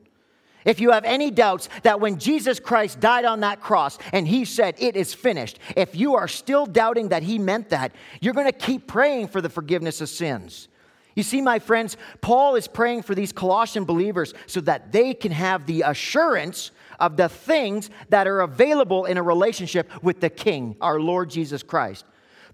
If 0.66 0.80
you 0.80 0.90
have 0.90 1.04
any 1.04 1.30
doubts 1.30 1.68
that 1.84 2.00
when 2.00 2.18
Jesus 2.18 2.60
Christ 2.60 3.00
died 3.00 3.24
on 3.24 3.40
that 3.40 3.60
cross 3.60 3.98
and 4.12 4.28
he 4.28 4.44
said, 4.44 4.74
It 4.78 4.96
is 4.96 5.14
finished, 5.14 5.58
if 5.76 5.94
you 5.94 6.16
are 6.16 6.28
still 6.28 6.66
doubting 6.66 7.08
that 7.08 7.22
he 7.22 7.38
meant 7.38 7.70
that, 7.70 7.92
you're 8.20 8.34
going 8.34 8.46
to 8.46 8.52
keep 8.52 8.86
praying 8.86 9.28
for 9.28 9.40
the 9.40 9.48
forgiveness 9.48 10.00
of 10.00 10.08
sins. 10.08 10.68
You 11.16 11.22
see, 11.22 11.40
my 11.40 11.58
friends, 11.58 11.96
Paul 12.20 12.54
is 12.56 12.68
praying 12.68 13.02
for 13.02 13.14
these 13.14 13.32
Colossian 13.32 13.84
believers 13.84 14.34
so 14.46 14.60
that 14.60 14.92
they 14.92 15.14
can 15.14 15.32
have 15.32 15.64
the 15.66 15.82
assurance 15.82 16.70
of 17.00 17.16
the 17.16 17.28
things 17.28 17.90
that 18.10 18.28
are 18.28 18.42
available 18.42 19.06
in 19.06 19.16
a 19.16 19.22
relationship 19.22 19.90
with 20.04 20.20
the 20.20 20.30
King, 20.30 20.76
our 20.80 21.00
Lord 21.00 21.30
Jesus 21.30 21.62
Christ. 21.62 22.04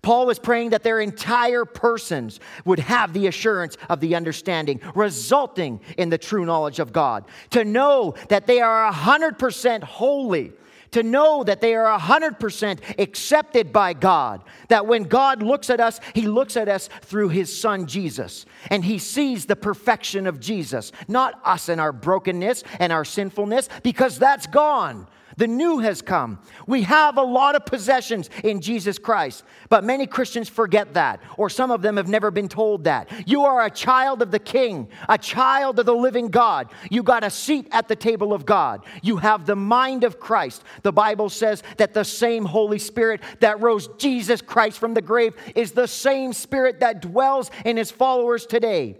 Paul 0.00 0.30
is 0.30 0.38
praying 0.38 0.70
that 0.70 0.82
their 0.82 1.00
entire 1.00 1.64
persons 1.64 2.40
would 2.64 2.80
have 2.80 3.12
the 3.12 3.26
assurance 3.26 3.76
of 3.88 4.00
the 4.00 4.14
understanding, 4.14 4.80
resulting 4.94 5.80
in 5.96 6.10
the 6.10 6.18
true 6.18 6.44
knowledge 6.44 6.78
of 6.78 6.92
God. 6.92 7.24
To 7.50 7.64
know 7.64 8.14
that 8.28 8.46
they 8.46 8.60
are 8.60 8.92
100% 8.92 9.82
holy, 9.84 10.52
to 10.92 11.02
know 11.02 11.44
that 11.44 11.60
they 11.60 11.74
are 11.74 11.98
100% 11.98 12.98
accepted 12.98 13.72
by 13.72 13.92
God. 13.92 14.42
That 14.68 14.86
when 14.86 15.04
God 15.04 15.42
looks 15.42 15.68
at 15.68 15.80
us, 15.80 16.00
He 16.14 16.22
looks 16.22 16.56
at 16.56 16.68
us 16.68 16.88
through 17.02 17.30
His 17.30 17.54
Son 17.54 17.86
Jesus. 17.86 18.46
And 18.70 18.84
He 18.84 18.98
sees 18.98 19.46
the 19.46 19.56
perfection 19.56 20.26
of 20.26 20.40
Jesus, 20.40 20.92
not 21.08 21.40
us 21.44 21.68
and 21.68 21.80
our 21.80 21.92
brokenness 21.92 22.64
and 22.78 22.92
our 22.92 23.04
sinfulness, 23.04 23.68
because 23.82 24.18
that's 24.18 24.46
gone. 24.46 25.06
The 25.36 25.46
new 25.46 25.78
has 25.78 26.02
come. 26.02 26.40
We 26.66 26.82
have 26.82 27.16
a 27.16 27.22
lot 27.22 27.54
of 27.54 27.66
possessions 27.66 28.30
in 28.44 28.60
Jesus 28.60 28.98
Christ, 28.98 29.44
but 29.68 29.84
many 29.84 30.06
Christians 30.06 30.48
forget 30.48 30.94
that, 30.94 31.20
or 31.36 31.48
some 31.48 31.70
of 31.70 31.82
them 31.82 31.96
have 31.96 32.08
never 32.08 32.30
been 32.30 32.48
told 32.48 32.84
that. 32.84 33.10
You 33.26 33.44
are 33.44 33.64
a 33.64 33.70
child 33.70 34.22
of 34.22 34.30
the 34.30 34.38
King, 34.38 34.88
a 35.08 35.18
child 35.18 35.78
of 35.78 35.86
the 35.86 35.94
living 35.94 36.28
God. 36.28 36.70
You 36.90 37.02
got 37.02 37.24
a 37.24 37.30
seat 37.30 37.68
at 37.72 37.88
the 37.88 37.96
table 37.96 38.32
of 38.32 38.46
God. 38.46 38.84
You 39.02 39.16
have 39.18 39.46
the 39.46 39.56
mind 39.56 40.04
of 40.04 40.20
Christ. 40.20 40.64
The 40.82 40.92
Bible 40.92 41.28
says 41.28 41.62
that 41.78 41.94
the 41.94 42.04
same 42.04 42.44
Holy 42.44 42.78
Spirit 42.78 43.20
that 43.40 43.60
rose 43.60 43.88
Jesus 43.98 44.42
Christ 44.42 44.78
from 44.78 44.94
the 44.94 45.02
grave 45.02 45.34
is 45.54 45.72
the 45.72 45.88
same 45.88 46.32
Spirit 46.32 46.80
that 46.80 47.02
dwells 47.02 47.50
in 47.64 47.76
his 47.76 47.90
followers 47.90 48.46
today. 48.46 48.96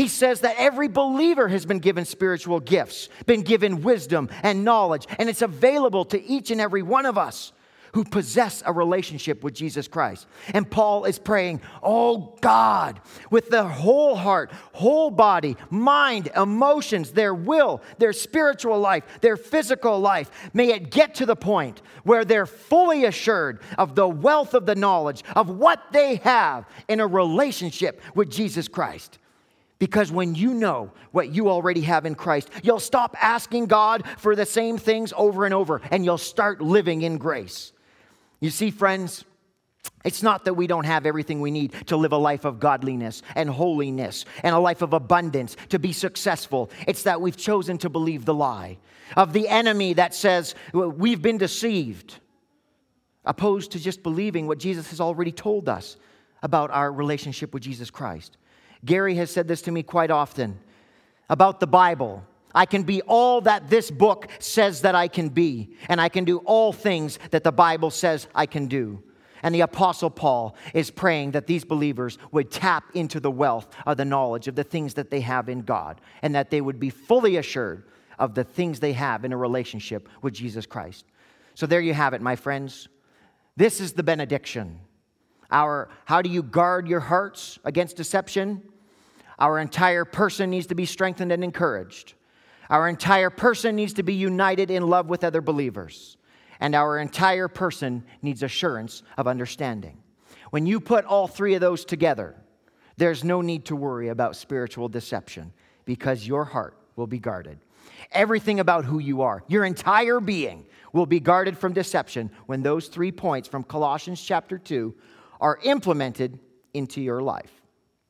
He 0.00 0.08
says 0.08 0.40
that 0.40 0.56
every 0.56 0.88
believer 0.88 1.46
has 1.48 1.66
been 1.66 1.78
given 1.78 2.06
spiritual 2.06 2.58
gifts, 2.58 3.10
been 3.26 3.42
given 3.42 3.82
wisdom 3.82 4.30
and 4.42 4.64
knowledge, 4.64 5.06
and 5.18 5.28
it's 5.28 5.42
available 5.42 6.06
to 6.06 6.24
each 6.24 6.50
and 6.50 6.58
every 6.58 6.80
one 6.80 7.04
of 7.04 7.18
us 7.18 7.52
who 7.92 8.04
possess 8.04 8.62
a 8.64 8.72
relationship 8.72 9.44
with 9.44 9.52
Jesus 9.52 9.88
Christ. 9.88 10.26
And 10.54 10.70
Paul 10.70 11.04
is 11.04 11.18
praying, 11.18 11.60
Oh 11.82 12.34
God, 12.40 12.98
with 13.30 13.50
their 13.50 13.64
whole 13.64 14.16
heart, 14.16 14.50
whole 14.72 15.10
body, 15.10 15.58
mind, 15.68 16.30
emotions, 16.34 17.10
their 17.10 17.34
will, 17.34 17.82
their 17.98 18.14
spiritual 18.14 18.80
life, 18.80 19.04
their 19.20 19.36
physical 19.36 20.00
life, 20.00 20.30
may 20.54 20.72
it 20.72 20.90
get 20.90 21.16
to 21.16 21.26
the 21.26 21.36
point 21.36 21.82
where 22.04 22.24
they're 22.24 22.46
fully 22.46 23.04
assured 23.04 23.60
of 23.76 23.94
the 23.96 24.08
wealth 24.08 24.54
of 24.54 24.64
the 24.64 24.74
knowledge 24.76 25.22
of 25.36 25.50
what 25.50 25.92
they 25.92 26.16
have 26.16 26.64
in 26.88 27.00
a 27.00 27.06
relationship 27.06 28.00
with 28.14 28.30
Jesus 28.30 28.66
Christ. 28.66 29.18
Because 29.80 30.12
when 30.12 30.34
you 30.34 30.52
know 30.52 30.92
what 31.10 31.34
you 31.34 31.48
already 31.48 31.80
have 31.80 32.06
in 32.06 32.14
Christ, 32.14 32.50
you'll 32.62 32.78
stop 32.78 33.16
asking 33.20 33.66
God 33.66 34.04
for 34.18 34.36
the 34.36 34.46
same 34.46 34.78
things 34.78 35.12
over 35.16 35.46
and 35.46 35.54
over 35.54 35.80
and 35.90 36.04
you'll 36.04 36.18
start 36.18 36.60
living 36.60 37.02
in 37.02 37.16
grace. 37.18 37.72
You 38.40 38.50
see, 38.50 38.70
friends, 38.70 39.24
it's 40.04 40.22
not 40.22 40.44
that 40.44 40.54
we 40.54 40.66
don't 40.66 40.84
have 40.84 41.06
everything 41.06 41.40
we 41.40 41.50
need 41.50 41.72
to 41.86 41.96
live 41.96 42.12
a 42.12 42.18
life 42.18 42.44
of 42.44 42.60
godliness 42.60 43.22
and 43.34 43.48
holiness 43.48 44.26
and 44.42 44.54
a 44.54 44.58
life 44.58 44.82
of 44.82 44.92
abundance 44.92 45.56
to 45.70 45.78
be 45.78 45.92
successful. 45.92 46.70
It's 46.86 47.04
that 47.04 47.22
we've 47.22 47.36
chosen 47.36 47.78
to 47.78 47.88
believe 47.88 48.26
the 48.26 48.34
lie 48.34 48.76
of 49.16 49.32
the 49.32 49.48
enemy 49.48 49.94
that 49.94 50.14
says 50.14 50.54
we've 50.74 51.22
been 51.22 51.38
deceived, 51.38 52.18
opposed 53.24 53.72
to 53.72 53.80
just 53.80 54.02
believing 54.02 54.46
what 54.46 54.58
Jesus 54.58 54.90
has 54.90 55.00
already 55.00 55.32
told 55.32 55.70
us 55.70 55.96
about 56.42 56.70
our 56.70 56.92
relationship 56.92 57.54
with 57.54 57.62
Jesus 57.62 57.90
Christ. 57.90 58.36
Gary 58.84 59.14
has 59.16 59.30
said 59.30 59.48
this 59.48 59.62
to 59.62 59.70
me 59.70 59.82
quite 59.82 60.10
often 60.10 60.58
about 61.28 61.60
the 61.60 61.66
Bible. 61.66 62.24
I 62.54 62.66
can 62.66 62.82
be 62.82 63.02
all 63.02 63.40
that 63.42 63.70
this 63.70 63.90
book 63.90 64.28
says 64.38 64.82
that 64.82 64.94
I 64.94 65.08
can 65.08 65.28
be, 65.28 65.76
and 65.88 66.00
I 66.00 66.08
can 66.08 66.24
do 66.24 66.38
all 66.38 66.72
things 66.72 67.18
that 67.30 67.44
the 67.44 67.52
Bible 67.52 67.90
says 67.90 68.26
I 68.34 68.46
can 68.46 68.66
do. 68.66 69.02
And 69.42 69.54
the 69.54 69.62
Apostle 69.62 70.10
Paul 70.10 70.54
is 70.74 70.90
praying 70.90 71.30
that 71.30 71.46
these 71.46 71.64
believers 71.64 72.18
would 72.30 72.50
tap 72.50 72.84
into 72.94 73.20
the 73.20 73.30
wealth 73.30 73.68
of 73.86 73.96
the 73.96 74.04
knowledge 74.04 74.48
of 74.48 74.54
the 74.54 74.64
things 74.64 74.94
that 74.94 75.10
they 75.10 75.20
have 75.20 75.48
in 75.48 75.62
God 75.62 76.00
and 76.22 76.34
that 76.34 76.50
they 76.50 76.60
would 76.60 76.78
be 76.78 76.90
fully 76.90 77.36
assured 77.36 77.84
of 78.18 78.34
the 78.34 78.44
things 78.44 78.80
they 78.80 78.92
have 78.92 79.24
in 79.24 79.32
a 79.32 79.36
relationship 79.36 80.08
with 80.20 80.34
Jesus 80.34 80.66
Christ. 80.66 81.06
So 81.54 81.66
there 81.66 81.80
you 81.80 81.94
have 81.94 82.12
it, 82.12 82.20
my 82.20 82.36
friends. 82.36 82.88
This 83.56 83.80
is 83.80 83.92
the 83.92 84.02
benediction. 84.02 84.80
Our 85.50 85.88
how 86.04 86.22
do 86.22 86.30
you 86.30 86.42
guard 86.42 86.88
your 86.88 87.00
hearts 87.00 87.58
against 87.64 87.96
deception? 87.96 88.62
Our 89.38 89.58
entire 89.58 90.04
person 90.04 90.50
needs 90.50 90.66
to 90.68 90.74
be 90.74 90.86
strengthened 90.86 91.32
and 91.32 91.42
encouraged. 91.42 92.14
Our 92.68 92.88
entire 92.88 93.30
person 93.30 93.74
needs 93.74 93.94
to 93.94 94.02
be 94.02 94.14
united 94.14 94.70
in 94.70 94.86
love 94.86 95.08
with 95.08 95.24
other 95.24 95.40
believers 95.40 96.16
and 96.60 96.74
our 96.74 96.98
entire 96.98 97.48
person 97.48 98.04
needs 98.22 98.42
assurance 98.42 99.02
of 99.16 99.26
understanding. 99.26 99.96
When 100.50 100.66
you 100.66 100.78
put 100.78 101.04
all 101.04 101.26
three 101.26 101.54
of 101.54 101.60
those 101.60 101.84
together, 101.84 102.36
there's 102.96 103.24
no 103.24 103.40
need 103.40 103.64
to 103.66 103.76
worry 103.76 104.08
about 104.08 104.36
spiritual 104.36 104.88
deception 104.88 105.52
because 105.86 106.26
your 106.26 106.44
heart 106.44 106.76
will 106.96 107.06
be 107.06 107.18
guarded. 107.18 107.58
Everything 108.12 108.60
about 108.60 108.84
who 108.84 108.98
you 108.98 109.22
are, 109.22 109.42
your 109.48 109.64
entire 109.64 110.20
being, 110.20 110.66
will 110.92 111.06
be 111.06 111.20
guarded 111.20 111.56
from 111.56 111.72
deception 111.72 112.30
when 112.46 112.62
those 112.62 112.88
three 112.88 113.12
points 113.12 113.48
from 113.48 113.64
Colossians 113.64 114.20
chapter 114.20 114.58
2 114.58 114.94
are 115.40 115.58
implemented 115.62 116.38
into 116.74 117.00
your 117.00 117.20
life, 117.20 117.52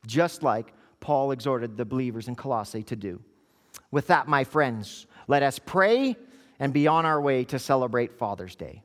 just 0.06 0.42
like 0.42 0.72
Paul 1.00 1.30
exhorted 1.32 1.76
the 1.76 1.84
believers 1.84 2.28
in 2.28 2.36
Colossae 2.36 2.82
to 2.84 2.96
do. 2.96 3.22
With 3.90 4.08
that, 4.08 4.28
my 4.28 4.44
friends, 4.44 5.06
let 5.26 5.42
us 5.42 5.58
pray 5.58 6.16
and 6.58 6.72
be 6.72 6.86
on 6.86 7.06
our 7.06 7.20
way 7.20 7.44
to 7.44 7.58
celebrate 7.58 8.18
Father's 8.18 8.54
Day. 8.54 8.82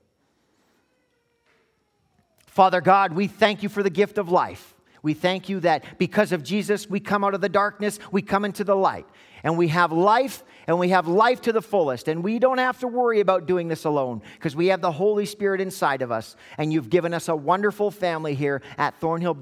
Father 2.47 2.79
God, 2.79 3.13
we 3.13 3.27
thank 3.27 3.63
you 3.63 3.69
for 3.69 3.83
the 3.83 3.89
gift 3.89 4.17
of 4.17 4.29
life. 4.29 4.75
We 5.01 5.13
thank 5.13 5.49
you 5.49 5.59
that 5.59 5.99
because 5.99 6.31
of 6.31 6.41
Jesus, 6.41 6.89
we 6.89 6.99
come 6.99 7.23
out 7.23 7.33
of 7.33 7.41
the 7.41 7.49
darkness, 7.49 7.99
we 8.11 8.21
come 8.21 8.45
into 8.45 8.63
the 8.63 8.75
light, 8.75 9.05
and 9.43 9.57
we 9.57 9.67
have 9.67 9.91
life, 9.91 10.43
and 10.67 10.79
we 10.79 10.89
have 10.89 11.07
life 11.07 11.41
to 11.41 11.51
the 11.51 11.61
fullest. 11.61 12.07
And 12.07 12.23
we 12.23 12.39
don't 12.39 12.57
have 12.57 12.79
to 12.79 12.87
worry 12.87 13.19
about 13.19 13.45
doing 13.45 13.67
this 13.67 13.85
alone 13.85 14.21
because 14.35 14.55
we 14.55 14.67
have 14.67 14.81
the 14.81 14.91
Holy 14.91 15.25
Spirit 15.25 15.61
inside 15.61 16.01
of 16.01 16.11
us, 16.11 16.35
and 16.57 16.71
you've 16.71 16.89
given 16.89 17.13
us 17.13 17.27
a 17.27 17.35
wonderful 17.35 17.91
family 17.91 18.35
here 18.35 18.61
at 18.77 18.95
Thornhill, 18.99 19.37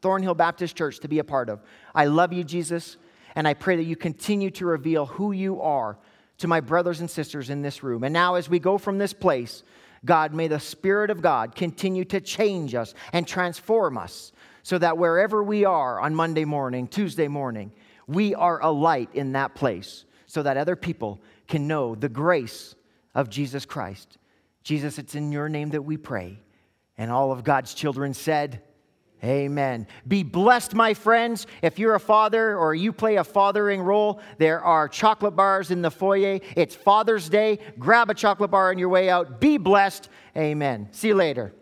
Thornhill 0.00 0.34
Baptist 0.34 0.76
Church 0.76 1.00
to 1.00 1.08
be 1.08 1.18
a 1.18 1.24
part 1.24 1.48
of. 1.48 1.60
I 1.94 2.06
love 2.06 2.32
you, 2.32 2.44
Jesus, 2.44 2.96
and 3.34 3.46
I 3.46 3.54
pray 3.54 3.76
that 3.76 3.84
you 3.84 3.96
continue 3.96 4.50
to 4.52 4.66
reveal 4.66 5.06
who 5.06 5.32
you 5.32 5.60
are 5.60 5.98
to 6.38 6.48
my 6.48 6.60
brothers 6.60 7.00
and 7.00 7.10
sisters 7.10 7.50
in 7.50 7.62
this 7.62 7.82
room. 7.82 8.04
And 8.04 8.12
now, 8.12 8.36
as 8.36 8.48
we 8.48 8.58
go 8.58 8.78
from 8.78 8.98
this 8.98 9.12
place, 9.12 9.62
God, 10.04 10.32
may 10.32 10.46
the 10.46 10.60
Spirit 10.60 11.10
of 11.10 11.20
God 11.20 11.54
continue 11.54 12.04
to 12.06 12.20
change 12.20 12.74
us 12.74 12.94
and 13.12 13.26
transform 13.26 13.98
us 13.98 14.32
so 14.62 14.78
that 14.78 14.98
wherever 14.98 15.42
we 15.42 15.64
are 15.64 15.98
on 15.98 16.14
Monday 16.14 16.44
morning, 16.44 16.86
Tuesday 16.86 17.26
morning, 17.26 17.72
we 18.06 18.34
are 18.34 18.62
a 18.62 18.70
light 18.70 19.10
in 19.14 19.32
that 19.32 19.54
place 19.54 20.04
so 20.38 20.44
that 20.44 20.56
other 20.56 20.76
people 20.76 21.20
can 21.48 21.66
know 21.66 21.96
the 21.96 22.08
grace 22.08 22.76
of 23.12 23.28
Jesus 23.28 23.66
Christ. 23.66 24.18
Jesus, 24.62 24.96
it's 24.96 25.16
in 25.16 25.32
your 25.32 25.48
name 25.48 25.70
that 25.70 25.82
we 25.82 25.96
pray. 25.96 26.38
And 26.96 27.10
all 27.10 27.32
of 27.32 27.42
God's 27.42 27.74
children 27.74 28.14
said, 28.14 28.62
Amen. 29.24 29.88
Be 30.06 30.22
blessed, 30.22 30.76
my 30.76 30.94
friends. 30.94 31.48
If 31.60 31.80
you're 31.80 31.96
a 31.96 31.98
father 31.98 32.56
or 32.56 32.72
you 32.72 32.92
play 32.92 33.16
a 33.16 33.24
fathering 33.24 33.82
role, 33.82 34.20
there 34.38 34.60
are 34.60 34.86
chocolate 34.86 35.34
bars 35.34 35.72
in 35.72 35.82
the 35.82 35.90
foyer. 35.90 36.38
It's 36.54 36.76
Father's 36.76 37.28
Day. 37.28 37.58
Grab 37.76 38.08
a 38.08 38.14
chocolate 38.14 38.52
bar 38.52 38.70
on 38.70 38.78
your 38.78 38.90
way 38.90 39.10
out. 39.10 39.40
Be 39.40 39.58
blessed. 39.58 40.08
Amen. 40.36 40.86
See 40.92 41.08
you 41.08 41.16
later. 41.16 41.52